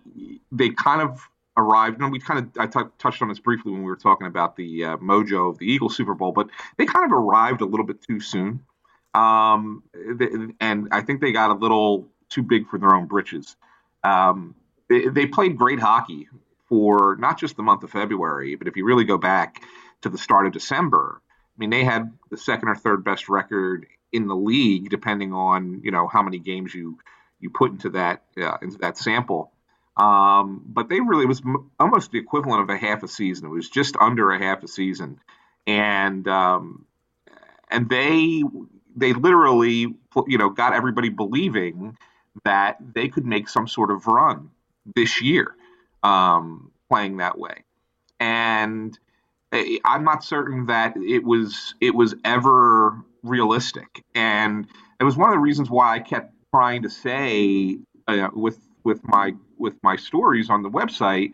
they 0.51 0.69
kind 0.69 1.01
of 1.01 1.27
arrived, 1.57 2.01
and 2.01 2.11
we 2.11 2.19
kind 2.19 2.39
of 2.39 2.49
I 2.59 2.67
t- 2.67 2.89
touched 2.97 3.21
on 3.21 3.29
this 3.29 3.39
briefly 3.39 3.71
when 3.71 3.81
we 3.81 3.89
were 3.89 3.95
talking 3.95 4.27
about 4.27 4.55
the 4.55 4.85
uh, 4.85 4.97
mojo 4.97 5.49
of 5.49 5.57
the 5.57 5.65
Eagles 5.65 5.95
Super 5.95 6.13
Bowl, 6.13 6.31
but 6.31 6.49
they 6.77 6.85
kind 6.85 7.05
of 7.05 7.17
arrived 7.17 7.61
a 7.61 7.65
little 7.65 7.85
bit 7.85 8.01
too 8.01 8.19
soon, 8.19 8.61
um, 9.13 9.83
and 10.59 10.87
I 10.91 11.01
think 11.01 11.21
they 11.21 11.31
got 11.31 11.51
a 11.51 11.55
little 11.55 12.07
too 12.29 12.43
big 12.43 12.67
for 12.69 12.77
their 12.77 12.93
own 12.95 13.07
britches. 13.07 13.55
Um, 14.03 14.55
they, 14.89 15.07
they 15.07 15.25
played 15.25 15.57
great 15.57 15.79
hockey 15.79 16.27
for 16.67 17.17
not 17.19 17.37
just 17.37 17.57
the 17.57 17.63
month 17.63 17.83
of 17.83 17.91
February, 17.91 18.55
but 18.55 18.67
if 18.67 18.77
you 18.77 18.85
really 18.85 19.03
go 19.03 19.17
back 19.17 19.61
to 20.01 20.09
the 20.09 20.17
start 20.17 20.47
of 20.47 20.53
December, 20.53 21.21
I 21.23 21.57
mean, 21.57 21.69
they 21.69 21.83
had 21.83 22.11
the 22.29 22.37
second 22.37 22.69
or 22.69 22.75
third 22.75 23.03
best 23.03 23.29
record 23.29 23.85
in 24.11 24.27
the 24.27 24.35
league, 24.35 24.89
depending 24.89 25.33
on 25.33 25.81
you 25.83 25.91
know 25.91 26.07
how 26.07 26.21
many 26.21 26.39
games 26.39 26.73
you 26.73 26.97
you 27.39 27.49
put 27.49 27.71
into 27.71 27.89
that 27.91 28.23
uh, 28.37 28.57
into 28.61 28.77
that 28.79 28.97
sample. 28.97 29.51
Um, 29.97 30.63
but 30.65 30.89
they 30.89 30.99
really 30.99 31.25
was 31.25 31.41
m- 31.45 31.69
almost 31.79 32.11
the 32.11 32.19
equivalent 32.19 32.61
of 32.61 32.69
a 32.69 32.77
half 32.77 33.03
a 33.03 33.07
season. 33.07 33.47
It 33.47 33.49
was 33.49 33.69
just 33.69 33.95
under 33.99 34.31
a 34.31 34.39
half 34.39 34.63
a 34.63 34.67
season, 34.67 35.19
and 35.67 36.27
um, 36.27 36.85
and 37.69 37.89
they 37.89 38.43
they 38.95 39.13
literally 39.13 39.93
you 40.27 40.37
know 40.37 40.49
got 40.49 40.73
everybody 40.73 41.09
believing 41.09 41.97
that 42.45 42.77
they 42.93 43.09
could 43.09 43.25
make 43.25 43.49
some 43.49 43.67
sort 43.67 43.91
of 43.91 44.07
run 44.07 44.49
this 44.95 45.21
year 45.21 45.55
um, 46.03 46.71
playing 46.89 47.17
that 47.17 47.37
way. 47.37 47.63
And 48.19 48.97
I'm 49.83 50.03
not 50.03 50.23
certain 50.23 50.67
that 50.67 50.95
it 50.95 51.23
was 51.23 51.75
it 51.81 51.93
was 51.93 52.15
ever 52.23 53.03
realistic. 53.23 54.03
And 54.15 54.67
it 54.99 55.03
was 55.03 55.17
one 55.17 55.29
of 55.29 55.35
the 55.35 55.39
reasons 55.39 55.69
why 55.69 55.95
I 55.95 55.99
kept 55.99 56.33
trying 56.53 56.83
to 56.83 56.89
say 56.89 57.77
uh, 58.07 58.29
with 58.33 58.59
with 58.83 59.01
my 59.03 59.33
with 59.57 59.75
my 59.83 59.95
stories 59.95 60.49
on 60.49 60.63
the 60.63 60.69
website, 60.69 61.31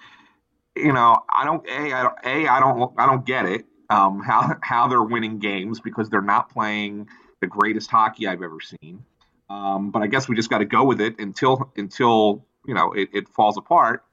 you 0.75 0.93
know, 0.93 1.23
I 1.29 1.45
don't 1.45 1.67
a 1.67 1.93
I 1.93 2.03
don't 2.03 2.17
a 2.25 2.47
I 2.47 2.59
don't 2.59 2.93
I 2.97 3.05
don't 3.05 3.25
get 3.25 3.45
it 3.45 3.65
um, 3.89 4.21
how 4.21 4.55
how 4.61 4.87
they're 4.87 5.03
winning 5.03 5.39
games 5.39 5.79
because 5.79 6.09
they're 6.09 6.21
not 6.21 6.51
playing 6.51 7.07
the 7.41 7.47
greatest 7.47 7.89
hockey 7.89 8.27
I've 8.27 8.41
ever 8.41 8.59
seen. 8.61 9.03
Um, 9.49 9.91
but 9.91 10.01
I 10.01 10.07
guess 10.07 10.27
we 10.27 10.35
just 10.35 10.49
got 10.49 10.57
to 10.57 10.65
go 10.65 10.83
with 10.83 10.99
it 10.99 11.19
until 11.19 11.71
until 11.77 12.45
you 12.65 12.73
know 12.73 12.93
it, 12.93 13.09
it 13.13 13.29
falls 13.29 13.57
apart. 13.57 14.03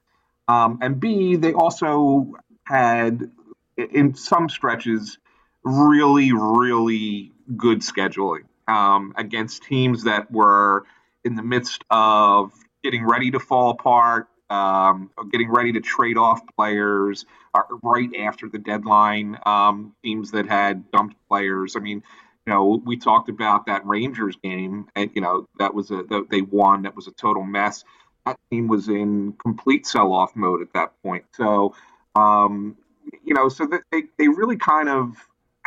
Um, 0.48 0.78
and 0.82 1.00
B, 1.00 1.36
they 1.36 1.52
also 1.52 2.34
had, 2.64 3.30
in 3.76 4.14
some 4.14 4.48
stretches, 4.48 5.18
really, 5.64 6.32
really 6.32 7.32
good 7.56 7.80
scheduling 7.80 8.44
um, 8.68 9.14
against 9.16 9.64
teams 9.64 10.04
that 10.04 10.30
were 10.30 10.84
in 11.24 11.36
the 11.36 11.42
midst 11.42 11.84
of 11.90 12.52
getting 12.82 13.06
ready 13.06 13.30
to 13.30 13.40
fall 13.40 13.70
apart, 13.70 14.28
um, 14.50 15.10
getting 15.32 15.50
ready 15.50 15.72
to 15.72 15.80
trade 15.80 16.18
off 16.18 16.40
players 16.56 17.24
uh, 17.54 17.62
right 17.82 18.10
after 18.20 18.48
the 18.48 18.58
deadline. 18.58 19.38
Um, 19.46 19.94
teams 20.04 20.32
that 20.32 20.46
had 20.46 20.90
dumped 20.90 21.16
players. 21.28 21.76
I 21.76 21.80
mean, 21.80 22.02
you 22.46 22.52
know, 22.52 22.82
we 22.84 22.98
talked 22.98 23.30
about 23.30 23.66
that 23.66 23.86
Rangers 23.86 24.36
game, 24.42 24.88
and 24.94 25.10
you 25.14 25.22
know 25.22 25.48
that 25.58 25.74
was 25.74 25.90
a 25.90 26.04
they 26.30 26.42
won. 26.42 26.82
That 26.82 26.94
was 26.94 27.06
a 27.06 27.12
total 27.12 27.42
mess 27.42 27.84
that 28.24 28.38
team 28.50 28.68
was 28.68 28.88
in 28.88 29.34
complete 29.34 29.86
sell-off 29.86 30.34
mode 30.34 30.62
at 30.62 30.72
that 30.74 30.92
point. 31.02 31.24
So, 31.32 31.74
um, 32.14 32.76
you 33.24 33.34
know, 33.34 33.48
so 33.48 33.66
they 33.90 34.04
they 34.18 34.28
really 34.28 34.56
kind 34.56 34.88
of 34.88 35.16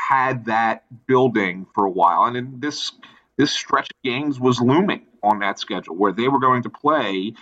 had 0.08 0.46
that 0.46 0.84
building 1.08 1.66
for 1.74 1.86
a 1.86 1.90
while, 1.90 2.26
and 2.26 2.36
then 2.36 2.56
this 2.60 2.92
this 3.38 3.52
stretch 3.52 3.90
of 3.92 4.04
games 4.04 4.40
was 4.40 4.60
looming 4.60 5.06
on 5.22 5.40
that 5.40 5.60
schedule 5.60 5.96
where 5.96 6.12
they 6.12 6.28
were 6.28 6.40
going 6.40 6.64
to 6.64 6.70
play 6.70 7.34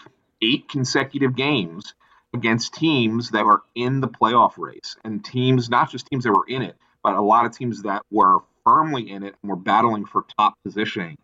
eight 0.42 0.68
consecutive 0.68 1.36
games 1.36 1.94
against 2.34 2.74
teams 2.74 3.32
that 3.32 3.46
were 3.46 3.62
in 3.76 4.02
the 4.02 4.08
playoff 4.08 4.58
race 4.58 4.98
and 5.06 5.24
teams 5.24 5.70
not 5.70 5.90
just 5.90 6.08
teams 6.08 6.26
that 6.26 6.32
were 6.32 6.48
in 6.48 6.62
it 6.62 6.76
but 7.02 7.16
a 7.16 7.22
lot 7.22 7.46
of 7.46 7.56
teams 7.56 7.84
that 7.84 8.02
were 8.12 8.40
firmly 8.66 9.10
in 9.10 9.24
it 9.24 9.36
and 9.42 9.50
were 9.50 9.56
battling 9.56 10.06
for 10.06 10.26
top 10.38 10.54
positioning 10.66 11.18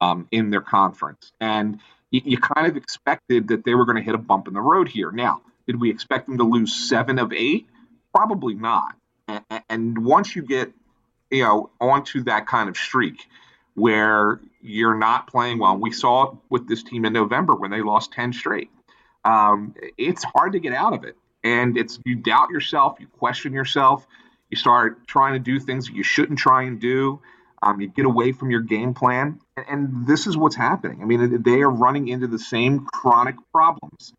um, 0.00 0.28
in 0.30 0.50
their 0.50 0.60
conference 0.60 1.32
and 1.40 1.80
you, 2.12 2.20
you 2.24 2.38
kind 2.38 2.68
of 2.68 2.76
expected 2.76 3.48
that 3.48 3.64
they 3.64 3.74
were 3.74 3.84
going 3.84 3.96
to 3.96 4.02
hit 4.02 4.14
a 4.14 4.18
bump 4.18 4.46
in 4.46 4.54
the 4.54 4.60
road 4.60 4.88
here. 4.88 5.10
Now, 5.10 5.42
did 5.66 5.80
we 5.80 5.90
expect 5.90 6.28
them 6.28 6.38
to 6.38 6.44
lose 6.44 6.88
seven 6.88 7.18
of 7.18 7.32
eight? 7.32 7.66
Probably 8.14 8.54
not. 8.54 8.94
And 9.68 10.04
once 10.04 10.36
you 10.36 10.42
get, 10.42 10.72
you 11.32 11.42
know, 11.42 11.70
onto 11.80 12.22
that 12.24 12.46
kind 12.46 12.68
of 12.68 12.76
streak 12.76 13.26
where 13.74 14.38
you're 14.60 14.94
not 14.94 15.26
playing 15.26 15.58
well, 15.58 15.76
we 15.76 15.90
saw 15.90 16.28
it 16.30 16.36
with 16.50 16.68
this 16.68 16.82
team 16.82 17.04
in 17.04 17.12
November 17.12 17.54
when 17.54 17.70
they 17.70 17.80
lost 17.80 18.12
10 18.12 18.34
straight. 18.34 18.70
Um, 19.24 19.74
it's 19.96 20.22
hard 20.22 20.52
to 20.52 20.60
get 20.60 20.74
out 20.74 20.92
of 20.92 21.04
it. 21.04 21.16
And 21.42 21.76
it's 21.76 21.98
you 22.04 22.14
doubt 22.14 22.50
yourself, 22.50 22.98
you 23.00 23.06
question 23.06 23.52
yourself, 23.52 24.06
you 24.50 24.56
start 24.56 25.06
trying 25.08 25.32
to 25.32 25.38
do 25.38 25.58
things 25.58 25.88
you 25.88 26.02
shouldn't 26.02 26.38
try 26.38 26.64
and 26.64 26.78
do. 26.80 27.20
Um, 27.62 27.80
you 27.80 27.88
get 27.88 28.04
away 28.04 28.32
from 28.32 28.50
your 28.50 28.60
game 28.60 28.92
plan, 28.92 29.40
and, 29.56 29.66
and, 29.68 30.06
this 30.06 30.26
is 30.26 30.36
what's 30.36 30.56
happening. 30.56 31.00
I 31.00 31.04
mean, 31.04 31.42
they 31.44 31.60
are 31.60 31.70
running 31.70 32.08
into 32.08 32.26
the 32.26 32.38
same 32.38 32.86
chronic 32.86 33.36
problems 33.52 34.12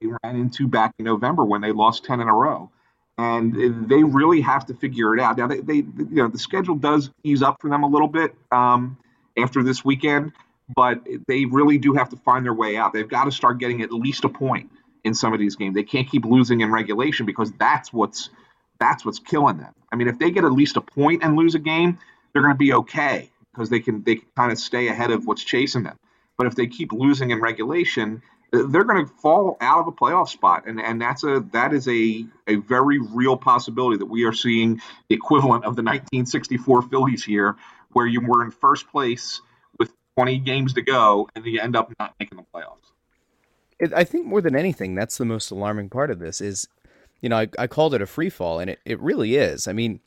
they 0.00 0.08
ran 0.24 0.36
into 0.36 0.66
back 0.68 0.94
in 0.98 1.04
November 1.04 1.44
when 1.44 1.60
they 1.60 1.72
lost 1.72 2.04
ten 2.04 2.20
in 2.20 2.28
a 2.28 2.34
row, 2.34 2.70
and 3.18 3.88
they 3.88 4.04
really 4.04 4.40
have 4.40 4.64
to 4.66 4.74
figure 4.74 5.14
it 5.14 5.20
out. 5.20 5.36
Now, 5.36 5.48
they, 5.48 5.58
they 5.60 5.74
you 5.74 6.08
know, 6.10 6.28
the 6.28 6.38
schedule 6.38 6.76
does 6.76 7.10
ease 7.24 7.42
up 7.42 7.60
for 7.60 7.68
them 7.68 7.82
a 7.82 7.88
little 7.88 8.08
bit 8.08 8.34
um, 8.52 8.96
after 9.36 9.62
this 9.64 9.84
weekend, 9.84 10.32
but 10.74 11.02
they 11.26 11.44
really 11.44 11.78
do 11.78 11.94
have 11.94 12.08
to 12.10 12.16
find 12.16 12.44
their 12.44 12.54
way 12.54 12.76
out. 12.76 12.92
They've 12.92 13.08
got 13.08 13.24
to 13.24 13.32
start 13.32 13.58
getting 13.58 13.82
at 13.82 13.92
least 13.92 14.24
a 14.24 14.28
point 14.28 14.70
in 15.02 15.14
some 15.14 15.32
of 15.32 15.40
these 15.40 15.56
games. 15.56 15.74
They 15.74 15.82
can't 15.82 16.08
keep 16.08 16.24
losing 16.24 16.60
in 16.60 16.70
regulation 16.70 17.26
because 17.26 17.52
that's 17.52 17.92
what's 17.92 18.30
that's 18.78 19.04
what's 19.04 19.18
killing 19.18 19.58
them. 19.58 19.74
I 19.92 19.96
mean, 19.96 20.06
if 20.06 20.20
they 20.20 20.30
get 20.30 20.44
at 20.44 20.52
least 20.52 20.76
a 20.76 20.80
point 20.80 21.24
and 21.24 21.36
lose 21.36 21.56
a 21.56 21.58
game, 21.58 21.98
they're 22.32 22.42
going 22.42 22.54
to 22.54 22.58
be 22.58 22.72
okay 22.72 23.30
because 23.52 23.68
they 23.68 23.80
can 23.80 24.04
they 24.04 24.16
can 24.16 24.28
kind 24.36 24.52
of 24.52 24.58
stay 24.58 24.86
ahead 24.86 25.10
of 25.10 25.26
what's 25.26 25.42
chasing 25.42 25.82
them. 25.82 25.96
But 26.36 26.46
if 26.46 26.54
they 26.54 26.68
keep 26.68 26.92
losing 26.92 27.30
in 27.30 27.40
regulation, 27.40 28.22
they're 28.50 28.84
going 28.84 29.06
to 29.06 29.12
fall 29.14 29.56
out 29.60 29.80
of 29.80 29.86
a 29.86 29.92
playoff 29.92 30.28
spot, 30.28 30.66
and 30.66 30.80
and 30.80 31.00
that's 31.00 31.24
a 31.24 31.40
that 31.52 31.72
is 31.72 31.86
a 31.88 32.24
a 32.46 32.56
very 32.56 32.98
real 32.98 33.36
possibility 33.36 33.98
that 33.98 34.06
we 34.06 34.24
are 34.24 34.32
seeing 34.32 34.80
the 35.08 35.14
equivalent 35.14 35.64
of 35.64 35.76
the 35.76 35.82
1964 35.82 36.82
Phillies 36.82 37.24
here, 37.24 37.56
where 37.92 38.06
you 38.06 38.20
were 38.20 38.42
in 38.42 38.50
first 38.50 38.88
place 38.88 39.40
with 39.78 39.92
20 40.16 40.38
games 40.38 40.74
to 40.74 40.82
go, 40.82 41.28
and 41.34 41.44
you 41.44 41.60
end 41.60 41.76
up 41.76 41.92
not 41.98 42.14
making 42.18 42.38
the 42.38 42.44
playoffs. 42.54 43.92
I 43.94 44.04
think 44.04 44.26
more 44.26 44.40
than 44.40 44.56
anything, 44.56 44.94
that's 44.94 45.18
the 45.18 45.24
most 45.24 45.50
alarming 45.50 45.90
part 45.90 46.10
of 46.10 46.18
this 46.18 46.40
is, 46.40 46.66
you 47.20 47.28
know, 47.28 47.36
I, 47.36 47.48
I 47.58 47.66
called 47.68 47.94
it 47.94 48.02
a 48.02 48.06
free 48.06 48.30
fall, 48.30 48.58
and 48.58 48.70
it, 48.70 48.80
it 48.84 49.00
really 49.00 49.36
is. 49.36 49.68
I 49.68 49.72
mean, 49.72 50.00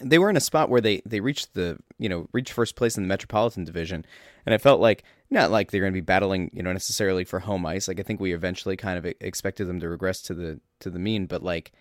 they 0.00 0.18
were 0.18 0.30
in 0.30 0.36
a 0.36 0.40
spot 0.40 0.68
where 0.68 0.80
they 0.80 1.02
they 1.06 1.20
reached 1.20 1.54
the 1.54 1.78
you 1.98 2.08
know 2.08 2.28
reached 2.32 2.52
first 2.52 2.76
place 2.76 2.96
in 2.96 3.02
the 3.02 3.08
Metropolitan 3.08 3.64
Division, 3.64 4.04
and 4.44 4.54
I 4.54 4.58
felt 4.58 4.80
like 4.80 5.04
not 5.30 5.50
like 5.50 5.70
they're 5.70 5.80
going 5.80 5.92
to 5.92 5.96
be 5.96 6.00
battling 6.00 6.50
you 6.52 6.62
know 6.62 6.72
necessarily 6.72 7.24
for 7.24 7.40
home 7.40 7.64
ice. 7.66 7.88
Like 7.88 8.00
I 8.00 8.02
think 8.02 8.20
we 8.20 8.32
eventually 8.32 8.76
kind 8.76 8.98
of 8.98 9.12
expected 9.20 9.66
them 9.66 9.80
to 9.80 9.88
regress 9.88 10.22
to 10.22 10.34
the 10.34 10.60
to 10.80 10.90
the 10.90 10.98
mean, 10.98 11.26
but 11.26 11.42
like 11.42 11.72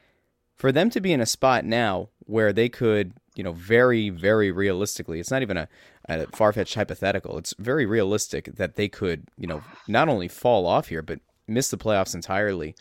for 0.56 0.72
them 0.72 0.90
to 0.90 1.02
be 1.02 1.14
in 1.14 1.22
a 1.22 1.26
spot 1.26 1.66
now 1.66 2.10
where 2.26 2.52
they 2.52 2.70
could 2.70 3.14
you 3.38 3.44
know, 3.44 3.52
very, 3.52 4.10
very 4.10 4.52
realistically, 4.52 5.20
it's 5.20 5.30
not 5.30 5.44
even 5.44 5.58
a, 5.58 5.68
a 6.10 6.26
far 6.36 6.52
fetched 6.52 6.74
hypothetical. 6.74 7.38
It's 7.38 7.54
very 7.60 7.86
realistic 7.86 8.56
that 8.56 8.76
they 8.76 8.90
could, 8.90 9.28
you 9.38 9.46
know, 9.46 9.62
not 9.88 10.10
only 10.10 10.28
fall 10.28 10.66
off 10.66 10.88
here, 10.88 11.04
but 11.04 11.20
miss 11.48 11.70
the 11.70 11.78
playoffs 11.78 12.16
entirely. 12.16 12.76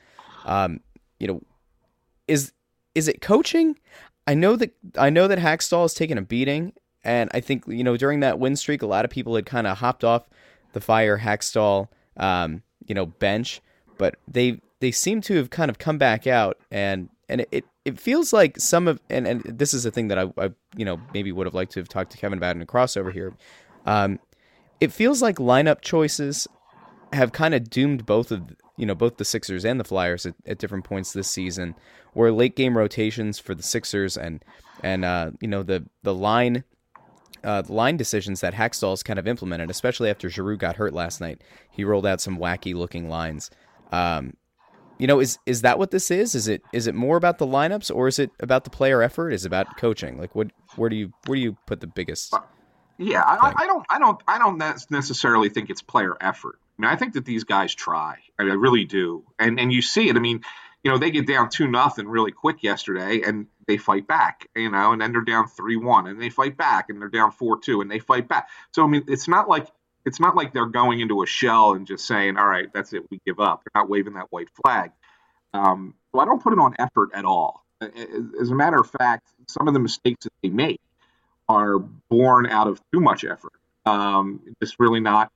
Um, 0.46 0.80
you 1.20 1.28
know, 1.28 1.42
is 2.26 2.52
is 2.94 3.06
it 3.06 3.20
coaching? 3.20 3.78
I 4.26 4.34
know 4.34 4.56
that 4.56 4.74
I 4.98 5.10
know 5.10 5.28
that 5.28 5.38
Hakstol 5.38 5.82
has 5.82 5.94
taken 5.94 6.18
a 6.18 6.22
beating, 6.22 6.72
and 7.04 7.30
I 7.32 7.40
think 7.40 7.64
you 7.66 7.84
know 7.84 7.96
during 7.96 8.20
that 8.20 8.38
win 8.38 8.56
streak, 8.56 8.82
a 8.82 8.86
lot 8.86 9.04
of 9.04 9.10
people 9.10 9.36
had 9.36 9.46
kind 9.46 9.66
of 9.66 9.78
hopped 9.78 10.04
off 10.04 10.28
the 10.72 10.80
fire 10.80 11.18
Hakstol, 11.18 11.88
um, 12.16 12.62
you 12.86 12.94
know, 12.94 13.06
bench, 13.06 13.60
but 13.98 14.16
they 14.26 14.60
they 14.80 14.90
seem 14.90 15.20
to 15.22 15.36
have 15.36 15.50
kind 15.50 15.70
of 15.70 15.78
come 15.78 15.98
back 15.98 16.26
out, 16.26 16.58
and 16.70 17.08
and 17.28 17.42
it, 17.42 17.48
it, 17.50 17.64
it 17.84 18.00
feels 18.00 18.32
like 18.32 18.58
some 18.58 18.88
of 18.88 19.00
and, 19.08 19.26
and 19.26 19.42
this 19.42 19.72
is 19.72 19.86
a 19.86 19.90
thing 19.90 20.08
that 20.08 20.18
I, 20.18 20.32
I 20.36 20.50
you 20.76 20.84
know 20.84 21.00
maybe 21.14 21.32
would 21.32 21.46
have 21.46 21.54
liked 21.54 21.72
to 21.72 21.80
have 21.80 21.88
talked 21.88 22.12
to 22.12 22.18
Kevin 22.18 22.38
about 22.38 22.56
in 22.56 22.62
a 22.62 22.66
crossover 22.66 23.12
here. 23.12 23.34
Um, 23.84 24.18
it 24.80 24.92
feels 24.92 25.22
like 25.22 25.36
lineup 25.36 25.80
choices 25.80 26.48
have 27.12 27.32
kind 27.32 27.54
of 27.54 27.70
doomed 27.70 28.04
both 28.04 28.32
of 28.32 28.56
you 28.76 28.86
know 28.86 28.94
both 28.94 29.16
the 29.16 29.24
Sixers 29.24 29.64
and 29.64 29.80
the 29.80 29.84
Flyers 29.84 30.26
at, 30.26 30.34
at 30.46 30.58
different 30.58 30.84
points 30.84 31.12
this 31.12 31.30
season, 31.30 31.74
were 32.14 32.32
late 32.32 32.56
game 32.56 32.76
rotations 32.76 33.38
for 33.38 33.54
the 33.54 33.62
Sixers 33.62 34.16
and 34.16 34.44
and 34.82 35.04
uh, 35.04 35.30
you 35.40 35.48
know 35.48 35.62
the 35.62 35.84
the 36.02 36.14
line 36.14 36.64
uh, 37.44 37.62
line 37.68 37.96
decisions 37.96 38.40
that 38.40 38.54
Hakstol's 38.54 39.02
kind 39.02 39.18
of 39.18 39.26
implemented, 39.26 39.70
especially 39.70 40.10
after 40.10 40.28
Giroux 40.28 40.56
got 40.56 40.76
hurt 40.76 40.92
last 40.92 41.20
night. 41.20 41.42
He 41.70 41.84
rolled 41.84 42.06
out 42.06 42.20
some 42.20 42.38
wacky 42.38 42.74
looking 42.74 43.08
lines. 43.08 43.50
Um, 43.92 44.34
you 44.98 45.06
know, 45.06 45.20
is 45.20 45.38
is 45.46 45.62
that 45.62 45.78
what 45.78 45.90
this 45.90 46.10
is? 46.10 46.34
Is 46.34 46.48
it 46.48 46.62
is 46.72 46.86
it 46.86 46.94
more 46.94 47.16
about 47.16 47.38
the 47.38 47.46
lineups 47.46 47.94
or 47.94 48.08
is 48.08 48.18
it 48.18 48.30
about 48.40 48.64
the 48.64 48.70
player 48.70 49.02
effort? 49.02 49.30
Is 49.30 49.44
it 49.44 49.48
about 49.48 49.76
coaching? 49.76 50.18
Like, 50.18 50.34
what 50.34 50.50
where 50.76 50.88
do 50.88 50.96
you 50.96 51.12
where 51.26 51.36
do 51.36 51.42
you 51.42 51.56
put 51.66 51.80
the 51.80 51.86
biggest? 51.86 52.34
Yeah, 52.98 53.22
I, 53.22 53.52
I, 53.54 53.66
don't 53.66 53.86
I 53.90 53.98
don't 53.98 54.22
I 54.26 54.38
don't 54.38 54.58
necessarily 54.90 55.50
think 55.50 55.68
it's 55.68 55.82
player 55.82 56.16
effort. 56.20 56.58
I 56.78 56.82
mean, 56.82 56.90
I 56.90 56.96
think 56.96 57.14
that 57.14 57.24
these 57.24 57.44
guys 57.44 57.74
try. 57.74 58.18
I, 58.38 58.42
mean, 58.42 58.52
I 58.52 58.56
really 58.56 58.84
do, 58.84 59.24
and 59.38 59.58
and 59.58 59.72
you 59.72 59.82
see 59.82 60.08
it. 60.08 60.16
I 60.16 60.18
mean, 60.18 60.42
you 60.84 60.90
know, 60.90 60.98
they 60.98 61.10
get 61.10 61.26
down 61.26 61.48
two 61.48 61.66
nothing 61.66 62.06
really 62.06 62.32
quick 62.32 62.62
yesterday, 62.62 63.22
and 63.26 63.46
they 63.66 63.78
fight 63.78 64.06
back. 64.06 64.48
You 64.54 64.70
know, 64.70 64.92
and 64.92 65.00
then 65.00 65.12
they're 65.12 65.22
down 65.22 65.48
three 65.48 65.76
one, 65.76 66.06
and 66.06 66.20
they 66.20 66.28
fight 66.30 66.56
back, 66.56 66.90
and 66.90 67.00
they're 67.00 67.08
down 67.08 67.32
four 67.32 67.58
two, 67.58 67.80
and 67.80 67.90
they 67.90 67.98
fight 67.98 68.28
back. 68.28 68.48
So 68.72 68.84
I 68.84 68.88
mean, 68.88 69.04
it's 69.08 69.26
not 69.26 69.48
like 69.48 69.68
it's 70.04 70.20
not 70.20 70.36
like 70.36 70.52
they're 70.52 70.66
going 70.66 71.00
into 71.00 71.22
a 71.22 71.26
shell 71.26 71.72
and 71.74 71.86
just 71.86 72.06
saying, 72.06 72.36
"All 72.36 72.46
right, 72.46 72.72
that's 72.72 72.92
it, 72.92 73.02
we 73.10 73.20
give 73.26 73.40
up." 73.40 73.62
They're 73.64 73.82
not 73.82 73.88
waving 73.88 74.14
that 74.14 74.30
white 74.30 74.48
flag. 74.62 74.92
Um, 75.54 75.94
so 76.12 76.20
I 76.20 76.26
don't 76.26 76.42
put 76.42 76.52
it 76.52 76.58
on 76.58 76.74
effort 76.78 77.10
at 77.14 77.24
all. 77.24 77.64
As 77.80 78.50
a 78.50 78.54
matter 78.54 78.78
of 78.78 78.90
fact, 78.90 79.28
some 79.48 79.68
of 79.68 79.74
the 79.74 79.80
mistakes 79.80 80.24
that 80.24 80.32
they 80.42 80.50
make 80.50 80.80
are 81.48 81.78
born 81.78 82.46
out 82.46 82.68
of 82.68 82.80
too 82.92 83.00
much 83.00 83.24
effort. 83.24 83.52
Um, 83.84 84.40
just 84.62 84.76
really 84.78 85.00
not 85.00 85.30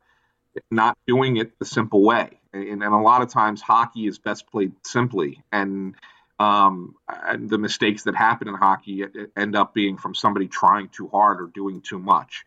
not 0.70 0.96
doing 1.06 1.36
it 1.36 1.58
the 1.58 1.64
simple 1.64 2.02
way. 2.02 2.40
And, 2.52 2.82
and, 2.82 2.94
a 2.94 2.98
lot 2.98 3.22
of 3.22 3.28
times, 3.28 3.60
hockey 3.60 4.06
is 4.06 4.18
best 4.18 4.50
played 4.50 4.72
simply. 4.84 5.42
And, 5.52 5.94
um, 6.38 6.96
and 7.08 7.48
the 7.48 7.58
mistakes 7.58 8.04
that 8.04 8.16
happen 8.16 8.48
in 8.48 8.54
hockey 8.54 9.04
end 9.36 9.56
up 9.56 9.74
being 9.74 9.96
from 9.96 10.14
somebody 10.14 10.48
trying 10.48 10.88
too 10.88 11.08
hard 11.08 11.40
or 11.40 11.46
doing 11.46 11.80
too 11.80 11.98
much. 11.98 12.44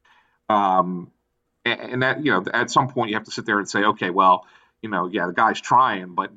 Um, 0.49 1.11
and, 1.63 1.79
and 1.79 2.03
that, 2.03 2.25
you 2.25 2.31
know, 2.31 2.43
at 2.53 2.71
some 2.71 2.89
point 2.89 3.09
you 3.09 3.15
have 3.15 3.25
to 3.25 3.31
sit 3.31 3.45
there 3.45 3.59
and 3.59 3.69
say, 3.69 3.83
okay, 3.83 4.09
well, 4.09 4.45
you 4.81 4.89
know, 4.89 5.07
yeah, 5.07 5.27
the 5.27 5.33
guy's 5.33 5.61
trying, 5.61 6.13
but 6.13 6.31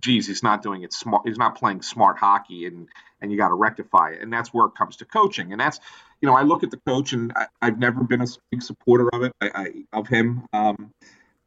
geez, 0.00 0.26
he's 0.26 0.42
not 0.42 0.62
doing 0.62 0.82
it 0.82 0.92
smart. 0.92 1.22
He's 1.26 1.38
not 1.38 1.56
playing 1.56 1.82
smart 1.82 2.18
hockey, 2.18 2.66
and 2.66 2.88
and 3.20 3.32
you 3.32 3.38
got 3.38 3.48
to 3.48 3.54
rectify 3.54 4.10
it. 4.10 4.20
And 4.20 4.32
that's 4.32 4.52
where 4.52 4.66
it 4.66 4.74
comes 4.74 4.96
to 4.96 5.06
coaching. 5.06 5.52
And 5.52 5.60
that's, 5.60 5.80
you 6.24 6.30
know, 6.30 6.36
I 6.36 6.42
look 6.42 6.62
at 6.62 6.70
the 6.70 6.80
coach, 6.86 7.12
and 7.12 7.34
I, 7.36 7.66
have 7.66 7.78
never 7.78 8.02
been 8.02 8.22
a 8.22 8.26
big 8.50 8.62
supporter 8.62 9.10
of 9.12 9.24
it, 9.24 9.32
I, 9.42 9.50
I, 9.54 9.72
of 9.92 10.08
him. 10.08 10.48
Um, 10.54 10.90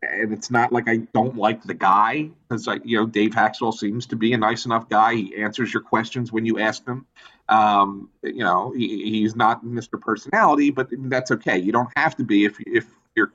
and 0.04 0.32
it's 0.32 0.52
not 0.52 0.72
like 0.72 0.88
I 0.88 0.98
don't 1.16 1.36
like 1.36 1.64
the 1.64 1.74
guy 1.74 2.30
because 2.48 2.68
you 2.84 3.00
know, 3.00 3.08
Dave 3.08 3.32
Hakstol 3.32 3.74
seems 3.74 4.06
to 4.06 4.16
be 4.16 4.34
a 4.34 4.38
nice 4.38 4.66
enough 4.66 4.88
guy. 4.88 5.16
He 5.16 5.36
answers 5.36 5.74
your 5.74 5.82
questions 5.82 6.32
when 6.32 6.46
you 6.46 6.60
ask 6.60 6.86
them. 6.86 7.08
Um, 7.50 8.12
you 8.22 8.44
know, 8.44 8.72
he, 8.72 9.10
he's 9.10 9.36
not 9.36 9.66
Mr. 9.66 10.00
Personality, 10.00 10.70
but 10.70 10.90
that's 10.92 11.32
okay. 11.32 11.58
You 11.58 11.72
don't 11.72 11.90
have 11.96 12.16
to 12.18 12.24
be 12.24 12.46
if 12.46 12.60
if 12.60 12.86
you're, 13.16 13.34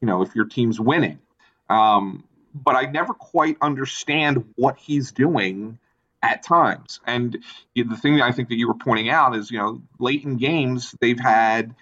you 0.00 0.06
know, 0.06 0.22
if 0.22 0.36
your 0.36 0.44
team's 0.44 0.78
winning. 0.78 1.18
Um, 1.68 2.22
but 2.54 2.76
I 2.76 2.82
never 2.82 3.14
quite 3.14 3.56
understand 3.60 4.44
what 4.54 4.78
he's 4.78 5.10
doing 5.10 5.76
at 6.24 6.42
times. 6.42 7.00
And 7.06 7.38
the 7.76 7.96
thing 7.96 8.16
that 8.16 8.24
I 8.24 8.32
think 8.32 8.48
that 8.48 8.56
you 8.56 8.66
were 8.66 8.74
pointing 8.74 9.10
out 9.10 9.36
is, 9.36 9.50
you 9.50 9.58
know, 9.58 9.82
late 9.98 10.24
in 10.24 10.38
games, 10.38 10.94
they've 11.00 11.20
had 11.20 11.74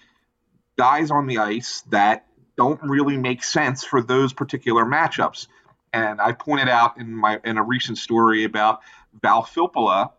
guys 0.77 1.13
on 1.13 1.29
the 1.29 1.39
ice 1.39 1.85
that 1.91 2.27
don't 2.57 2.83
really 2.83 3.17
make 3.17 3.45
sense 3.45 3.85
for 3.85 4.03
those 4.03 4.33
particular 4.33 4.85
matchups. 4.85 5.47
And 5.93 6.21
I 6.21 6.33
pointed 6.33 6.69
out 6.69 6.99
in 6.99 7.15
my 7.15 7.41
in 7.45 7.57
a 7.57 7.63
recent 7.63 7.99
story 7.99 8.45
about 8.45 8.81
Val 9.23 9.45
Filppula. 9.45 10.11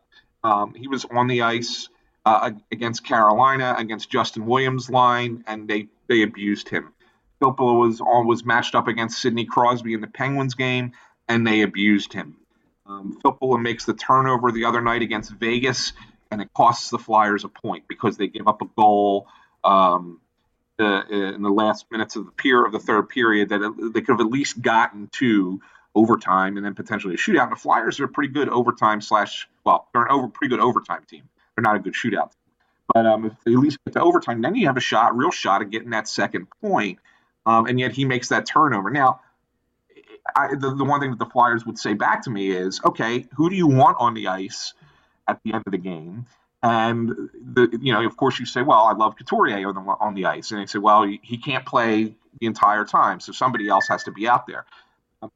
Um, 0.44 0.74
he 0.74 0.88
was 0.88 1.06
on 1.06 1.28
the 1.28 1.42
ice 1.42 1.90
uh, 2.26 2.52
against 2.72 3.04
Carolina, 3.04 3.76
against 3.78 4.10
Justin 4.10 4.46
Williams' 4.46 4.90
line, 4.90 5.44
and 5.48 5.68
they 5.68 5.88
they 6.08 6.22
abused 6.22 6.70
him. 6.70 6.94
Filppula 7.42 7.78
was 7.78 8.00
was 8.02 8.46
matched 8.46 8.74
up 8.74 8.88
against 8.88 9.22
Sidney 9.22 9.46
Crosby 9.46 9.94
in 9.94 10.02
the 10.02 10.08
Penguins 10.08 10.54
game, 10.54 10.94
and 11.28 11.46
they 11.46 11.62
abused 11.62 12.14
him. 12.14 12.38
Um, 12.94 13.62
makes 13.62 13.86
the 13.86 13.94
turnover 13.94 14.52
the 14.52 14.66
other 14.66 14.82
night 14.82 15.02
against 15.02 15.32
Vegas, 15.32 15.94
and 16.32 16.42
it 16.42 16.50
costs 16.54 16.90
the 16.90 16.98
Flyers 16.98 17.44
a 17.44 17.50
point 17.50 17.88
because 17.88 18.18
they 18.18 18.28
give 18.28 18.48
up 18.48 18.62
a 18.62 18.66
goal 18.78 19.28
um, 19.64 20.20
in 20.80 21.42
the 21.42 21.50
last 21.50 21.86
minutes 21.92 22.16
of 22.16 22.26
the 22.26 22.32
peer 22.32 22.66
of 22.66 22.72
the 22.72 22.80
third 22.80 23.10
period 23.10 23.50
that 23.50 23.92
they 23.94 24.02
could 24.02 24.14
have 24.14 24.22
at 24.22 24.32
least 24.32 24.62
gotten 24.62 25.08
to 25.14 25.62
overtime 25.96 26.58
and 26.58 26.66
then 26.66 26.74
potentially 26.74 27.14
a 27.14 27.18
shootout. 27.18 27.44
And 27.44 27.52
the 27.52 27.56
Flyers 27.58 28.00
are 28.00 28.06
a 28.06 28.10
pretty 28.10 28.34
good 28.34 28.50
overtime 28.50 29.02
slash 29.02 29.48
well, 29.64 29.88
they're 29.94 30.04
an 30.04 30.12
over 30.12 30.28
pretty 30.28 30.50
good 30.50 30.60
overtime 30.60 31.04
team. 31.08 31.24
They're 31.56 31.64
not 31.64 31.76
a 31.76 31.80
good 31.80 31.94
shootout. 31.94 32.32
But 32.94 33.06
um, 33.06 33.26
if 33.26 33.34
they 33.46 33.54
at 33.54 33.60
least 33.60 33.78
get 33.86 33.94
to 33.94 34.02
overtime, 34.02 34.42
then 34.42 34.56
you 34.56 34.68
have 34.68 34.78
a 34.78 34.82
shot, 34.82 35.16
real 35.16 35.32
shot 35.32 35.62
at 35.62 35.70
getting 35.70 35.92
that 35.92 36.08
second 36.08 36.48
point 36.62 37.00
um, 37.46 37.66
and 37.66 37.80
yet 37.80 37.92
he 37.92 38.06
makes 38.06 38.30
that 38.30 38.46
turnover. 38.46 38.90
Now, 38.90 39.22
I, 40.36 40.56
the, 40.56 40.74
the 40.76 40.84
one 40.84 41.00
thing 41.00 41.12
that 41.12 41.20
the 41.20 41.26
Flyers 41.26 41.66
would 41.66 41.78
say 41.78 41.94
back 41.94 42.24
to 42.24 42.30
me 42.30 42.52
is, 42.52 42.80
okay, 42.86 43.26
who 43.36 43.50
do 43.50 43.56
you 43.56 43.68
want 43.68 43.98
on 44.00 44.14
the 44.14 44.28
ice 44.28 44.74
at 45.28 45.40
the 45.44 45.54
end 45.54 45.64
of 45.66 45.72
the 45.72 45.78
game? 45.78 46.26
And 46.62 47.10
the, 47.10 47.78
you 47.82 47.92
know, 47.92 48.06
of 48.06 48.16
course, 48.16 48.40
you 48.40 48.46
say, 48.46 48.62
well, 48.62 48.84
I 48.84 48.94
love 48.94 49.18
Couturier 49.18 49.68
on 49.68 49.76
the, 49.76 49.82
on 49.82 50.14
the 50.14 50.26
ice, 50.26 50.52
and 50.52 50.62
they 50.62 50.66
say, 50.66 50.80
well, 50.80 51.04
he, 51.04 51.38
can't 51.38 51.66
play 51.66 52.16
the 52.40 52.48
entire 52.48 52.86
time, 52.86 53.20
so 53.20 53.34
somebody 53.34 53.68
else 53.68 53.88
has 53.90 54.04
to 54.04 54.12
be 54.12 54.28
out 54.28 54.48
there, 54.48 54.66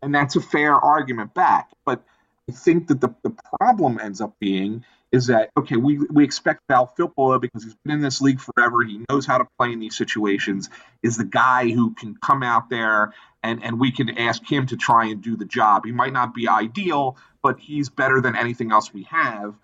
and 0.01 0.15
that's 0.15 0.37
a 0.37 0.41
fair 0.41 0.73
argument 0.73 1.33
back. 1.33 1.69
But 1.85 2.01
I 2.49 2.53
think 2.53 2.87
that 2.87 3.01
the, 3.01 3.13
the 3.23 3.35
problem 3.59 3.99
ends 4.01 4.21
up 4.21 4.39
being 4.39 4.85
is 5.11 5.27
that 5.27 5.51
okay? 5.57 5.77
We 5.77 5.99
we 5.99 6.23
expect 6.23 6.61
Val 6.67 6.93
Filppula 6.97 7.39
because 7.39 7.63
he's 7.63 7.75
been 7.85 7.93
in 7.93 8.01
this 8.01 8.21
league 8.21 8.41
forever. 8.41 8.83
He 8.83 9.05
knows 9.09 9.25
how 9.25 9.37
to 9.37 9.47
play 9.57 9.71
in 9.71 9.79
these 9.79 9.95
situations. 9.95 10.69
Is 11.01 11.17
the 11.17 11.23
guy 11.23 11.69
who 11.69 11.93
can 11.93 12.15
come 12.15 12.43
out 12.43 12.69
there 12.69 13.13
and 13.47 13.63
and 13.63 13.79
we 13.79 13.91
can 13.91 14.17
ask 14.17 14.43
him 14.49 14.67
to 14.67 14.77
try 14.77 15.05
and 15.05 15.21
do 15.21 15.35
the 15.35 15.45
job. 15.45 15.85
He 15.85 15.91
might 15.91 16.13
not 16.13 16.33
be 16.33 16.47
ideal, 16.47 17.17
but 17.41 17.59
he's 17.59 17.89
better 17.89 18.21
than 18.21 18.35
anything 18.35 18.71
else 18.71 18.93
we 18.93 19.03
have. 19.03 19.55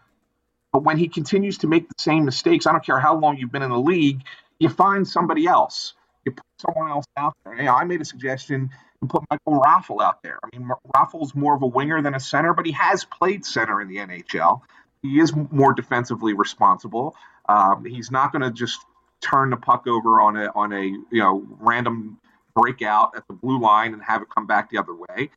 But 0.71 0.83
when 0.83 0.97
he 0.97 1.07
continues 1.07 1.59
to 1.59 1.67
make 1.67 1.87
the 1.87 1.95
same 1.99 2.25
mistakes, 2.25 2.65
I 2.65 2.71
don't 2.71 2.85
care 2.85 2.99
how 2.99 3.15
long 3.15 3.37
you've 3.37 3.51
been 3.51 3.61
in 3.61 3.69
the 3.69 3.79
league, 3.79 4.21
you 4.59 4.69
find 4.69 5.07
somebody 5.07 5.45
else. 5.45 5.93
You 6.25 6.31
put 6.31 6.45
someone 6.57 6.89
else 6.89 7.05
out 7.17 7.33
there. 7.43 7.55
You 7.55 7.63
know, 7.63 7.75
I 7.75 7.83
made 7.83 8.01
a 8.01 8.05
suggestion 8.05 8.71
and 9.01 9.09
put 9.09 9.23
Michael 9.29 9.61
Raffl 9.61 10.01
out 10.01 10.23
there. 10.23 10.39
I 10.43 10.57
mean, 10.57 10.69
Raffl's 10.95 11.35
more 11.35 11.55
of 11.55 11.61
a 11.61 11.67
winger 11.67 12.01
than 12.01 12.15
a 12.15 12.19
center, 12.19 12.53
but 12.53 12.65
he 12.65 12.71
has 12.71 13.05
played 13.05 13.45
center 13.45 13.81
in 13.81 13.87
the 13.87 13.97
NHL 13.97 14.61
he 15.03 15.19
is 15.19 15.33
more 15.51 15.73
defensively 15.73 16.33
responsible. 16.33 17.15
Um, 17.47 17.85
he's 17.85 18.09
not 18.09 18.31
going 18.31 18.41
to 18.41 18.51
just 18.51 18.79
turn 19.21 19.51
the 19.51 19.57
puck 19.57 19.85
over 19.85 20.19
on 20.19 20.35
a 20.37 20.47
on 20.55 20.73
a 20.73 20.83
you 20.83 21.05
know 21.11 21.45
random 21.59 22.17
breakout 22.55 23.11
at 23.15 23.27
the 23.27 23.33
blue 23.33 23.59
line 23.59 23.93
and 23.93 24.01
have 24.03 24.21
it 24.21 24.27
come 24.33 24.47
back 24.47 24.69
the 24.69 24.77
other 24.77 24.93
way. 24.93 25.29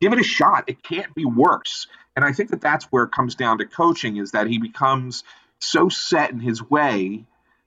Give 0.00 0.12
it 0.12 0.18
a 0.18 0.24
shot. 0.24 0.64
It 0.66 0.82
can't 0.82 1.14
be 1.14 1.24
worse. 1.24 1.86
And 2.14 2.24
I 2.24 2.32
think 2.32 2.50
that 2.50 2.60
that's 2.60 2.86
where 2.86 3.04
it 3.04 3.12
comes 3.12 3.34
down 3.34 3.58
to 3.58 3.66
coaching 3.66 4.16
is 4.16 4.32
that 4.32 4.46
he 4.46 4.58
becomes 4.58 5.24
so 5.58 5.88
set 5.88 6.30
in 6.30 6.40
his 6.40 6.62
way 6.62 7.24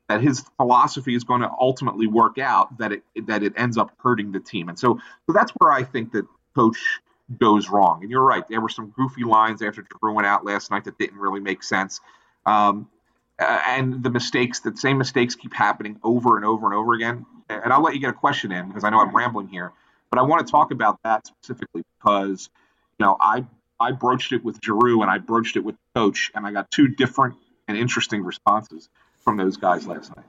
that 0.07 0.21
his 0.21 0.43
philosophy 0.57 1.15
is 1.15 1.23
going 1.23 1.41
to 1.41 1.51
ultimately 1.59 2.07
work 2.07 2.39
out 2.39 2.77
that 2.79 2.91
it 2.91 3.03
that 3.27 3.43
it 3.43 3.53
ends 3.55 3.77
up 3.77 3.91
hurting 3.99 4.31
the 4.31 4.39
team. 4.39 4.67
And 4.67 4.77
so 4.77 4.99
so 5.27 5.33
that's 5.33 5.51
where 5.59 5.71
I 5.71 5.83
think 5.83 6.11
that 6.13 6.25
coach 6.55 6.79
goes 7.37 7.69
wrong. 7.69 7.99
And 8.01 8.09
you're 8.09 8.23
right, 8.23 8.47
there 8.47 8.59
were 8.59 8.69
some 8.69 8.89
goofy 8.89 9.23
lines 9.23 9.61
after 9.61 9.83
Drew 9.83 10.13
went 10.13 10.25
out 10.25 10.43
last 10.43 10.71
night 10.71 10.85
that 10.85 10.97
didn't 10.97 11.19
really 11.19 11.39
make 11.39 11.61
sense. 11.61 12.01
Um, 12.45 12.89
uh, 13.39 13.61
and 13.67 14.03
the 14.03 14.09
mistakes, 14.09 14.59
the 14.59 14.75
same 14.75 14.97
mistakes 14.97 15.35
keep 15.35 15.53
happening 15.53 15.99
over 16.03 16.35
and 16.35 16.45
over 16.45 16.65
and 16.65 16.75
over 16.75 16.93
again. 16.93 17.25
And 17.49 17.73
I'll 17.73 17.81
let 17.81 17.93
you 17.93 17.99
get 17.99 18.09
a 18.09 18.13
question 18.13 18.51
in 18.51 18.67
because 18.67 18.83
I 18.83 18.89
know 18.89 18.99
I'm 18.99 19.15
rambling 19.15 19.47
here, 19.47 19.71
but 20.11 20.19
I 20.19 20.21
want 20.23 20.45
to 20.45 20.51
talk 20.51 20.71
about 20.71 20.99
that 21.03 21.25
specifically 21.25 21.83
because, 21.97 22.49
you 22.99 23.05
know, 23.05 23.17
I 23.19 23.45
I 23.79 23.91
broached 23.93 24.33
it 24.33 24.43
with 24.43 24.59
Giroux 24.63 25.01
and 25.01 25.09
I 25.09 25.17
broached 25.17 25.55
it 25.55 25.61
with 25.61 25.75
the 25.75 25.99
coach, 25.99 26.31
and 26.35 26.45
I 26.45 26.51
got 26.51 26.69
two 26.69 26.87
different 26.87 27.35
and 27.67 27.77
interesting 27.77 28.23
responses. 28.23 28.89
from 29.19 29.37
those 29.37 29.57
guys 29.57 29.85
last 29.85 30.15
night. 30.15 30.25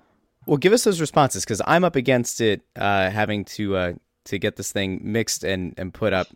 Well, 0.46 0.56
give 0.56 0.72
us 0.72 0.84
those 0.84 1.00
responses 1.00 1.44
because 1.44 1.62
I'm 1.66 1.84
up 1.84 1.96
against 1.96 2.40
it, 2.40 2.62
uh, 2.76 3.11
having 3.11 3.44
to 3.56 3.76
uh, 3.76 3.92
to 4.26 4.38
get 4.38 4.56
this 4.56 4.72
thing 4.72 5.00
mixed 5.02 5.44
and, 5.44 5.74
and 5.76 5.92
put 5.92 6.12
up 6.12 6.26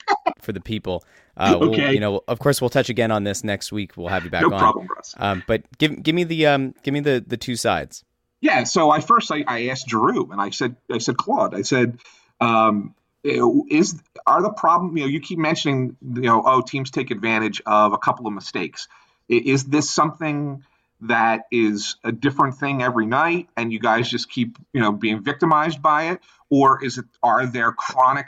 for 0.45 0.53
the 0.53 0.61
people. 0.61 1.05
Uh, 1.37 1.57
okay. 1.61 1.83
We'll, 1.83 1.93
you 1.95 2.01
know, 2.01 2.23
of 2.29 2.39
course, 2.39 2.61
we'll 2.61 2.71
touch 2.71 2.89
again 2.89 3.11
on 3.11 3.25
this 3.25 3.43
next 3.43 3.73
week. 3.73 3.97
We'll 3.97 4.09
have 4.09 4.25
you 4.25 4.31
back 4.31 4.43
no 4.43 4.53
on. 4.53 4.59
problem, 4.59 4.87
Russ. 4.95 5.15
Um, 5.17 5.43
but 5.47 5.63
give 5.79 6.03
give 6.03 6.15
me 6.15 6.25
the 6.25 6.47
um, 6.47 6.75
give 6.83 6.95
me 6.95 7.01
the 7.01 7.25
the 7.27 7.37
two 7.37 7.57
sides. 7.57 8.05
Yeah. 8.41 8.65
So 8.65 8.91
I 8.91 9.01
first 9.01 9.33
I, 9.33 9.45
I 9.47 9.67
asked 9.69 9.87
Drew 9.87 10.31
and 10.31 10.41
I 10.41 10.51
said 10.51 10.77
I 10.93 10.99
said 10.99 11.17
Claude 11.17 11.55
I 11.55 11.63
said 11.63 11.99
um, 12.41 12.95
is 13.25 14.01
are 14.27 14.43
the 14.43 14.51
problem 14.51 14.97
you 14.97 15.05
know 15.05 15.09
you 15.09 15.21
keep 15.21 15.39
mentioning 15.39 15.97
you 16.03 16.23
know 16.23 16.43
oh 16.45 16.61
teams 16.61 16.91
take 16.91 17.11
advantage 17.11 17.63
of 17.65 17.93
a 17.93 17.99
couple 17.99 18.27
of 18.27 18.35
mistakes 18.35 18.87
is 19.29 19.65
this 19.65 19.89
something 19.89 20.63
that 21.01 21.43
is 21.51 21.97
a 22.05 22.13
different 22.13 22.57
thing 22.57 22.83
every 22.83 23.07
night 23.07 23.49
and 23.57 23.73
you 23.73 23.79
guys 23.79 24.11
just 24.11 24.31
keep 24.31 24.59
you 24.75 24.81
know 24.81 24.93
being 24.93 25.23
victimized 25.23 25.81
by 25.81 26.11
it 26.11 26.21
or 26.51 26.85
is 26.85 26.99
it 26.99 27.07
are 27.23 27.47
there 27.47 27.73
chronic 27.73 28.27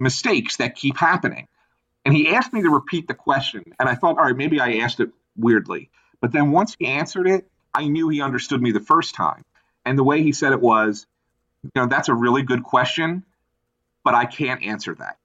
mistakes 0.00 0.56
that 0.56 0.74
keep 0.74 0.96
happening. 0.96 1.48
And 2.04 2.14
he 2.14 2.28
asked 2.28 2.52
me 2.52 2.62
to 2.62 2.70
repeat 2.70 3.08
the 3.08 3.14
question 3.14 3.64
and 3.78 3.88
i 3.88 3.94
thought 3.94 4.18
all 4.18 4.24
right 4.24 4.36
maybe 4.36 4.60
i 4.60 4.76
asked 4.76 5.00
it 5.00 5.10
weirdly. 5.36 5.90
But 6.20 6.32
then 6.32 6.50
once 6.52 6.76
he 6.78 6.86
answered 6.86 7.26
it 7.26 7.48
i 7.74 7.86
knew 7.86 8.08
he 8.08 8.22
understood 8.22 8.62
me 8.62 8.72
the 8.72 8.80
first 8.80 9.14
time. 9.14 9.44
And 9.84 9.98
the 9.98 10.04
way 10.04 10.22
he 10.22 10.32
said 10.32 10.52
it 10.52 10.60
was 10.60 11.06
you 11.62 11.70
know 11.74 11.86
that's 11.86 12.08
a 12.08 12.14
really 12.14 12.42
good 12.42 12.62
question 12.62 13.24
but 14.04 14.14
i 14.14 14.24
can't 14.24 14.62
answer 14.62 14.94
that. 14.94 15.18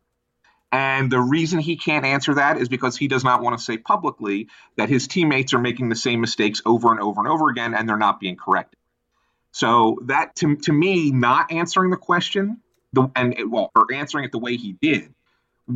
And 0.74 1.12
the 1.12 1.20
reason 1.20 1.60
he 1.60 1.78
can't 1.78 2.04
answer 2.04 2.34
that 2.34 2.58
is 2.58 2.68
because 2.68 2.98
he 2.98 3.08
does 3.08 3.24
not 3.24 3.44
want 3.44 3.56
to 3.56 3.64
say 3.64 3.78
publicly 3.78 4.48
that 4.76 4.90
his 4.90 5.08
teammates 5.08 5.54
are 5.54 5.60
making 5.60 5.90
the 5.90 5.96
same 5.96 6.20
mistakes 6.20 6.64
over 6.66 6.90
and 6.90 7.00
over 7.00 7.22
and 7.22 7.30
over 7.30 7.50
again 7.50 7.76
and 7.76 7.88
they're 7.88 7.96
not 7.96 8.20
being 8.20 8.36
corrected. 8.36 8.80
So 9.52 10.00
that 10.06 10.36
to, 10.38 10.56
to 10.56 10.74
me, 10.74 11.12
not 11.12 11.52
answering 11.52 11.92
the 11.92 11.98
question, 11.98 12.62
the, 12.94 13.12
and 13.16 13.52
well, 13.52 13.72
or 13.76 13.94
answering 13.94 14.26
it 14.26 14.32
the 14.32 14.39
way 14.39 14.56
he 14.56 14.74
did, 14.74 15.14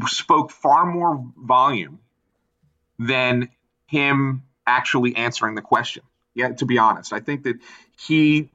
spoke 0.08 0.52
far 0.52 0.86
more 0.86 1.26
volume 1.38 2.00
than 3.00 3.50
him 3.88 4.44
actually 4.66 5.16
answering 5.16 5.56
the 5.56 5.62
question. 5.62 6.04
Yeah, 6.34 6.50
to 6.54 6.66
be 6.66 6.78
honest, 6.78 7.14
I 7.14 7.20
think 7.20 7.44
that 7.44 7.58
he 8.00 8.50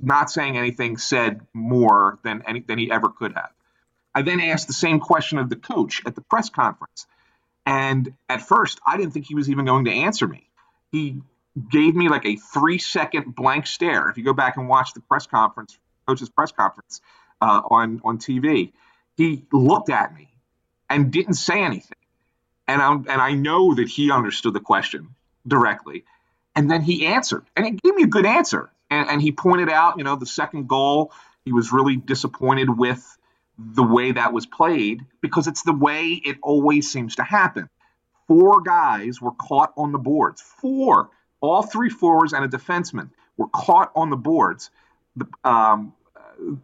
not 0.00 0.30
saying 0.30 0.56
anything 0.56 0.96
said 0.96 1.40
more 1.52 2.18
than 2.22 2.42
any 2.46 2.60
than 2.60 2.78
he 2.78 2.90
ever 2.90 3.08
could 3.08 3.34
have. 3.34 3.50
I 4.14 4.22
then 4.22 4.40
asked 4.40 4.66
the 4.66 4.72
same 4.72 5.00
question 5.00 5.38
of 5.38 5.50
the 5.50 5.56
coach 5.56 6.02
at 6.06 6.14
the 6.14 6.22
press 6.22 6.48
conference. 6.48 7.06
And 7.66 8.14
at 8.28 8.40
first, 8.40 8.80
I 8.86 8.96
didn't 8.96 9.12
think 9.12 9.26
he 9.26 9.34
was 9.34 9.50
even 9.50 9.66
going 9.66 9.84
to 9.84 9.92
answer 9.92 10.26
me. 10.26 10.48
He 10.90 11.20
gave 11.70 11.94
me 11.94 12.08
like 12.08 12.24
a 12.24 12.36
three 12.36 12.78
second 12.78 13.34
blank 13.34 13.66
stare. 13.66 14.08
If 14.08 14.16
you 14.16 14.24
go 14.24 14.32
back 14.32 14.56
and 14.56 14.68
watch 14.68 14.94
the 14.94 15.00
press 15.00 15.26
conference, 15.26 15.78
coach's 16.06 16.30
press 16.30 16.52
conference 16.52 17.02
uh, 17.40 17.62
on, 17.70 18.00
on 18.04 18.18
TV, 18.18 18.72
he 19.16 19.44
looked 19.52 19.90
at 19.90 20.14
me 20.14 20.28
and 20.88 21.10
didn't 21.10 21.34
say 21.34 21.62
anything. 21.62 21.98
And, 22.66 22.82
I'm, 22.82 23.06
and 23.08 23.20
I 23.20 23.32
know 23.32 23.74
that 23.74 23.88
he 23.88 24.10
understood 24.10 24.54
the 24.54 24.60
question 24.60 25.14
directly. 25.46 26.04
And 26.54 26.70
then 26.70 26.82
he 26.82 27.06
answered, 27.06 27.44
and 27.56 27.64
he 27.64 27.72
gave 27.72 27.94
me 27.94 28.02
a 28.02 28.08
good 28.08 28.26
answer. 28.26 28.70
And, 28.90 29.08
and 29.08 29.22
he 29.22 29.32
pointed 29.32 29.68
out, 29.68 29.98
you 29.98 30.04
know, 30.04 30.16
the 30.16 30.26
second 30.26 30.68
goal, 30.68 31.12
he 31.44 31.52
was 31.52 31.72
really 31.72 31.96
disappointed 31.96 32.76
with 32.76 33.16
the 33.58 33.82
way 33.82 34.12
that 34.12 34.32
was 34.32 34.46
played 34.46 35.04
because 35.20 35.46
it's 35.46 35.62
the 35.62 35.72
way 35.72 36.12
it 36.12 36.38
always 36.42 36.90
seems 36.90 37.16
to 37.16 37.22
happen. 37.22 37.68
Four 38.28 38.62
guys 38.62 39.20
were 39.20 39.32
caught 39.32 39.72
on 39.76 39.92
the 39.92 39.98
boards. 39.98 40.40
Four, 40.40 41.10
all 41.40 41.62
three 41.62 41.90
forwards 41.90 42.32
and 42.32 42.44
a 42.44 42.48
defenseman 42.48 43.10
were 43.36 43.48
caught 43.48 43.90
on 43.96 44.10
the 44.10 44.16
boards. 44.16 44.70
The, 45.16 45.26
um, 45.44 45.94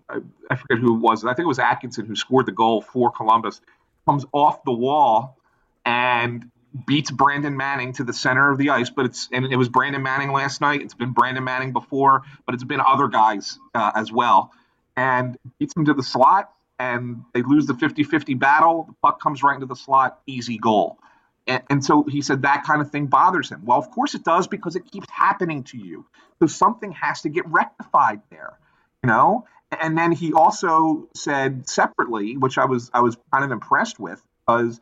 I, 0.09 0.20
I 0.51 0.57
forget 0.57 0.79
who 0.79 0.95
it 0.97 1.01
was. 1.01 1.25
I 1.25 1.35
think 1.35 1.45
it 1.45 1.49
was 1.49 1.59
Atkinson 1.59 2.07
who 2.07 2.16
scored 2.16 2.47
the 2.47 2.53
goal 2.53 2.81
for 2.81 3.11
Columbus. 3.11 3.61
Comes 4.07 4.25
off 4.33 4.64
the 4.64 4.72
wall 4.72 5.39
and 5.85 6.51
beats 6.87 7.11
Brandon 7.11 7.57
Manning 7.57 7.93
to 7.95 8.05
the 8.05 8.12
center 8.12 8.51
of 8.51 8.59
the 8.59 8.70
ice. 8.70 8.91
But 8.91 9.07
it's 9.07 9.29
and 9.33 9.47
it 9.47 9.57
was 9.57 9.68
Brandon 9.68 10.03
Manning 10.03 10.33
last 10.33 10.61
night. 10.61 10.83
It's 10.83 10.95
been 10.95 11.12
Brandon 11.12 11.45
Manning 11.45 11.72
before, 11.72 12.22
but 12.47 12.55
it's 12.55 12.64
been 12.64 12.81
other 12.81 13.09
guys 13.09 13.59
uh, 13.75 13.93
as 13.95 14.12
well. 14.12 14.53
And 14.97 15.37
beats 15.59 15.77
him 15.77 15.85
to 15.87 15.95
the 15.95 16.03
slot 16.03 16.51
and 16.79 17.25
they 17.33 17.43
lose 17.43 17.66
the 17.66 17.75
50 17.75 18.05
50 18.05 18.35
battle. 18.35 18.85
The 18.89 18.95
puck 19.03 19.20
comes 19.20 19.43
right 19.43 19.55
into 19.55 19.66
the 19.66 19.77
slot, 19.77 20.20
easy 20.27 20.59
goal. 20.59 20.99
And, 21.47 21.62
and, 21.68 21.85
so 21.85 22.05
he 22.05 22.22
said 22.22 22.43
that 22.43 22.64
kind 22.64 22.81
of 22.81 22.91
thing 22.91 23.07
bothers 23.07 23.51
him. 23.51 23.64
Well, 23.64 23.79
of 23.79 23.91
course 23.91 24.14
it 24.14 24.25
does 24.25 24.47
because 24.47 24.77
it 24.77 24.91
keeps 24.91 25.11
happening 25.11 25.64
to 25.64 25.79
you. 25.79 26.07
So 26.41 26.47
something 26.47 26.93
has 26.93 27.20
to 27.22 27.29
get 27.29 27.47
rectified 27.47 28.22
there, 28.31 28.59
you 29.03 29.09
know? 29.09 29.47
And 29.81 29.97
then 29.97 30.12
he 30.12 30.33
also 30.33 31.09
said 31.14 31.68
separately, 31.68 32.37
which 32.37 32.59
I 32.59 32.64
was 32.64 32.91
I 32.93 33.01
was 33.01 33.16
kind 33.33 33.45
of 33.45 33.51
impressed 33.51 33.99
with, 33.99 34.20
because 34.47 34.81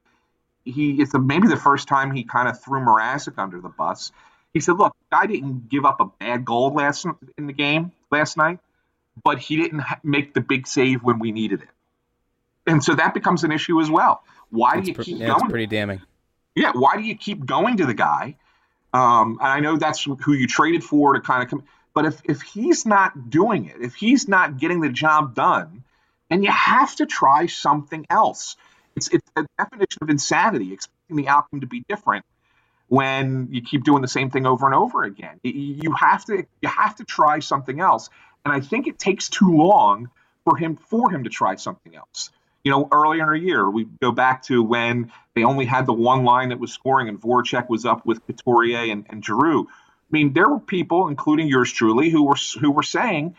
he 0.65 1.01
it's 1.01 1.13
the, 1.13 1.19
maybe 1.19 1.49
the 1.49 1.57
first 1.57 1.89
time 1.89 2.13
he 2.13 2.25
kind 2.25 2.49
of 2.49 2.63
threw 2.63 2.81
Mrazek 2.81 3.39
under 3.39 3.61
the 3.61 3.69
bus. 3.69 4.13
He 4.53 4.61
said, 4.61 4.77
"Look, 4.77 4.95
I 5.11 5.27
didn't 5.27 5.69
give 5.69 5.85
up 5.85 6.01
a 6.01 6.07
bad 6.07 6.45
goal 6.45 6.73
last 6.75 7.07
in 7.39 7.47
the 7.47 7.53
game 7.53 7.93
last 8.11 8.37
night, 8.37 8.59
but 9.23 9.39
he 9.39 9.57
didn't 9.57 9.83
make 10.03 10.35
the 10.35 10.41
big 10.41 10.67
save 10.67 11.03
when 11.03 11.19
we 11.19 11.33
needed 11.33 11.63
it." 11.63 11.69
and 12.67 12.83
so 12.83 12.95
that 12.95 13.15
becomes 13.15 13.45
an 13.45 13.53
issue 13.53 13.81
as 13.81 13.91
well. 13.91 14.23
Why 14.51 14.77
that's 14.77 14.87
do 14.87 14.93
you 14.93 14.99
keep 14.99 15.19
yeah, 15.19 15.27
going? 15.29 15.51
Pretty 15.51 15.67
damning. 15.67 16.01
Yeah, 16.55 16.73
why 16.75 16.97
do 16.97 17.03
you 17.03 17.17
keep 17.17 17.45
going 17.45 17.79
to 17.79 17.87
the 17.87 17.95
guy? 17.95 18.37
Um, 18.93 19.39
and 19.41 19.49
I 19.49 19.61
know 19.61 19.77
that's 19.77 20.05
who 20.05 20.33
you 20.33 20.47
traded 20.47 20.85
for 20.85 21.15
to 21.15 21.21
kind 21.21 21.43
of 21.43 21.49
come. 21.49 21.65
But 21.95 22.07
if 22.07 22.23
if 22.25 22.43
he's 22.43 22.87
not 22.87 23.31
doing 23.31 23.67
it, 23.67 23.77
if 23.81 23.95
he's 23.95 24.29
not 24.29 24.59
getting 24.59 24.81
the 24.81 24.89
job 24.89 25.35
done, 25.35 25.85
then 26.31 26.43
you 26.43 26.51
have 26.51 26.95
to 26.97 27.07
try 27.07 27.47
something 27.47 28.07
else. 28.09 28.57
It's 28.97 29.09
it's 29.09 29.31
a 29.37 29.45
definition 29.59 29.99
of 30.03 30.11
insanity, 30.11 30.73
expecting 30.73 31.17
the 31.17 31.29
outcome 31.29 31.61
to 31.61 31.67
be 31.67 31.85
different 31.89 32.25
when 32.89 33.49
you 33.51 33.63
keep 33.63 33.85
doing 33.85 34.03
the 34.03 34.09
same 34.09 34.31
thing 34.31 34.47
over 34.47 34.67
and 34.67 34.75
over 34.75 35.03
again. 35.03 35.41
You 35.43 35.93
have 35.93 36.25
to 36.27 36.45
you 36.61 36.69
have 36.69 36.97
to 36.97 37.05
try 37.05 37.41
something 37.41 37.81
else. 37.81 38.09
And 38.45 38.53
I 38.53 38.61
think 38.61 38.87
it 38.87 38.99
takes 38.99 39.29
too 39.29 39.57
long 39.57 40.11
for 40.45 40.57
him 40.57 40.77
for 40.77 41.11
him 41.11 41.25
to 41.25 41.31
try 41.31 41.55
something 41.57 41.95
else 41.95 42.31
you 42.65 42.71
know, 42.71 42.89
earlier 42.93 43.35
in 43.35 43.41
the 43.41 43.47
year, 43.47 43.69
we 43.69 43.87
go 44.01 44.13
back 44.13 44.43
to 44.45 44.63
when 44.63 45.11
they 45.35 45.45
only 45.45 45.65
had 45.65 45.87
the 45.87 45.93
one 45.93 46.25
line 46.25 46.51
that 46.51 46.61
was 46.61 46.73
scoring 46.73 47.09
and 47.09 47.21
Voracek 47.21 47.69
was 47.69 47.85
up 47.85 48.07
with 48.07 48.25
Couturier 48.27 48.93
and, 48.93 49.05
and 49.09 49.25
Giroux. 49.25 49.69
I 50.13 50.17
mean, 50.17 50.33
there 50.33 50.49
were 50.49 50.61
people, 50.61 51.09
including 51.09 51.49
yours 51.49 51.73
truly, 51.73 52.11
who 52.11 52.25
were 52.25 52.37
who 52.61 52.71
were 52.71 52.83
saying, 52.83 53.35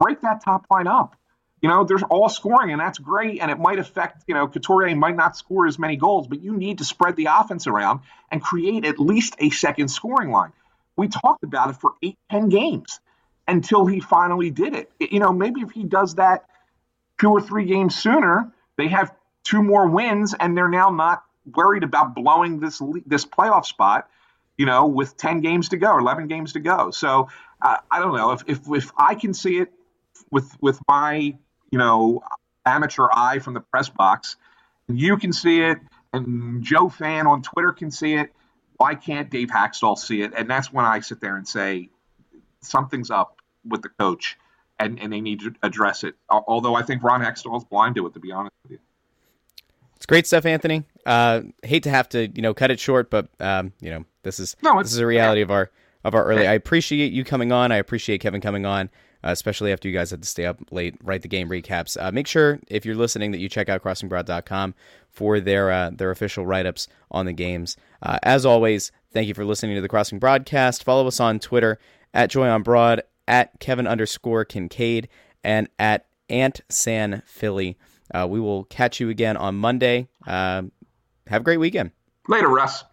break 0.00 0.22
that 0.22 0.42
top 0.42 0.66
line 0.70 0.86
up. 0.86 1.16
You 1.60 1.68
know, 1.68 1.84
there's 1.84 2.02
all 2.02 2.28
scoring, 2.28 2.72
and 2.72 2.80
that's 2.80 2.98
great, 2.98 3.40
and 3.40 3.50
it 3.50 3.58
might 3.58 3.78
affect, 3.78 4.24
you 4.26 4.34
know, 4.34 4.46
Couturier 4.46 4.94
might 4.96 5.16
not 5.16 5.36
score 5.36 5.66
as 5.66 5.78
many 5.78 5.96
goals, 5.96 6.26
but 6.26 6.42
you 6.42 6.54
need 6.56 6.78
to 6.78 6.84
spread 6.84 7.16
the 7.16 7.28
offense 7.30 7.66
around 7.66 8.00
and 8.30 8.42
create 8.42 8.84
at 8.84 8.98
least 8.98 9.34
a 9.38 9.48
second 9.50 9.88
scoring 9.88 10.30
line. 10.30 10.52
We 10.96 11.08
talked 11.08 11.42
about 11.42 11.70
it 11.70 11.76
for 11.76 11.92
eight, 12.02 12.18
ten 12.30 12.50
games 12.50 13.00
until 13.48 13.86
he 13.86 14.00
finally 14.00 14.50
did 14.50 14.74
it. 14.74 14.92
You 15.00 15.20
know, 15.20 15.32
maybe 15.32 15.62
if 15.62 15.70
he 15.70 15.84
does 15.84 16.16
that 16.16 16.44
two 17.18 17.30
or 17.30 17.40
three 17.40 17.64
games 17.64 17.94
sooner, 17.94 18.52
they 18.76 18.88
have 18.88 19.14
two 19.42 19.62
more 19.62 19.88
wins, 19.88 20.34
and 20.38 20.56
they're 20.56 20.68
now 20.68 20.90
not 20.90 21.22
worried 21.54 21.82
about 21.82 22.14
blowing 22.14 22.60
this 22.60 22.80
this 23.06 23.24
playoff 23.24 23.64
spot. 23.64 24.08
You 24.56 24.66
know, 24.66 24.86
with 24.86 25.16
ten 25.16 25.40
games 25.40 25.70
to 25.70 25.76
go 25.76 25.88
or 25.88 26.00
eleven 26.00 26.28
games 26.28 26.52
to 26.52 26.60
go. 26.60 26.90
So 26.90 27.28
uh, 27.60 27.78
I 27.90 27.98
don't 27.98 28.16
know 28.16 28.32
if, 28.32 28.42
if 28.46 28.60
if 28.68 28.92
I 28.96 29.14
can 29.14 29.34
see 29.34 29.58
it 29.58 29.72
with 30.30 30.56
with 30.60 30.78
my 30.88 31.16
you 31.70 31.78
know 31.78 32.22
amateur 32.64 33.08
eye 33.12 33.40
from 33.40 33.54
the 33.54 33.60
press 33.60 33.88
box, 33.88 34.36
you 34.88 35.16
can 35.16 35.32
see 35.32 35.60
it, 35.60 35.78
and 36.12 36.62
Joe 36.62 36.88
fan 36.88 37.26
on 37.26 37.42
Twitter 37.42 37.72
can 37.72 37.90
see 37.90 38.14
it. 38.14 38.32
Why 38.76 38.94
can't 38.94 39.30
Dave 39.30 39.48
Hakstol 39.48 39.96
see 39.96 40.22
it? 40.22 40.32
And 40.36 40.50
that's 40.50 40.72
when 40.72 40.84
I 40.84 41.00
sit 41.00 41.20
there 41.20 41.36
and 41.36 41.46
say 41.46 41.90
something's 42.60 43.10
up 43.10 43.40
with 43.64 43.82
the 43.82 43.88
coach 43.88 44.36
and, 44.78 44.98
and 45.00 45.12
they 45.12 45.20
need 45.20 45.40
to 45.40 45.54
address 45.62 46.04
it. 46.04 46.14
Although 46.28 46.74
I 46.74 46.82
think 46.82 47.02
Ron 47.02 47.20
Hextall 47.22 47.56
is 47.56 47.64
blind 47.64 47.94
to 47.96 48.06
it, 48.06 48.14
to 48.14 48.20
be 48.20 48.32
honest 48.32 48.54
with 48.62 48.72
you. 48.72 48.78
It's 49.96 50.06
great 50.06 50.26
stuff, 50.26 50.44
Anthony. 50.44 50.84
Uh, 51.06 51.42
hate 51.62 51.84
to 51.84 51.90
have 51.90 52.08
to 52.10 52.28
you 52.28 52.42
know 52.42 52.52
cut 52.52 52.70
it 52.70 52.80
short, 52.80 53.10
but 53.10 53.28
um, 53.40 53.72
you 53.80 53.90
know 53.90 54.04
this 54.24 54.40
is 54.40 54.56
no, 54.62 54.82
this 54.82 54.92
is 54.92 54.98
a 54.98 55.06
reality 55.06 55.40
yeah. 55.40 55.44
of 55.44 55.50
our 55.50 55.70
of 56.04 56.14
our 56.14 56.24
early. 56.24 56.46
I 56.46 56.52
appreciate 56.52 57.12
you 57.12 57.24
coming 57.24 57.52
on. 57.52 57.72
I 57.72 57.76
appreciate 57.76 58.20
Kevin 58.20 58.40
coming 58.40 58.66
on, 58.66 58.90
uh, 59.24 59.30
especially 59.30 59.72
after 59.72 59.88
you 59.88 59.94
guys 59.94 60.10
had 60.10 60.22
to 60.22 60.28
stay 60.28 60.44
up 60.44 60.58
late, 60.70 60.94
write 61.02 61.22
the 61.22 61.28
game 61.28 61.48
recaps. 61.48 61.96
Uh, 62.00 62.12
make 62.12 62.26
sure 62.26 62.60
if 62.68 62.84
you're 62.84 62.94
listening 62.94 63.30
that 63.32 63.38
you 63.38 63.48
check 63.48 63.68
out 63.68 63.82
crossingbroad.com 63.82 64.74
for 65.08 65.40
their 65.40 65.70
uh, 65.70 65.90
their 65.90 66.10
official 66.10 66.44
write 66.44 66.66
ups 66.66 66.88
on 67.10 67.26
the 67.26 67.32
games. 67.32 67.76
Uh, 68.02 68.18
as 68.22 68.44
always, 68.44 68.92
thank 69.12 69.28
you 69.28 69.34
for 69.34 69.44
listening 69.44 69.76
to 69.76 69.80
the 69.80 69.88
Crossing 69.88 70.18
Broadcast. 70.18 70.84
Follow 70.84 71.06
us 71.06 71.20
on 71.20 71.38
Twitter 71.38 71.78
at 72.12 72.30
Joy 72.30 72.48
on 72.48 72.62
Broad 72.62 73.02
at 73.26 73.58
Kevin 73.60 73.86
underscore 73.86 74.44
Kinkead 74.44 75.06
and 75.42 75.68
at 75.78 76.06
Ant 76.28 76.60
San 76.68 77.22
Philly. 77.26 77.78
Uh, 78.14 78.26
we 78.28 78.38
will 78.40 78.64
catch 78.64 79.00
you 79.00 79.08
again 79.08 79.36
on 79.36 79.54
Monday. 79.54 80.08
Uh, 80.26 80.62
have 81.26 81.40
a 81.40 81.44
great 81.44 81.58
weekend. 81.58 81.90
Later, 82.28 82.48
Russ. 82.48 82.84